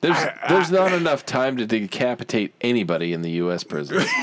[0.00, 3.64] There's I- I- there's not enough time to decapitate anybody in the U.S.
[3.64, 3.98] prison.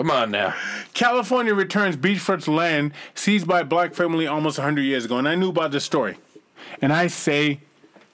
[0.00, 0.54] Come on now.
[0.94, 5.18] California returns beachfront land seized by a black family almost 100 years ago.
[5.18, 6.16] And I knew about this story.
[6.80, 7.60] And I say,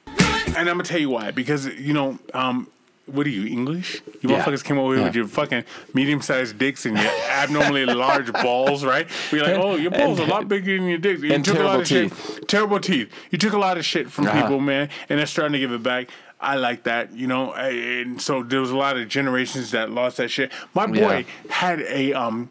[0.09, 1.31] and I'm going to tell you why.
[1.31, 2.67] Because, you know, um,
[3.07, 4.03] what are you, English?
[4.21, 4.43] You Yeah.
[4.43, 5.63] motherfuckers came over here with your fucking
[5.95, 9.07] medium sized dicks and your abnormally large balls, right?
[9.31, 11.23] We're like, oh, your balls are a lot bigger than your dicks.
[11.23, 12.49] You and took a lot terrible of shit.
[12.49, 13.13] Terrible teeth.
[13.31, 14.43] You took a lot of shit from Uh-huh.
[14.43, 16.09] people, man, and they're starting to give it back.
[16.41, 20.19] I like that, you know, and so there was a lot of generations that lost
[20.19, 20.53] that shit.
[20.75, 22.51] My boy had a um,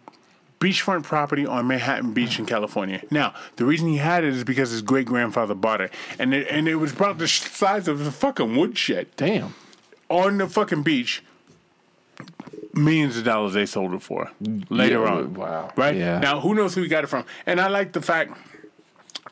[0.60, 3.02] beachfront property on Manhattan Beach in California.
[3.12, 6.48] Now, the reason he had it is because his great grandfather bought it, and it,
[6.50, 9.54] and it was about the size of a fucking woodshed Damn.
[10.10, 11.24] on the fucking beach.
[12.74, 14.32] Millions of dollars they sold it for
[14.70, 15.34] later Yeah, on.
[15.36, 15.72] wow.
[15.78, 16.20] Right Yeah.
[16.20, 17.24] now, who knows who he got it from?
[17.46, 18.38] And I like the fact.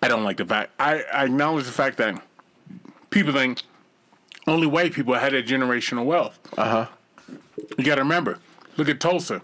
[0.01, 0.71] I don't like the fact.
[0.79, 2.21] I, I acknowledge the fact that
[3.09, 3.61] people think
[4.47, 6.39] only white people had that generational wealth.
[6.57, 7.35] Uh huh.
[7.77, 8.39] You got to remember.
[8.77, 9.41] Look at Tulsa.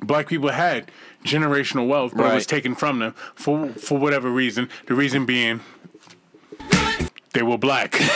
[0.00, 0.90] Black people had
[1.24, 4.68] generational wealth, but it was taken from them for for whatever reason.
[4.86, 5.60] The reason being
[7.32, 8.00] they were black.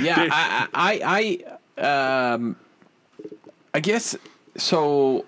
[0.00, 1.40] Yeah, I, I,
[1.78, 2.56] I, um,
[3.74, 4.16] I guess
[4.56, 5.24] so.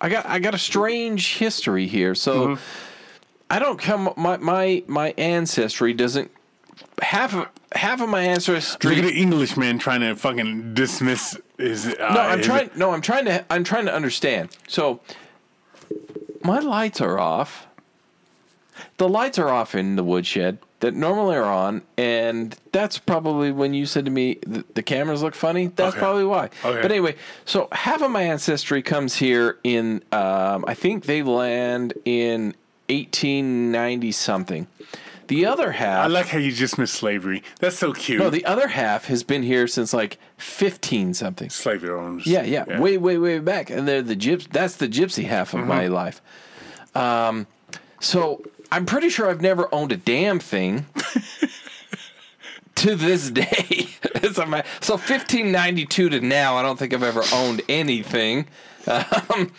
[0.00, 2.14] I got, I got a strange history here.
[2.14, 2.62] So, Mm-hmm.
[3.48, 4.12] I don't come.
[4.16, 6.30] My, my, my ancestry doesn't.
[7.02, 8.90] Half of half of my ancestry.
[8.96, 11.86] Look at the Englishman trying to fucking dismiss his.
[11.86, 12.70] Uh, No, I'm his- trying.
[12.76, 13.44] No, I'm trying to.
[13.50, 14.50] I'm trying to understand.
[14.68, 15.00] So,
[16.42, 17.66] my lights are off.
[18.98, 23.72] The lights are off in the woodshed that normally are on, and that's probably when
[23.72, 25.68] you said to me the, the cameras look funny.
[25.68, 25.98] That's Okay.
[26.00, 26.50] probably why.
[26.64, 26.82] Okay.
[26.82, 27.16] But anyway,
[27.46, 30.02] so half of my ancestry comes here in.
[30.12, 32.54] Um, I think they land in
[32.90, 34.66] 1890 something.
[35.28, 36.04] The other half.
[36.04, 37.42] I like how you just missed slavery.
[37.60, 38.20] That's so cute.
[38.20, 41.50] no, the other half has been here since like 15 something.
[41.50, 42.26] slavery owners.
[42.26, 44.48] Yeah, yeah, way, way, way back, and they're the gyps.
[44.48, 46.20] That's the gypsy half of my life.
[46.94, 47.46] Um,
[48.00, 50.86] so I'm pretty sure I've never owned a damn thing
[52.76, 53.88] to this day.
[54.22, 54.44] so,
[54.80, 58.46] so 1592 to now, I don't think I've ever owned anything,
[58.86, 59.52] um,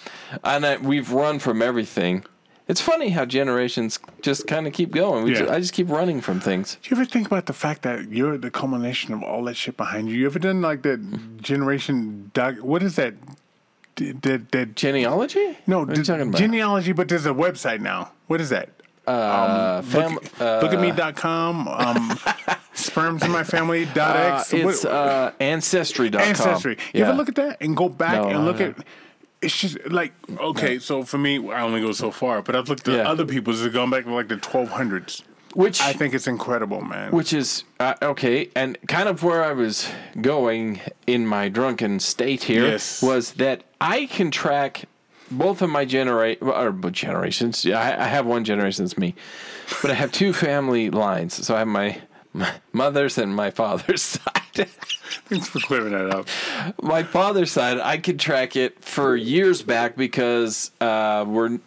[0.44, 2.24] and I, we've run from everything.
[2.68, 5.24] It's funny how generations just kind of keep going.
[5.24, 5.38] We Yeah.
[5.40, 6.78] ju- I just keep running from things.
[6.84, 9.78] Do you ever think about the fact that you're the culmination of all that shit
[9.78, 10.16] behind you?
[10.18, 11.00] You ever done like that
[11.42, 12.56] generation doc?
[12.56, 13.14] What is that?
[13.96, 15.58] D- That that Genealogy?
[15.66, 16.38] no what are you d- talking about?
[16.38, 18.12] genealogy, but there's a website now.
[18.28, 18.70] What is that?
[19.08, 21.68] uh, fam- Look, look at me.com.
[21.70, 22.20] Um,
[22.74, 23.86] sperms in my family.
[23.86, 24.54] Dot uh, X.
[24.54, 26.22] it's What- uh, ancestry.com.
[26.28, 26.78] ancestry.
[26.94, 27.08] You Yeah.
[27.08, 28.76] ever look at that and go back No, and look I at?
[29.42, 32.88] It's just like okay, so for me, I only go so far, but I've looked
[32.88, 33.10] at Yeah.
[33.10, 35.22] other people's that gone back to like the 1200s.
[35.54, 37.12] which I think it's incredible, man.
[37.12, 39.90] which is uh, okay, and kind of where I was
[40.22, 43.02] going in my drunken state here Yes.
[43.02, 44.86] was that I can track
[45.30, 47.64] both of my genera- or both generations.
[47.66, 49.14] Yeah, I, I have one generation that's me,
[49.82, 51.46] but I have two family lines.
[51.46, 52.02] So I have my,
[52.38, 54.68] my mother's and my father's side.
[55.30, 56.28] Thanks for clearing that up.
[56.82, 61.60] my father's side, I could track it for years back because uh, we're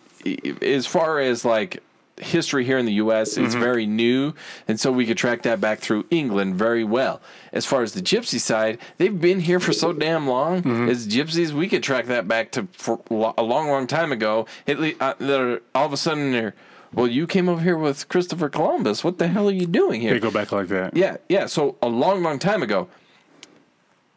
[0.63, 1.83] as far as like
[2.19, 3.37] history here in the U.S.
[3.39, 4.35] It's very new,
[4.69, 7.21] and so we could track that back through England very well.
[7.53, 10.89] As far as the Gypsy side, they've been here for so damn long.
[10.91, 12.69] As Gypsies, we could track that back to
[13.11, 14.47] a long, long time ago.
[14.67, 16.55] Least, uh, they're all of a sudden they're.
[16.93, 19.05] Well, you came over here with Christopher Columbus.
[19.05, 20.13] What the hell are you doing here?
[20.13, 20.97] They go back like that.
[20.97, 21.47] Yeah, yeah.
[21.47, 22.89] So a long, long time ago.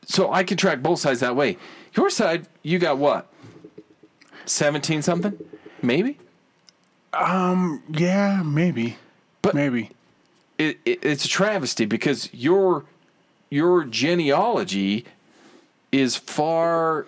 [0.06, 1.58] So I can track both sides that way.
[1.95, 3.28] Your side, you got what?
[4.45, 5.38] Seventeen something,
[5.82, 6.18] maybe.
[7.14, 8.98] Um, Yeah, maybe.
[9.41, 9.91] But- maybe.
[10.58, 12.86] it, it, it's a travesty because your
[13.50, 15.06] your genealogy
[15.91, 17.06] is far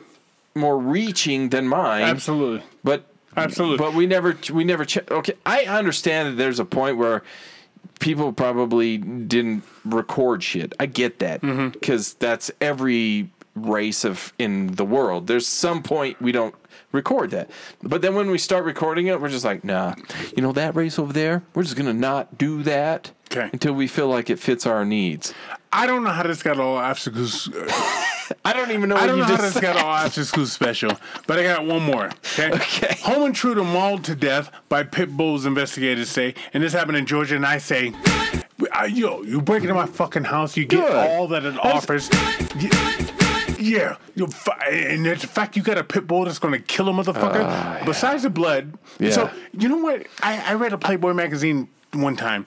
[0.54, 2.04] more reaching than mine.
[2.04, 2.64] Absolutely.
[2.84, 3.06] But
[3.36, 3.78] Absolutely.
[3.78, 5.12] But we never we never check.
[5.12, 7.24] Okay, I understand that there's a point where
[8.00, 10.74] people probably didn't record shit.
[10.80, 11.70] I get that Mm-hmm.
[11.70, 15.28] because that's every race of in the world.
[15.28, 16.56] There's some point we don't
[16.96, 17.50] record that.
[17.84, 19.96] But then when we start recording it, we're just like, nah.
[20.36, 21.44] You know that race over there?
[21.54, 23.50] We're just gonna not do that Okay.
[23.52, 25.34] until we feel like it fits our needs.
[25.74, 27.66] I don't know how this got all after school.
[28.46, 29.62] I don't even know I don't know how this said.
[29.62, 30.92] got all school special,
[31.28, 32.06] but I got one more.
[32.34, 32.52] Okay.
[32.54, 32.96] Okay.
[33.02, 35.46] Home intruder mauled to death by pit bulls.
[35.46, 37.36] Investigators say, and this happened in Georgia.
[37.36, 37.94] And I say,
[38.72, 40.96] uh, yo, you break into my fucking house, you get Good.
[40.96, 42.10] all that it offers.
[43.66, 46.88] Yeah, you fi- and the fact you got a pit bull that's going to kill
[46.90, 47.86] a motherfucker.
[47.86, 49.12] Besides the blood, Yeah.
[49.12, 50.06] so you know what?
[50.22, 52.46] I, I read a Playboy magazine one time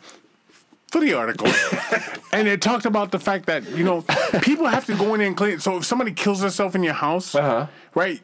[0.93, 1.49] for the article,
[2.32, 4.03] and it talked about the fact that you know
[4.43, 5.59] people have to go in and clean.
[5.61, 7.66] So if somebody kills herself in your house, Uh-huh.
[7.95, 8.20] right?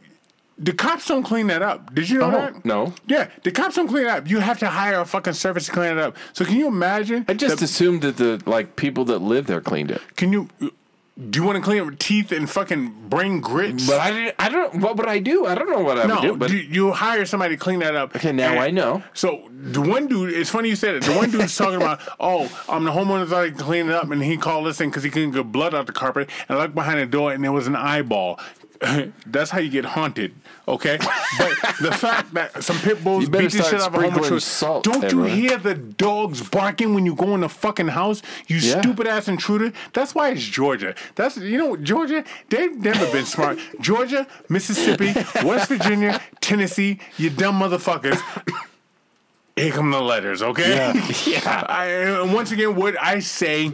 [0.56, 1.92] The cops don't clean that up.
[1.94, 2.64] Did you know Oh, that?
[2.64, 2.94] no.
[3.08, 4.30] Yeah, the cops don't clean it up.
[4.30, 6.16] You have to hire a fucking service to clean it up.
[6.32, 7.24] So can you imagine?
[7.28, 10.00] I just the- assumed that the like people that live there cleaned it.
[10.16, 10.48] can you?
[11.16, 13.86] Do you want to clean up teeth and fucking brain grits?
[13.86, 15.46] But I didn't, I don't what would I do?
[15.46, 16.36] I don't know what I no, would do.
[16.36, 18.16] But you, you hire somebody to clean that up.
[18.16, 19.00] Okay, now And I know.
[19.12, 21.04] So the one dude, it's funny you said it.
[21.04, 24.10] The one dude's talking about, oh, um, the homeowner thought he could clean it up,
[24.10, 26.62] and he called us in because he couldn't get blood out the carpet, and I
[26.62, 28.40] looked behind the door, and there was an eyeball.
[29.26, 30.34] That's how you get haunted,
[30.66, 30.98] okay?
[31.38, 34.16] But the fact that some pit bulls beat the shit out of a home sprinkling
[34.24, 34.40] intruder.
[34.40, 38.22] salt Don't you hear the dogs barking when you go in the fucking house?
[38.46, 38.80] You Yeah.
[38.80, 39.72] stupid ass intruder.
[39.92, 40.94] That's why it's Georgia.
[41.14, 42.24] That's you know Georgia.
[42.48, 43.58] They've never been smart.
[43.80, 45.14] Georgia, Mississippi,
[45.46, 46.98] West Virginia, Tennessee.
[47.16, 48.20] You dumb motherfuckers.
[49.56, 50.74] Here come the letters, okay?
[51.26, 51.64] Yeah.
[51.68, 53.72] I, and once again, what I say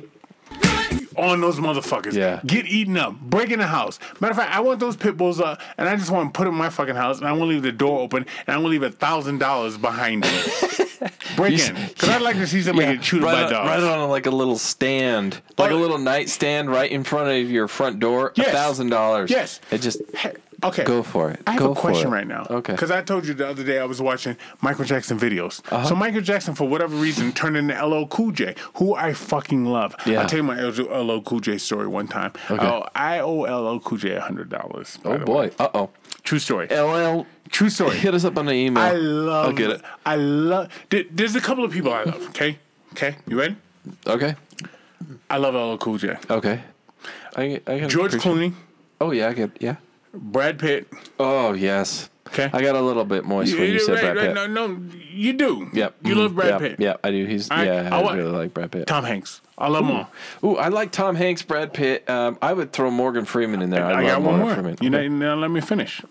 [1.17, 2.13] on those motherfuckers.
[2.15, 2.41] Yeah.
[2.47, 3.19] Get eaten up.
[3.21, 3.99] Break in the house.
[4.21, 6.45] Matter of fact, I want those pit bulls up, and I just want to put
[6.45, 8.57] them in my fucking house, and I want to leave the door open, and I
[8.57, 10.29] want to leave a thousand dollars behind me.
[11.37, 13.51] Break You in, s- because I'd like to see somebody get chewed right by on,
[13.53, 13.69] dogs.
[13.69, 17.51] right on like a little stand, like a Well- little nightstand right in front of
[17.51, 18.33] your front door.
[18.37, 19.31] A thousand dollars.
[19.31, 19.61] Yes.
[19.71, 20.85] It just Hey, Okay.
[20.85, 21.41] Go for it.
[21.47, 22.47] I have Go a question right now.
[22.51, 22.73] Okay.
[22.73, 25.61] Because I told you the other day I was watching Michael Jackson videos.
[25.73, 25.87] Uh-huh.
[25.87, 29.95] So Michael Jackson, for whatever reason, turned into LL Cool J, who I fucking love.
[30.07, 30.21] Yeah.
[30.21, 32.33] I'll tell you my LL Cool J story one time.
[32.51, 32.67] Okay.
[32.67, 34.99] Oh, I owe LL Cool J hundred dollars.
[35.05, 35.51] Oh boy.
[35.59, 35.91] Uh oh.
[36.25, 36.67] True story.
[36.69, 37.27] LL.
[37.51, 37.97] True story.
[38.05, 38.83] Hit us up on the email.
[38.85, 39.47] I love.
[39.47, 39.83] I'll get it.
[40.05, 40.69] I love.
[40.91, 42.29] there- There's a couple of people I love.
[42.29, 42.59] Okay.
[42.93, 43.17] Okay.
[43.27, 43.57] You ready?
[44.07, 44.35] Okay.
[45.31, 46.17] I love LL Cool J.
[46.29, 46.61] Okay.
[47.37, 48.53] I, I George Clooney,
[49.01, 49.77] Oh yeah, I get yeah.
[50.13, 50.89] Brad Pitt.
[51.19, 52.09] Oh yes.
[52.29, 52.49] Okay.
[52.53, 54.51] I got a little bit moist when you said right, Brad right, Pitt.
[54.51, 54.81] No, no,
[55.11, 55.69] you do.
[55.73, 55.97] Yep.
[56.05, 56.61] You love Brad Yep.
[56.61, 56.77] Pitt.
[56.79, 57.25] Yeah, I do.
[57.27, 57.89] He's right, yeah.
[57.93, 58.87] I I, want- really like Brad Pitt.
[58.87, 59.41] Tom Hanks.
[59.59, 60.11] I love them all.
[60.53, 62.09] Ooh, I like Tom Hanks, Brad Pitt.
[62.09, 63.85] Um, I would throw Morgan Freeman in there.
[63.85, 64.55] I, I love got one Morgan more.
[64.55, 64.77] Freeman.
[64.81, 66.03] You know, now let me finish.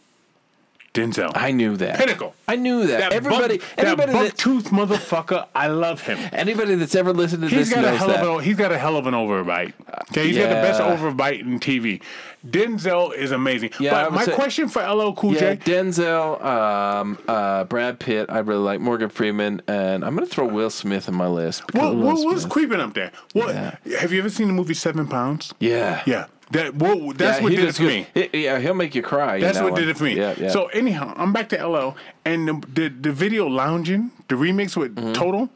[0.93, 1.31] Denzel.
[1.35, 1.97] I knew that.
[1.99, 2.33] Pinnacle.
[2.47, 2.99] I knew that.
[2.99, 5.45] that everybody, anybody that that, tooth motherfucker.
[5.53, 6.17] I love him.
[6.33, 8.23] anybody that's ever listened to He's this got a knows hell that.
[8.25, 9.73] of a he's got a hell of an overbite.
[10.11, 12.01] Okay, he's got the best overbite in TV.
[12.47, 13.71] Denzel is amazing.
[13.79, 15.57] Yeah, but my say- question for LL Cool yeah, J.
[15.57, 18.27] Denzel, um, uh, Brad Pitt.
[18.29, 21.63] I really like Morgan Freeman, and I'm gonna throw Will Smith in my list.
[21.73, 23.11] What, what was creeping up there?
[23.33, 25.53] What have you ever seen the movie Seven Pounds?
[25.59, 28.07] Yeah, Yeah, that what, that's Yeah, what did it for good.
[28.15, 28.29] me.
[28.43, 29.39] Yeah, he'll make you cry.
[29.39, 29.81] That's that what one.
[29.81, 30.15] did it for me.
[30.17, 30.49] Yeah, yeah.
[30.49, 31.95] So anyhow, I'm back to LL
[32.25, 35.13] and the the, the video lounging, the remix with Mm-hmm.
[35.13, 35.49] Total.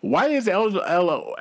[0.00, 1.34] Why is L LL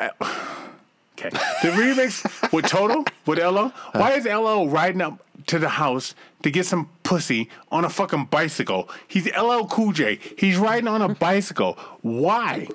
[1.17, 1.29] okay?
[1.63, 3.69] The remix with Total with LL.
[3.99, 6.13] Why is LL riding up to the house
[6.43, 8.89] to get some pussy on a fucking bicycle?
[9.07, 10.19] He's LL Cool J.
[10.37, 11.77] He's riding on a bicycle.
[12.01, 12.67] Why?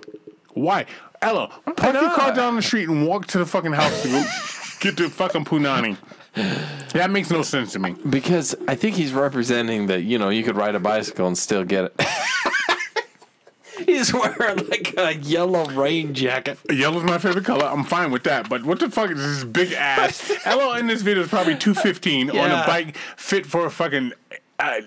[0.55, 0.87] Why?
[1.23, 4.03] LL, park your car down the street and walk to the fucking house
[4.81, 5.97] get the fucking punani.
[6.93, 7.95] That makes no sense to me.
[8.11, 11.65] because I think he's representing that you know you could ride a bicycle and still
[11.65, 12.07] get it.
[13.87, 16.59] he's wearing like a yellow rain jacket.
[16.71, 17.65] Yellow's my favorite color.
[17.67, 18.49] I'm fine with that.
[18.49, 20.31] But what the fuck is this big ass?
[20.47, 24.13] LL in this video is probably 215 on a bike fit for a fucking
[24.59, 24.81] uh,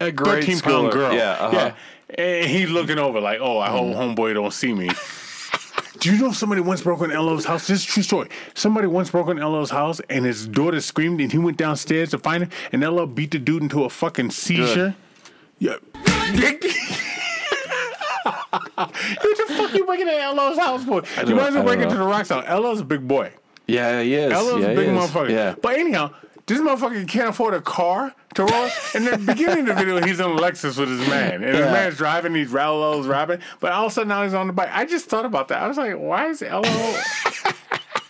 [0.00, 0.92] A grade 113 pound schooler.
[0.92, 1.12] girl.
[1.14, 1.72] Yeah, uh-huh.
[2.10, 4.88] And he's looking over like, oh, I hope homeboy don't see me.
[6.00, 7.66] Do you know somebody once broke in LL's house?
[7.66, 8.28] This is a true story.
[8.54, 12.18] Somebody once broke in LL's house and his daughter screamed and he went downstairs to
[12.18, 14.94] find her and LL beat the dude into a fucking seizure.
[15.58, 15.76] Yeah.
[18.74, 19.00] what
[19.36, 21.02] the fuck you breaking in LL's house for?
[21.26, 22.44] You might as well break into the Rock's house.
[22.46, 23.32] LL's a big boy.
[23.66, 24.32] Yeah, he is.
[24.32, 25.30] LL's yeah, a big motherfucker.
[25.30, 25.54] Yeah.
[25.60, 26.12] But anyhow,
[26.46, 28.68] this motherfucker can't afford a car to roll.
[28.94, 31.66] In the beginning of the video, he's in a Lexus with his man, and his
[31.66, 32.34] man's driving.
[32.34, 34.70] He's LL's rapping, but all of a sudden now he's on the bike.
[34.72, 35.62] I just thought about that.
[35.62, 36.62] I was like, why is LL?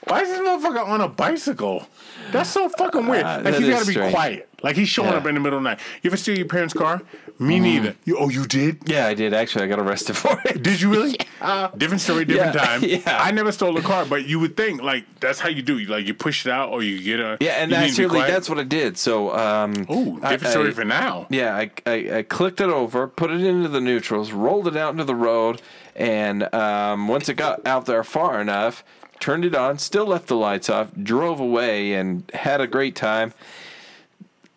[0.07, 1.87] Why is this motherfucker on a bicycle?
[2.33, 3.25] That's so fucking weird.
[3.25, 4.13] Uh, like he's got to be strange.
[4.15, 4.49] quiet.
[4.63, 5.19] Like he's showing Yeah.
[5.19, 5.81] up in the middle of the night.
[6.03, 7.03] You ever steal your parents' car?
[7.39, 7.95] Me neither.
[8.05, 8.79] You, oh, you did?
[8.87, 9.35] Yeah, I did.
[9.35, 10.63] Actually, I got arrested for it.
[10.63, 11.17] Did you really?
[11.77, 12.81] Different story, different Yeah, time.
[12.85, 13.19] yeah.
[13.23, 15.79] I never stole a car, but you would think like that's how you do.
[15.79, 17.97] You like you push it out or you get a Yeah, and you need to
[18.09, 18.97] be actually, that's what I did.
[18.97, 21.27] So, um, Ooh, I- different story I- for now.
[21.31, 24.93] Yeah, I, I, I clicked it over, put it into the neutrals, rolled it out
[24.93, 25.61] into the road,
[25.95, 28.83] and um, once it got out there far enough,
[29.21, 33.33] turned it on, still left the lights off, drove away, and had a great time.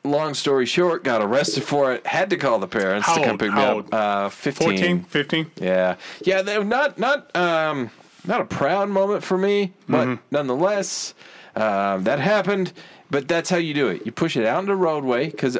[0.04, 2.08] Long story short, got arrested for it.
[2.08, 3.40] Had to call the parents How to come old?
[3.40, 3.76] pick me up.
[3.76, 3.94] old?
[3.94, 4.68] Uh, 15.
[4.70, 5.52] 14, 15?
[5.58, 6.42] Yeah, yeah.
[6.42, 7.92] They're not not um
[8.26, 10.22] not a proud moment for me, but Mm-hmm.
[10.32, 11.14] nonetheless,
[11.56, 12.72] um, that happened.
[13.12, 14.06] But that's how you do it.
[14.06, 15.58] You push it out into the roadway because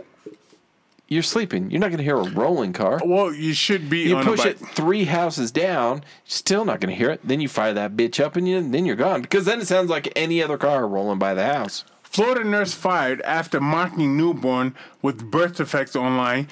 [1.10, 1.70] you're sleeping.
[1.72, 3.02] You're not going to hear a rolling car.
[3.04, 7.10] Well, you should be You push it three houses down, still not going to hear
[7.10, 7.22] it.
[7.24, 9.24] Then you fire that bitch up, and you, then you're gone.
[9.24, 11.84] Because then it sounds like any other car rolling by the house.
[12.04, 16.48] Florida nurse fired after mocking newborn with birth defects online,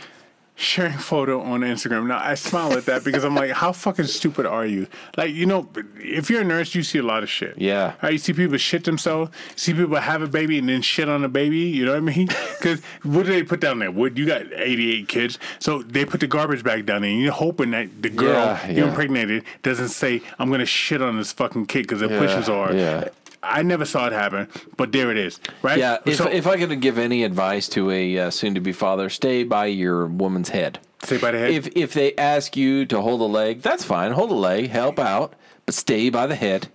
[0.60, 2.08] sharing photo on Instagram.
[2.08, 4.88] Now I smile at that because I'm like, how fucking stupid are you?
[5.16, 5.70] Like, you know,
[6.00, 7.58] if you're a nurse, you see a lot of shit.
[7.60, 7.94] Yeah.
[8.02, 8.14] Right?
[8.14, 9.30] You see people shit themselves.
[9.56, 11.60] See people have a baby and then shit on the baby.
[11.60, 12.28] You know what I mean?
[12.58, 13.92] Because what do they put down there?
[13.92, 14.18] Wood.
[14.18, 17.12] You got 88 kids, so they put the garbage bag down there.
[17.12, 18.90] And you're hoping that the girl Yeah, you yeah.
[18.90, 22.76] impregnated doesn't say, "I'm gonna shit on this fucking kid" because they're pushing so hard.
[22.76, 23.10] yeah.
[23.44, 25.78] I never saw it happen, but there it is, right?
[25.78, 29.44] Yeah, if, So- if I could give any advice to a uh, soon-to-be father, stay
[29.44, 30.80] by your woman's head.
[31.04, 31.52] Stay by the head?
[31.52, 34.12] If if they ask you to hold a leg, that's fine.
[34.14, 35.34] Hold a leg, help out,
[35.66, 36.70] but stay by the head.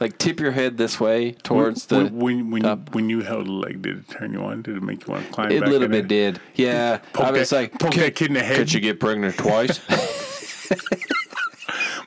[0.00, 1.96] Like tip your head this way towards the.
[2.06, 2.94] when when when you, top.
[2.94, 4.62] when you held the leg, did it turn you on?
[4.62, 5.52] Did it make you want to climb?
[5.52, 6.32] It back little bit there?
[6.32, 6.40] did.
[6.54, 8.56] Yeah, Poke I was that- like, poke that kid in the head.
[8.56, 9.78] Could you get pregnant twice?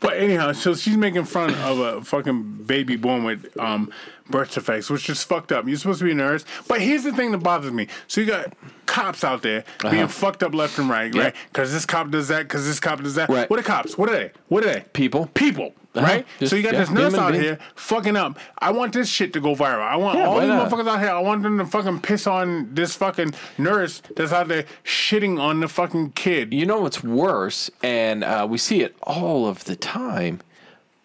[0.04, 3.90] But anyhow, so she's making fun of a fucking baby born with um,
[4.30, 5.66] birth defects, which is fucked up.
[5.68, 6.46] You're supposed to be a nurse.
[6.68, 7.88] But here's the thing that bothers me.
[8.08, 8.54] So you got
[8.86, 11.18] cops out there being fucked up left and right, Uh-huh.
[11.18, 11.24] Yeah.
[11.28, 11.36] right?
[11.48, 13.30] Because this cop does that, because this cop does that.
[13.30, 13.50] Right.
[13.50, 13.98] What are cops?
[13.98, 14.32] What are they?
[14.50, 14.82] What are they?
[14.94, 15.28] People.
[15.34, 15.74] People.
[15.95, 16.06] Uh-huh.
[16.07, 16.26] Right?
[16.40, 17.44] Just- so you got yeah, this nurse out being.
[17.44, 18.40] here fucking up.
[18.57, 19.82] I want this shit to go viral.
[19.88, 20.70] I want Yeah, all these not?
[20.72, 21.10] motherfuckers out here.
[21.11, 25.60] I want them to fucking piss on this fucking nurse that's out there shitting on
[25.60, 26.52] the fucking kid.
[26.53, 30.40] you know what's worse, and uh, we see it all of the time.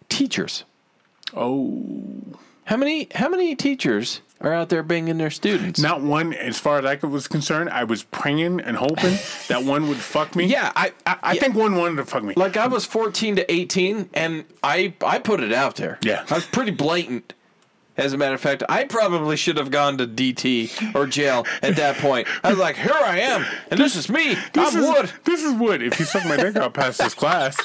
[0.08, 0.64] Teachers.
[1.36, 2.14] Oh.
[2.64, 3.08] How many?
[3.14, 5.80] How many teachers are out there banging their students?
[5.80, 9.88] Not one, as far as I was concerned, I was praying and hoping that one
[9.88, 10.44] would fuck me.
[10.46, 10.92] Yeah, I.
[11.06, 11.40] I, I yeah.
[11.40, 12.34] think one wanted to fuck me.
[12.36, 15.98] Like I was 14 to 18, and I I put it out there.
[16.02, 16.24] Yeah.
[16.30, 17.34] I was pretty blatant.
[17.96, 21.74] As a matter of fact, I probably should have gone to DT or jail at
[21.76, 22.28] that point.
[22.44, 24.36] I was like, here I am, and this is me.
[24.52, 25.12] this I'm is Wood.
[25.24, 25.82] This is Wood.
[25.82, 27.56] If you suck my dick, I'll pass this class.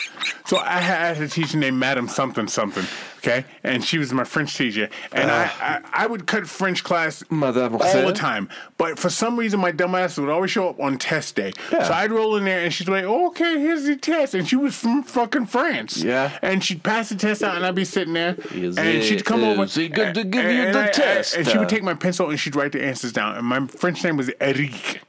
[0.48, 2.86] So I had a teacher named Madam something something.
[3.26, 5.50] Okay, and she was my French teacher, and I, uh.
[5.62, 8.50] I I would cut French class all the time.
[8.78, 11.54] But for some reason, my dumb ass would always show up on test day.
[11.72, 11.84] Yeah.
[11.84, 14.46] So I'd roll in there, and she'd be like, oh, "Okay, here's the test," and
[14.48, 16.04] she was from fucking France.
[16.04, 16.38] Yeah.
[16.42, 19.24] and she'd pass the test out, and I'd be sitting there, Is and it- she'd
[19.24, 19.64] come over.
[19.64, 21.36] is good to and- give you and the I- test?
[21.38, 23.38] and she would take my pencil and she'd write the answers down.
[23.38, 25.02] And my French name was Eric.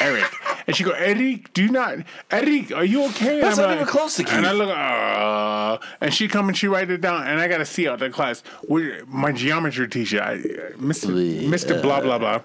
[0.00, 0.24] Eric.
[0.66, 1.98] And she go, Eric, do you not,
[2.30, 3.34] Eric, are you okay?
[3.34, 4.58] And That's I'm not even close to And I Keith.
[4.58, 7.88] look, uh, and she come and she write it down, and I got to see
[7.88, 8.42] out the class.
[8.68, 10.38] We- My geometry teacher, I,
[10.76, 11.10] Mr.
[11.48, 11.80] Mr.
[11.82, 12.40] Blah blah blah.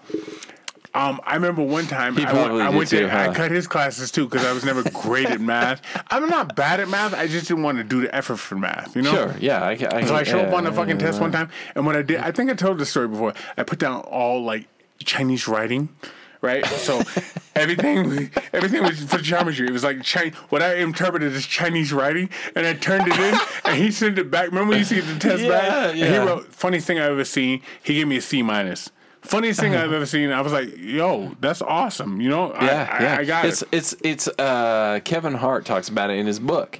[0.93, 3.33] Um, I remember one time I, went- probably I went too, I huh?
[3.33, 5.81] cut his classes too because I was never great at math.
[6.09, 7.13] I'm not bad at math.
[7.13, 8.95] I just didn't want to do the effort for math.
[8.95, 9.11] You know.
[9.11, 9.61] Sure, yeah.
[9.61, 11.95] I, I, So I showed up on the fucking yeah, test one time, and what
[11.97, 13.33] I did, I think I told the story before.
[13.57, 14.67] I put down all like
[15.03, 15.89] Chinese writing,
[16.45, 16.65] right?
[16.65, 17.01] So
[17.55, 19.67] everything, everything was for geometry.
[19.67, 23.39] It was like Chi- what I interpreted as Chinese writing, and I turned it in,
[23.65, 24.47] and he sent it back.
[24.47, 25.89] Remember when you see the test Yeah, back?
[25.89, 26.23] And he yeah.
[26.23, 27.61] wrote funniest thing I've ever seen.
[27.83, 28.89] He gave me a C minus.
[29.21, 30.31] Funniest thing I've ever seen.
[30.31, 33.17] I was like, "Yo, that's awesome!" You know, Yeah, I, yeah.
[33.19, 33.69] I got it's, it.
[33.71, 36.79] It's it's uh, Kevin Hart talks about it in his book.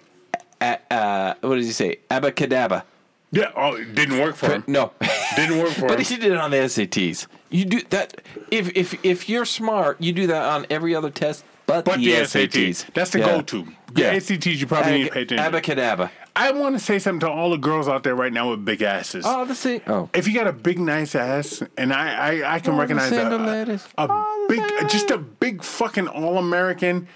[0.62, 1.98] A, uh, what does he say?
[2.12, 2.84] Abacadabra.
[3.32, 4.64] Yeah, oh, it didn't work for him.
[4.68, 4.92] No,
[5.36, 5.98] Didn't work for but him.
[5.98, 7.28] But he did it on the SATs.
[7.56, 8.22] You do that
[8.52, 12.06] if if if you're smart, you do that on every other test, but, But the,
[12.08, 12.50] the SATs.
[12.52, 13.26] SATs, that's the Yeah.
[13.38, 13.66] go-to.
[13.94, 14.14] The Yeah.
[14.16, 15.54] SATs, you probably need to pay attention.
[15.54, 16.10] Abacadabra.
[16.36, 18.82] I want to say something to all the girls out there right now with big
[18.82, 19.24] asses.
[19.26, 19.80] Oh, the same.
[19.88, 22.82] Oh, if you got a big nice ass, and I I, I can All the
[22.82, 27.08] recognize a, a, a big just a big fucking all American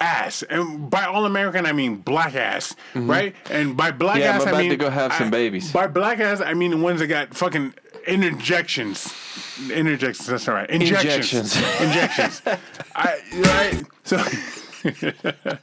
[0.00, 3.36] ass, and by all American I mean black ass, right?
[3.50, 4.22] And by black Mm-hmm.
[4.24, 5.70] Yeah, I'm ass I mean to go have some babies.
[5.72, 7.72] By black ass I mean the ones that got fucking
[8.08, 9.14] interjections.
[9.70, 10.26] Interjections.
[10.26, 10.68] That's all right.
[10.70, 11.56] Injections.
[11.80, 12.42] Injections.
[12.94, 13.84] I, right.
[14.04, 14.22] So.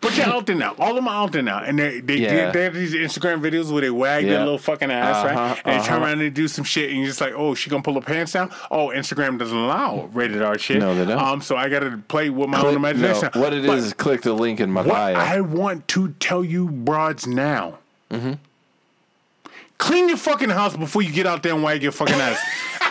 [0.00, 0.74] But you're out there now.
[0.78, 2.46] All of them out there now, and they they, Yeah.
[2.46, 5.62] they, they have these Instagram videos where they wag their little fucking ass, Uh-huh, right?
[5.64, 6.04] And they turn uh-huh.
[6.04, 8.00] around and they do some shit, and you're just like, oh, she gonna pull her
[8.00, 8.50] pants down?
[8.70, 10.78] Oh, Instagram doesn't allow rated R shit.
[10.78, 11.22] No, they don't.
[11.22, 13.28] Um, so I gotta play with my own imagination.
[13.34, 15.14] no, what it is But is click the link in my bio.
[15.14, 17.78] I want to tell you, broads, now.
[18.10, 18.32] Mm-hmm.
[19.82, 22.38] Clean your fucking house before you get out there and wag your fucking ass.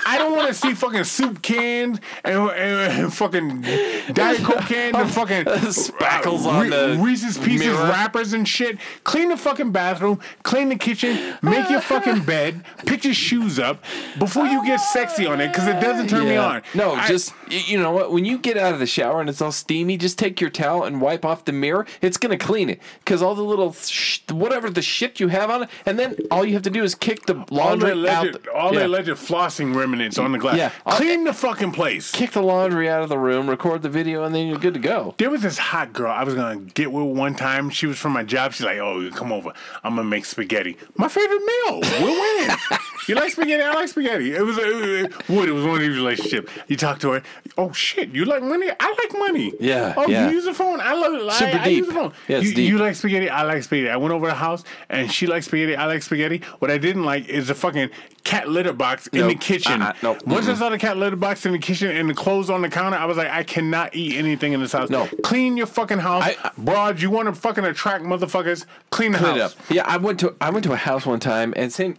[0.06, 4.96] I don't want to see fucking soup cans and, and, and fucking Diet Coke cans
[4.98, 7.84] and fucking Spackles uh, on the Reese's Pieces mirror.
[7.88, 8.78] wrappers and shit.
[9.06, 13.82] Clean the fucking bathroom, clean the kitchen, make your fucking bed, pick your shoes up
[14.20, 16.62] before you get sexy on it because it doesn't turn me on.
[16.74, 18.12] No, I- just you know what?
[18.12, 20.84] When you get out of the shower and it's all steamy, just take your towel
[20.84, 21.86] and wipe off the mirror.
[22.02, 25.64] It's gonna clean it because all the little sh- whatever the shit you have on
[25.64, 28.32] it, and then all you have to do is kick the all laundry the out.
[28.44, 28.88] the- all the yeah.
[28.88, 30.58] alleged flossing remnants on the glass.
[30.58, 30.70] Yeah.
[30.96, 32.12] Clean the fucking place.
[32.12, 34.80] Kick the laundry out of the room, record the video, and then you're good to
[34.80, 35.16] go.
[35.18, 37.70] There was this hot girl I was gonna get with one time.
[37.70, 38.54] She was from my job.
[38.54, 39.54] She's like, "Oh, you come over.
[39.84, 40.78] I'm gonna make spaghetti.
[40.98, 41.80] My favorite meal.
[42.02, 42.56] We're winning.
[43.08, 43.64] you like spaghetti?
[43.64, 44.34] I like spaghetti.
[44.36, 45.50] It was a wood.
[45.50, 46.52] It was one of these relationships.
[46.68, 47.24] You talk to her.
[47.58, 48.70] Oh shit, you like money?
[48.80, 49.54] I like money.
[49.60, 50.28] Yeah, Oh, yeah.
[50.28, 50.80] you use the phone?
[50.80, 51.32] I love it.
[51.34, 51.86] Super I, I use deep.
[51.88, 52.14] the phone.
[52.28, 52.70] Yeah, it's you, deep.
[52.70, 53.30] you like spaghetti?
[53.30, 53.90] I like spaghetti.
[53.90, 55.76] I went over to the house and she likes spaghetti.
[55.76, 56.42] I like spaghetti.
[56.60, 57.90] What I didn't like is the fucking
[58.24, 59.30] cat litter box in Nope.
[59.30, 59.82] the kitchen.
[59.82, 59.94] Uh-uh.
[60.04, 60.26] Nope.
[60.28, 62.70] Once I saw the cat litter box in the kitchen and the clothes on the
[62.70, 64.90] counter, I was like, I cannot eat anything in this house.
[64.90, 65.08] No.
[65.24, 66.24] Clean your fucking house.
[66.24, 68.66] I- I- Broad, you want to fucking attract motherfuckers?
[68.90, 69.54] Clean the Clean house.
[69.54, 69.72] it up.
[69.72, 71.98] Yeah, I went to I went to a house one time and same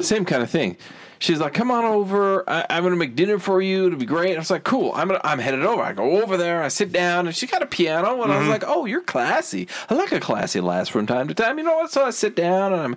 [0.00, 0.76] same kind of thing.
[1.22, 2.48] She's like, "Come on over.
[2.48, 3.88] I, I'm gonna make dinner for you.
[3.88, 4.90] It'll be great." I was like, "Cool.
[4.94, 6.62] I'm gonna, I'm headed over." I go over there.
[6.62, 8.50] I sit down, and she got a piano, and I was Mm-hmm.
[8.50, 9.68] like, "Oh, you're classy.
[9.90, 11.92] I like a classy lass from time to time." You know what?
[11.92, 12.96] So I sit down, and I'm,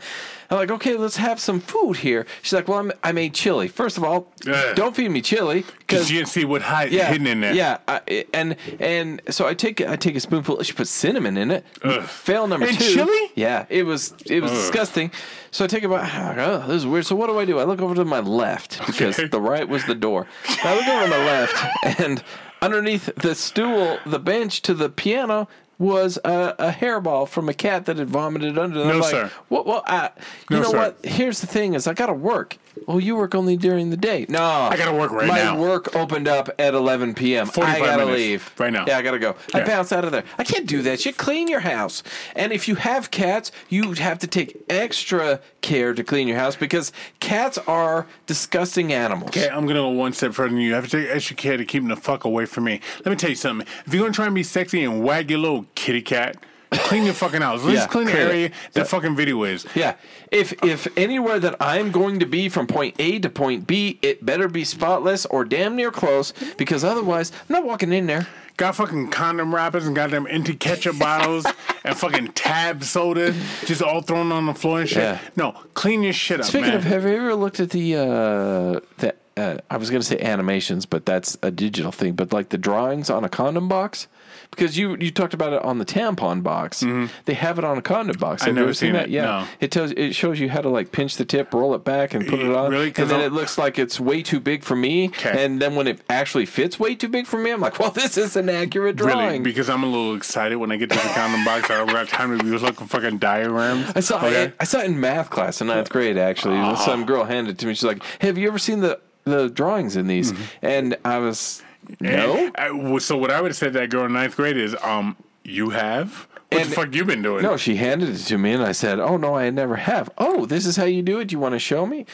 [0.53, 3.67] I'm like, "Okay, let's have some food here." She's like, "Well, I'm, I made chili.
[3.67, 4.75] First of all, Ugh.
[4.75, 7.53] don't feed me chili Because you didn't see what hide, yeah, hidden in there.
[7.53, 10.61] Yeah, I, and and so I take I take a spoonful.
[10.63, 11.65] She put cinnamon in it.
[11.83, 12.03] Ugh.
[12.03, 12.93] Fail number And two.
[12.93, 13.31] chili?
[13.35, 15.11] Yeah, it was it was disgusting.
[15.51, 17.05] So I take about oh, ah, this is weird.
[17.05, 17.59] So what do I do?
[17.59, 19.27] I look over to my left because Okay.
[19.27, 20.27] the right was the door.
[20.63, 22.23] I look over to my left, and
[22.61, 25.47] underneath the stool, the bench to the piano.
[25.79, 28.87] Was a, a hairball from a cat that had vomited under them.
[28.89, 29.31] No, like, sir.
[29.49, 29.65] What?
[29.65, 30.11] Well, I,
[30.49, 30.77] you No, know sir.
[30.77, 31.05] what?
[31.05, 32.57] Here's the thing: is I gotta work.
[32.87, 34.25] Oh, you work only during the day.
[34.29, 35.53] No, I gotta work right my now.
[35.55, 37.49] My work opened up at 11 p.m.
[37.55, 38.85] I gotta minutes leave right now.
[38.87, 39.35] Yeah, I gotta go.
[39.53, 40.23] I bounce out of there.
[40.37, 41.17] I can't do that shit.
[41.17, 42.03] Clean your house.
[42.35, 46.55] And if you have cats, you have to take extra care to clean your house
[46.55, 49.29] because cats are disgusting animals.
[49.29, 50.69] Okay, I'm gonna go one step further than you.
[50.69, 52.81] You have to take extra care to keep them the fuck away from me.
[53.05, 53.67] Let me tell you something.
[53.85, 56.37] If you're gonna try and be sexy and wag your little kitty cat,
[56.79, 57.63] clean your fucking house.
[57.63, 59.65] Let's Yeah, clean the area the fucking video is.
[59.75, 59.95] Yeah.
[60.31, 64.25] If if anywhere that I'm going to be from point A to point B, it
[64.25, 68.27] better be spotless or damn near close because otherwise I'm not walking in there.
[68.55, 71.45] Got fucking condom wrappers and goddamn empty ketchup bottles
[71.83, 73.33] and fucking tab soda
[73.65, 74.99] just all thrown on the floor and shit.
[75.01, 75.19] Yeah.
[75.35, 76.77] No, clean your shit up, Speaking man.
[76.77, 80.85] of, have you ever looked at the uh, the uh, I was gonna say animations,
[80.85, 82.13] but that's a digital thing.
[82.13, 84.07] But like the drawings on a condom box,
[84.55, 86.83] because you you talked about it on the tampon box.
[87.25, 88.41] They have it on a condom box.
[88.43, 89.03] I've Have you never ever seen seen that?
[89.05, 89.47] it, Yeah, no.
[89.59, 92.27] it tells it shows you how to like pinch the tip, roll it back, and
[92.27, 92.71] put it on.
[92.71, 92.87] Really?
[92.87, 95.07] And then I'll- it looks like it's way too big for me.
[95.09, 95.43] 'Kay.
[95.45, 98.17] And then when it actually fits way too big for me, I'm like, well, this
[98.17, 99.17] is an accurate drawing.
[99.17, 101.69] Really, because I'm a little excited when I get to the condom box.
[101.69, 103.91] I don't got time to be looking fucking diagrams.
[103.95, 104.43] I saw Okay?
[104.43, 106.17] it, I saw it in math class in ninth grade.
[106.17, 106.75] Actually, Ah.
[106.75, 107.73] some girl handed it to me.
[107.73, 110.43] She's like, "Have you ever seen the the drawings in these?" Mm-hmm.
[110.65, 111.61] And I was
[111.99, 112.51] no.
[112.57, 115.15] I- so what I would have said to that girl in ninth grade is, um,
[115.43, 116.27] you have?
[116.51, 117.41] What And- the fuck you been doing?
[117.41, 120.45] No, she handed it to me, and I said, "Oh no, I never have." Oh,
[120.45, 121.31] this is how you do it.
[121.31, 122.05] You want to show me?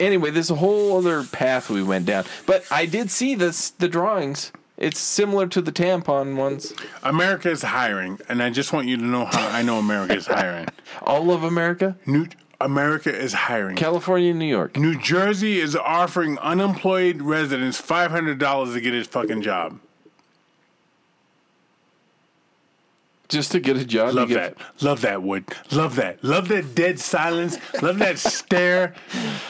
[0.00, 3.86] Anyway, there's a whole other path we went down, but I did see this the
[3.88, 4.50] drawings.
[4.76, 6.74] It's similar to the tampon ones.
[7.04, 10.26] America is hiring, and I just want you to know how I know America is
[10.26, 10.66] hiring.
[11.02, 12.26] All of America, New
[12.64, 13.76] America is hiring.
[13.76, 14.76] California, New York.
[14.76, 19.78] New Jersey is offering unemployed residents five hundred dollars to get his fucking job.
[23.28, 24.14] Just to get a job.
[24.14, 24.82] Love get- that.
[24.82, 25.44] Love that, Wood.
[25.72, 26.22] Love that.
[26.22, 27.58] Love that dead silence.
[27.82, 28.94] Love that stare.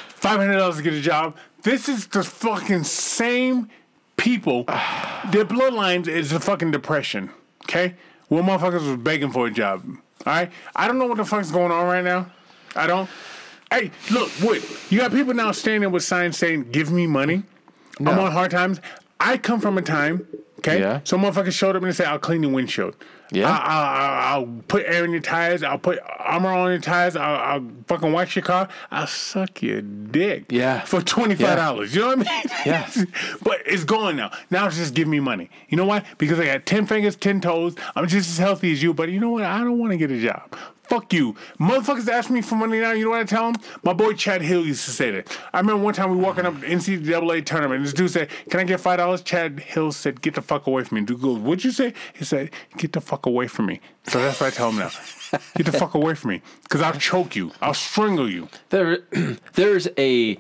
[0.09, 1.37] Five hundred dollars to get a job.
[1.63, 3.69] This is the fucking same
[4.17, 4.65] people.
[5.31, 7.31] Their bloodlines is the fucking depression.
[7.65, 7.95] Okay,
[8.29, 9.83] where motherfuckers was begging for a job.
[10.27, 12.27] All right, I don't know what the fuck's going on right now.
[12.77, 13.09] I don't.
[13.71, 14.63] Hey, look, Wood.
[14.91, 17.43] You got people now standing with signs saying, "Give me money."
[18.01, 18.81] I'm on hard times.
[19.21, 20.27] I come from a time
[20.67, 20.81] Okay.
[20.81, 21.01] Yeah.
[21.05, 22.97] So motherfuckers showed up and they say, "I'll clean your windshield."
[23.31, 23.51] Yeah.
[23.51, 25.63] I, I, I, I'll put air in your tires.
[25.63, 27.17] I'll put armor on your tires.
[27.17, 28.69] I'll, I'll fucking wash your car.
[28.91, 30.47] I'll suck your dick.
[30.51, 30.81] Yeah.
[30.81, 31.95] For twenty five dollars.
[31.95, 32.43] You know what I mean?
[32.65, 32.91] Yeah.
[33.43, 34.31] but it's gone now.
[34.51, 35.51] Now it's just give me money.
[35.69, 36.03] You know why?
[36.17, 37.75] Because I got ten fingers, ten toes.
[37.95, 38.95] I'm just as healthy as you.
[38.95, 39.45] But you know what?
[39.45, 40.57] I don't want to get a job.
[40.85, 41.35] Fuck you.
[41.59, 42.93] Motherfuckers ask me for money now.
[42.93, 43.61] You know what I tell them?
[43.83, 45.39] My boy Chad Hill used to say that.
[45.53, 48.61] I remember one time we walking up the NCAA tournament and this dude said, Can
[48.61, 49.25] I get $5?
[49.25, 51.05] Chad Hill said, Get the fuck away from me.
[51.05, 51.95] Dude goes, What'd you say?
[52.13, 53.81] He said, Get the fuck away from me.
[54.07, 54.91] So that's what I tell him now.
[55.57, 56.43] Get the fuck away from me.
[56.63, 57.53] Because I'll choke you.
[57.63, 58.49] I'll strangle you.
[58.69, 58.99] There,
[59.55, 60.39] there's a.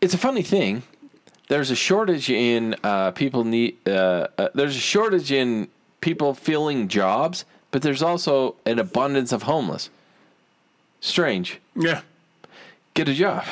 [0.00, 0.82] It's a funny thing.
[1.48, 3.78] There's a shortage in uh, people need.
[3.88, 5.68] Uh, uh, there's a shortage in
[6.00, 7.44] people filling jobs,
[7.76, 9.90] but there's also an abundance of homeless.
[11.00, 11.60] Strange.
[11.74, 12.00] Yeah.
[12.94, 13.44] Get a job.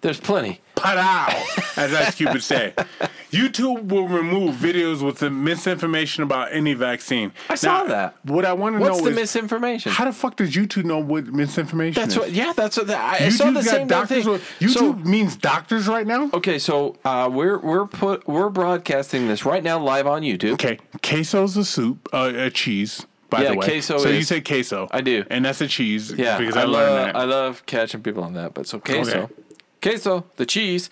[0.00, 0.62] There's plenty.
[0.76, 2.72] Padow, as Ice Cube would say.
[3.30, 7.32] YouTube will remove videos with the misinformation about any vaccine.
[7.50, 8.16] I saw that.
[8.24, 9.92] What I want to What's know the is misinformation?
[9.92, 12.18] how the fuck does YouTube know what misinformation That's is?
[12.18, 12.32] what.
[12.32, 12.86] Yeah, that's what.
[12.86, 14.24] The, I, I saw the YouTube's same damn doctors.
[14.24, 14.32] thing.
[14.32, 16.30] with- YouTube So- means doctors right now.
[16.32, 20.54] Okay, so uh, we're we're put we're broadcasting this right now live on YouTube.
[20.54, 23.04] Okay, queso's a soup, uh, a cheese.
[23.30, 24.88] By Yeah, the way, queso so you say queso.
[24.90, 25.24] I do.
[25.30, 26.12] and that's a cheese.
[26.12, 27.16] Yeah, because I, I, learned love that.
[27.16, 28.52] I love catching people on that.
[28.54, 29.34] But so queso, Okay.
[29.80, 30.90] queso, the cheese.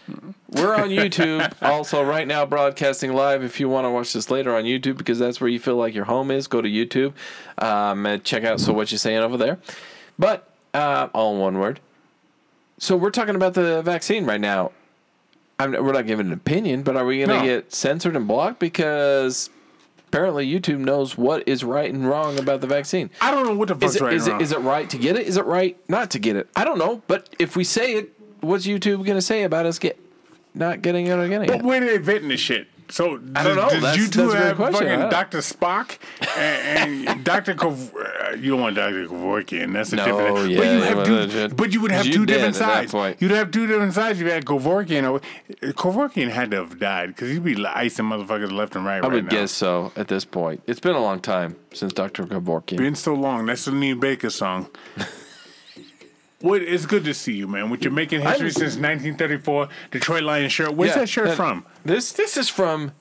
[0.53, 3.43] We're on YouTube also right now broadcasting live.
[3.43, 5.95] If you want to watch this later on YouTube because that's where you feel like
[5.95, 7.13] your home is, go to YouTube
[7.63, 8.61] um, and check out.
[8.61, 9.59] So what you saying over there?
[10.19, 11.81] But uh, all in one word.
[12.79, 14.71] So we're talking about the vaccine right now.
[15.59, 17.43] I'm, we're not giving an opinion, but are we going to No.
[17.45, 19.51] get censored and blocked because?
[20.09, 23.11] Apparently, YouTube knows what is right and wrong about the vaccine.
[23.21, 24.41] I don't know what the fuck's Is it, right is, and it, wrong.
[24.43, 25.27] is it right to get it?
[25.27, 26.49] Is it right not to get it?
[26.57, 27.03] I don't know.
[27.09, 29.99] But if we say it, what's YouTube going to say about us get
[30.55, 31.63] not getting it or getting But it?
[31.65, 32.69] where are they vetting this shit?
[32.91, 33.69] So I don't know.
[33.69, 35.39] Does That's- YouTube that's a good have fucking don't- Dr.
[35.39, 35.99] Spock
[36.37, 37.55] and, and Dr.
[37.55, 39.07] Kov- uh, you don't want Dr.
[39.07, 39.73] Kevorkian.
[39.75, 40.35] That's a No, different.
[40.57, 41.57] but you have two, legit.
[41.57, 42.95] but you would have You two different sides.
[43.21, 44.21] You'd have two different sides.
[44.21, 45.11] You had Kevorkian.
[45.11, 45.21] Or,
[45.73, 48.97] Kevorkian had to have died because he'd be icing motherfuckers left and right.
[48.97, 49.31] I right would now.
[49.31, 50.63] guess so at this point.
[50.67, 52.25] It's been a long time since Dr.
[52.25, 52.79] Kevorkian.
[52.79, 53.47] Been so long.
[53.47, 54.69] That's the new Baker song.
[56.41, 57.69] What it's good to see you, man.
[57.71, 60.75] With your making history since 1934, Detroit Lions shirt.
[60.75, 61.67] Where's Yeah, that shirt from?
[61.85, 62.93] This this is from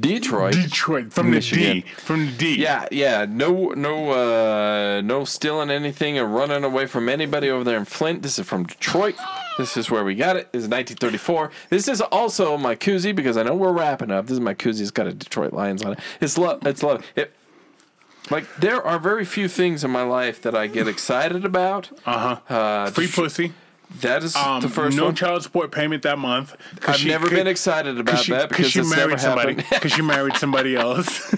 [0.00, 0.52] Detroit.
[0.52, 1.64] Detroit, from Michigan.
[1.64, 2.56] the D, from the D.
[2.60, 3.24] Yeah, yeah.
[3.26, 8.22] No, no, uh, no stealing anything or running away from anybody over there in Flint.
[8.22, 9.14] This is from Detroit.
[9.56, 10.52] This is where we got it.
[10.52, 11.50] This is 1934.
[11.70, 14.26] This is also my koozie because I know we're wrapping up.
[14.26, 14.82] This is my koozie.
[14.82, 15.98] It's got a Detroit Lions on it.
[16.20, 16.66] It's love.
[16.66, 17.04] It's love.
[17.16, 17.32] It,
[18.32, 21.90] like there are very few things in my life that I get excited about.
[22.04, 22.38] Uh-huh.
[22.54, 23.52] Uh, Free Detro- pussy.
[24.00, 25.14] That is Um, the first no one.
[25.14, 26.56] child support payment that month.
[26.86, 29.54] I've she- never been excited about she, that cause because she never married somebody.
[29.54, 31.34] Because she married somebody else,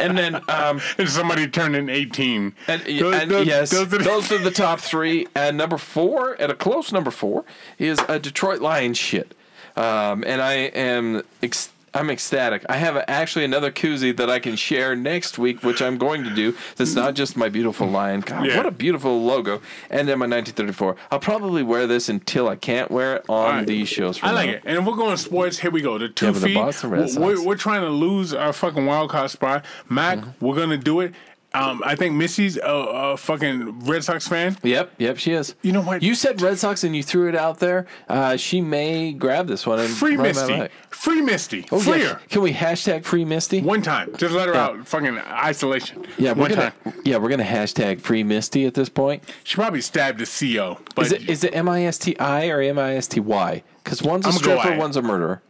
[0.00, 2.54] and then um, and somebody turned in eighteen.
[2.66, 5.28] And, Those- and those- yes, those those are are, the- the top three.
[5.36, 7.44] And number four, at a close number four,
[7.78, 9.34] is a Detroit Lions shit.
[9.76, 11.54] Um, and I am ec-
[11.92, 12.64] I'm ecstatic.
[12.68, 16.30] I have actually another koozie that I can share next week, which I'm going to
[16.34, 16.56] do.
[16.76, 18.20] That's not just my beautiful lion.
[18.20, 18.56] God, Yeah.
[18.56, 19.60] what a beautiful logo!
[19.90, 20.96] And then my 1934.
[21.10, 23.66] I'll probably wear this until I can't wear it on right.
[23.66, 24.20] these shows.
[24.22, 24.52] I like now.
[24.54, 24.62] it.
[24.64, 25.98] And if we're going sports, here we go.
[25.98, 26.54] The two Yeah, but the feet.
[26.54, 29.64] Boston Red we're, we're trying to lose our fucking wild card spot.
[29.88, 30.46] Mac, Mm-hmm.
[30.46, 31.12] we're gonna do it.
[31.52, 34.56] Um, I think Missy's a, a fucking Red Sox fan.
[34.62, 35.56] Yep, yep, she is.
[35.62, 36.00] You know what?
[36.00, 37.86] You said Red Sox and you threw it out there.
[38.08, 40.68] Uh, she may grab this one and Free Misty.
[40.90, 41.66] Free Misty.
[41.72, 42.14] Oh, Free yeah.
[42.14, 42.20] her.
[42.28, 43.62] Can we hashtag free Misty?
[43.62, 44.14] One time.
[44.16, 44.64] Just let her Yeah.
[44.64, 44.86] out.
[44.86, 46.06] Fucking isolation.
[46.18, 46.94] Yeah, we're One gonna time.
[47.04, 49.24] yeah we're gonna hashtag free Misty at this point.
[49.42, 50.78] She probably stabbed the CO.
[50.94, 53.18] But Is it is it M I S T I or M I S T
[53.18, 53.62] Y?
[53.82, 55.42] Because one's a I'm stripper, one's a murderer.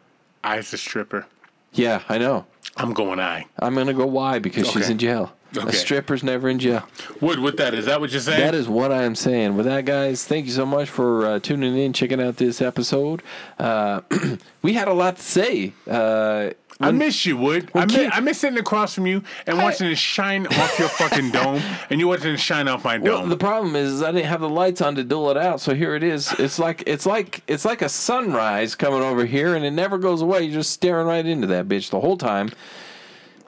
[0.42, 1.26] I's a stripper.
[1.72, 2.46] Yeah, I know.
[2.78, 3.46] I'm going I.
[3.58, 5.32] I'm gonna go Y because she's in jail.
[5.56, 6.86] A stripper's never in jail.
[7.20, 7.74] Wood with that.
[7.74, 8.40] Is that what you're saying?
[8.40, 9.56] That is what I am saying.
[9.56, 13.22] With that, guys, thank you so much for uh, tuning in, checking out this episode.
[13.58, 14.00] Uh,
[14.62, 15.72] we had a lot to say.
[15.88, 16.50] Uh,
[16.82, 17.70] I miss you, Wood.
[17.74, 20.88] I, miss, Keith- I miss sitting across from you and watching it shine off your
[20.88, 21.60] fucking dome,
[21.90, 23.28] and you watching it shine off my Well, dome.
[23.28, 25.74] the problem is, is I didn't have the lights on to dull it out, so
[25.74, 26.32] here it is.
[26.38, 30.22] It's like it's like it's like a sunrise coming over here, and it never goes
[30.22, 30.44] away.
[30.44, 32.50] You're just staring right into that bitch the whole time.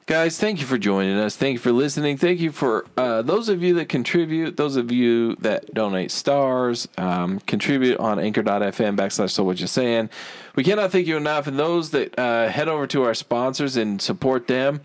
[0.06, 1.36] Guys, thank you for joining us.
[1.36, 2.16] Thank you for listening.
[2.16, 6.88] Thank you for uh, those of you that contribute, those of you that donate stars,
[6.98, 10.10] um, contribute on anchor.fm backslash so what you're saying.
[10.56, 11.46] We cannot thank you enough.
[11.46, 14.80] And those that uh, head over to our sponsors and support them,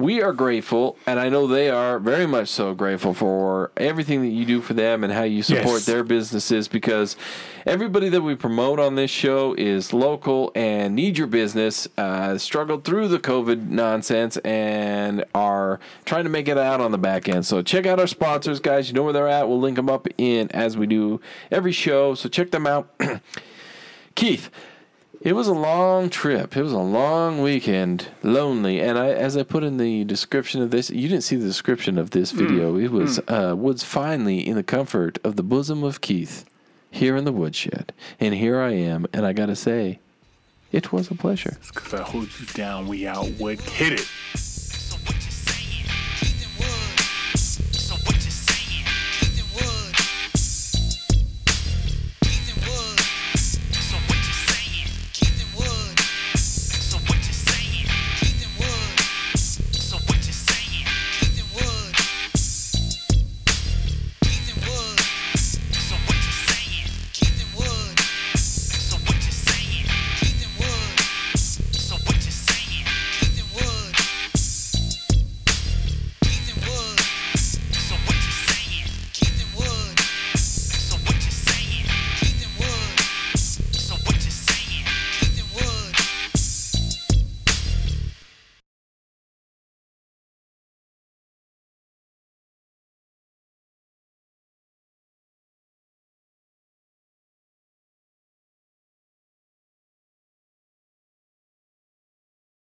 [0.00, 4.28] we are grateful, and I know they are very much so grateful for everything that
[4.28, 5.86] you do for them and how you support Yes.
[5.86, 7.16] their businesses because
[7.66, 12.84] everybody that we promote on this show is local and need your business, uh, struggled
[12.84, 17.44] through the COVID nonsense, and are trying to make it out on the back end.
[17.44, 18.88] So check out our sponsors, guys.
[18.88, 19.48] You know where they're at.
[19.48, 21.20] We'll link them up in as we do
[21.50, 22.14] every show.
[22.14, 22.88] So check them out.
[24.14, 24.50] Keith,
[25.20, 26.56] it was a long trip.
[26.56, 28.80] It was a long weekend, lonely.
[28.80, 31.98] And I, as I put in the description of this, you didn't see the description
[31.98, 32.76] of this video.
[32.76, 36.48] It was uh, Woods finally in the comfort of the bosom of Keith,
[36.90, 39.06] here in the woodshed, and here I am.
[39.12, 40.00] And I gotta say,
[40.72, 41.56] it was a pleasure.
[41.66, 43.60] Because I hold you down, we out, Wood.
[43.60, 44.10] Hit it.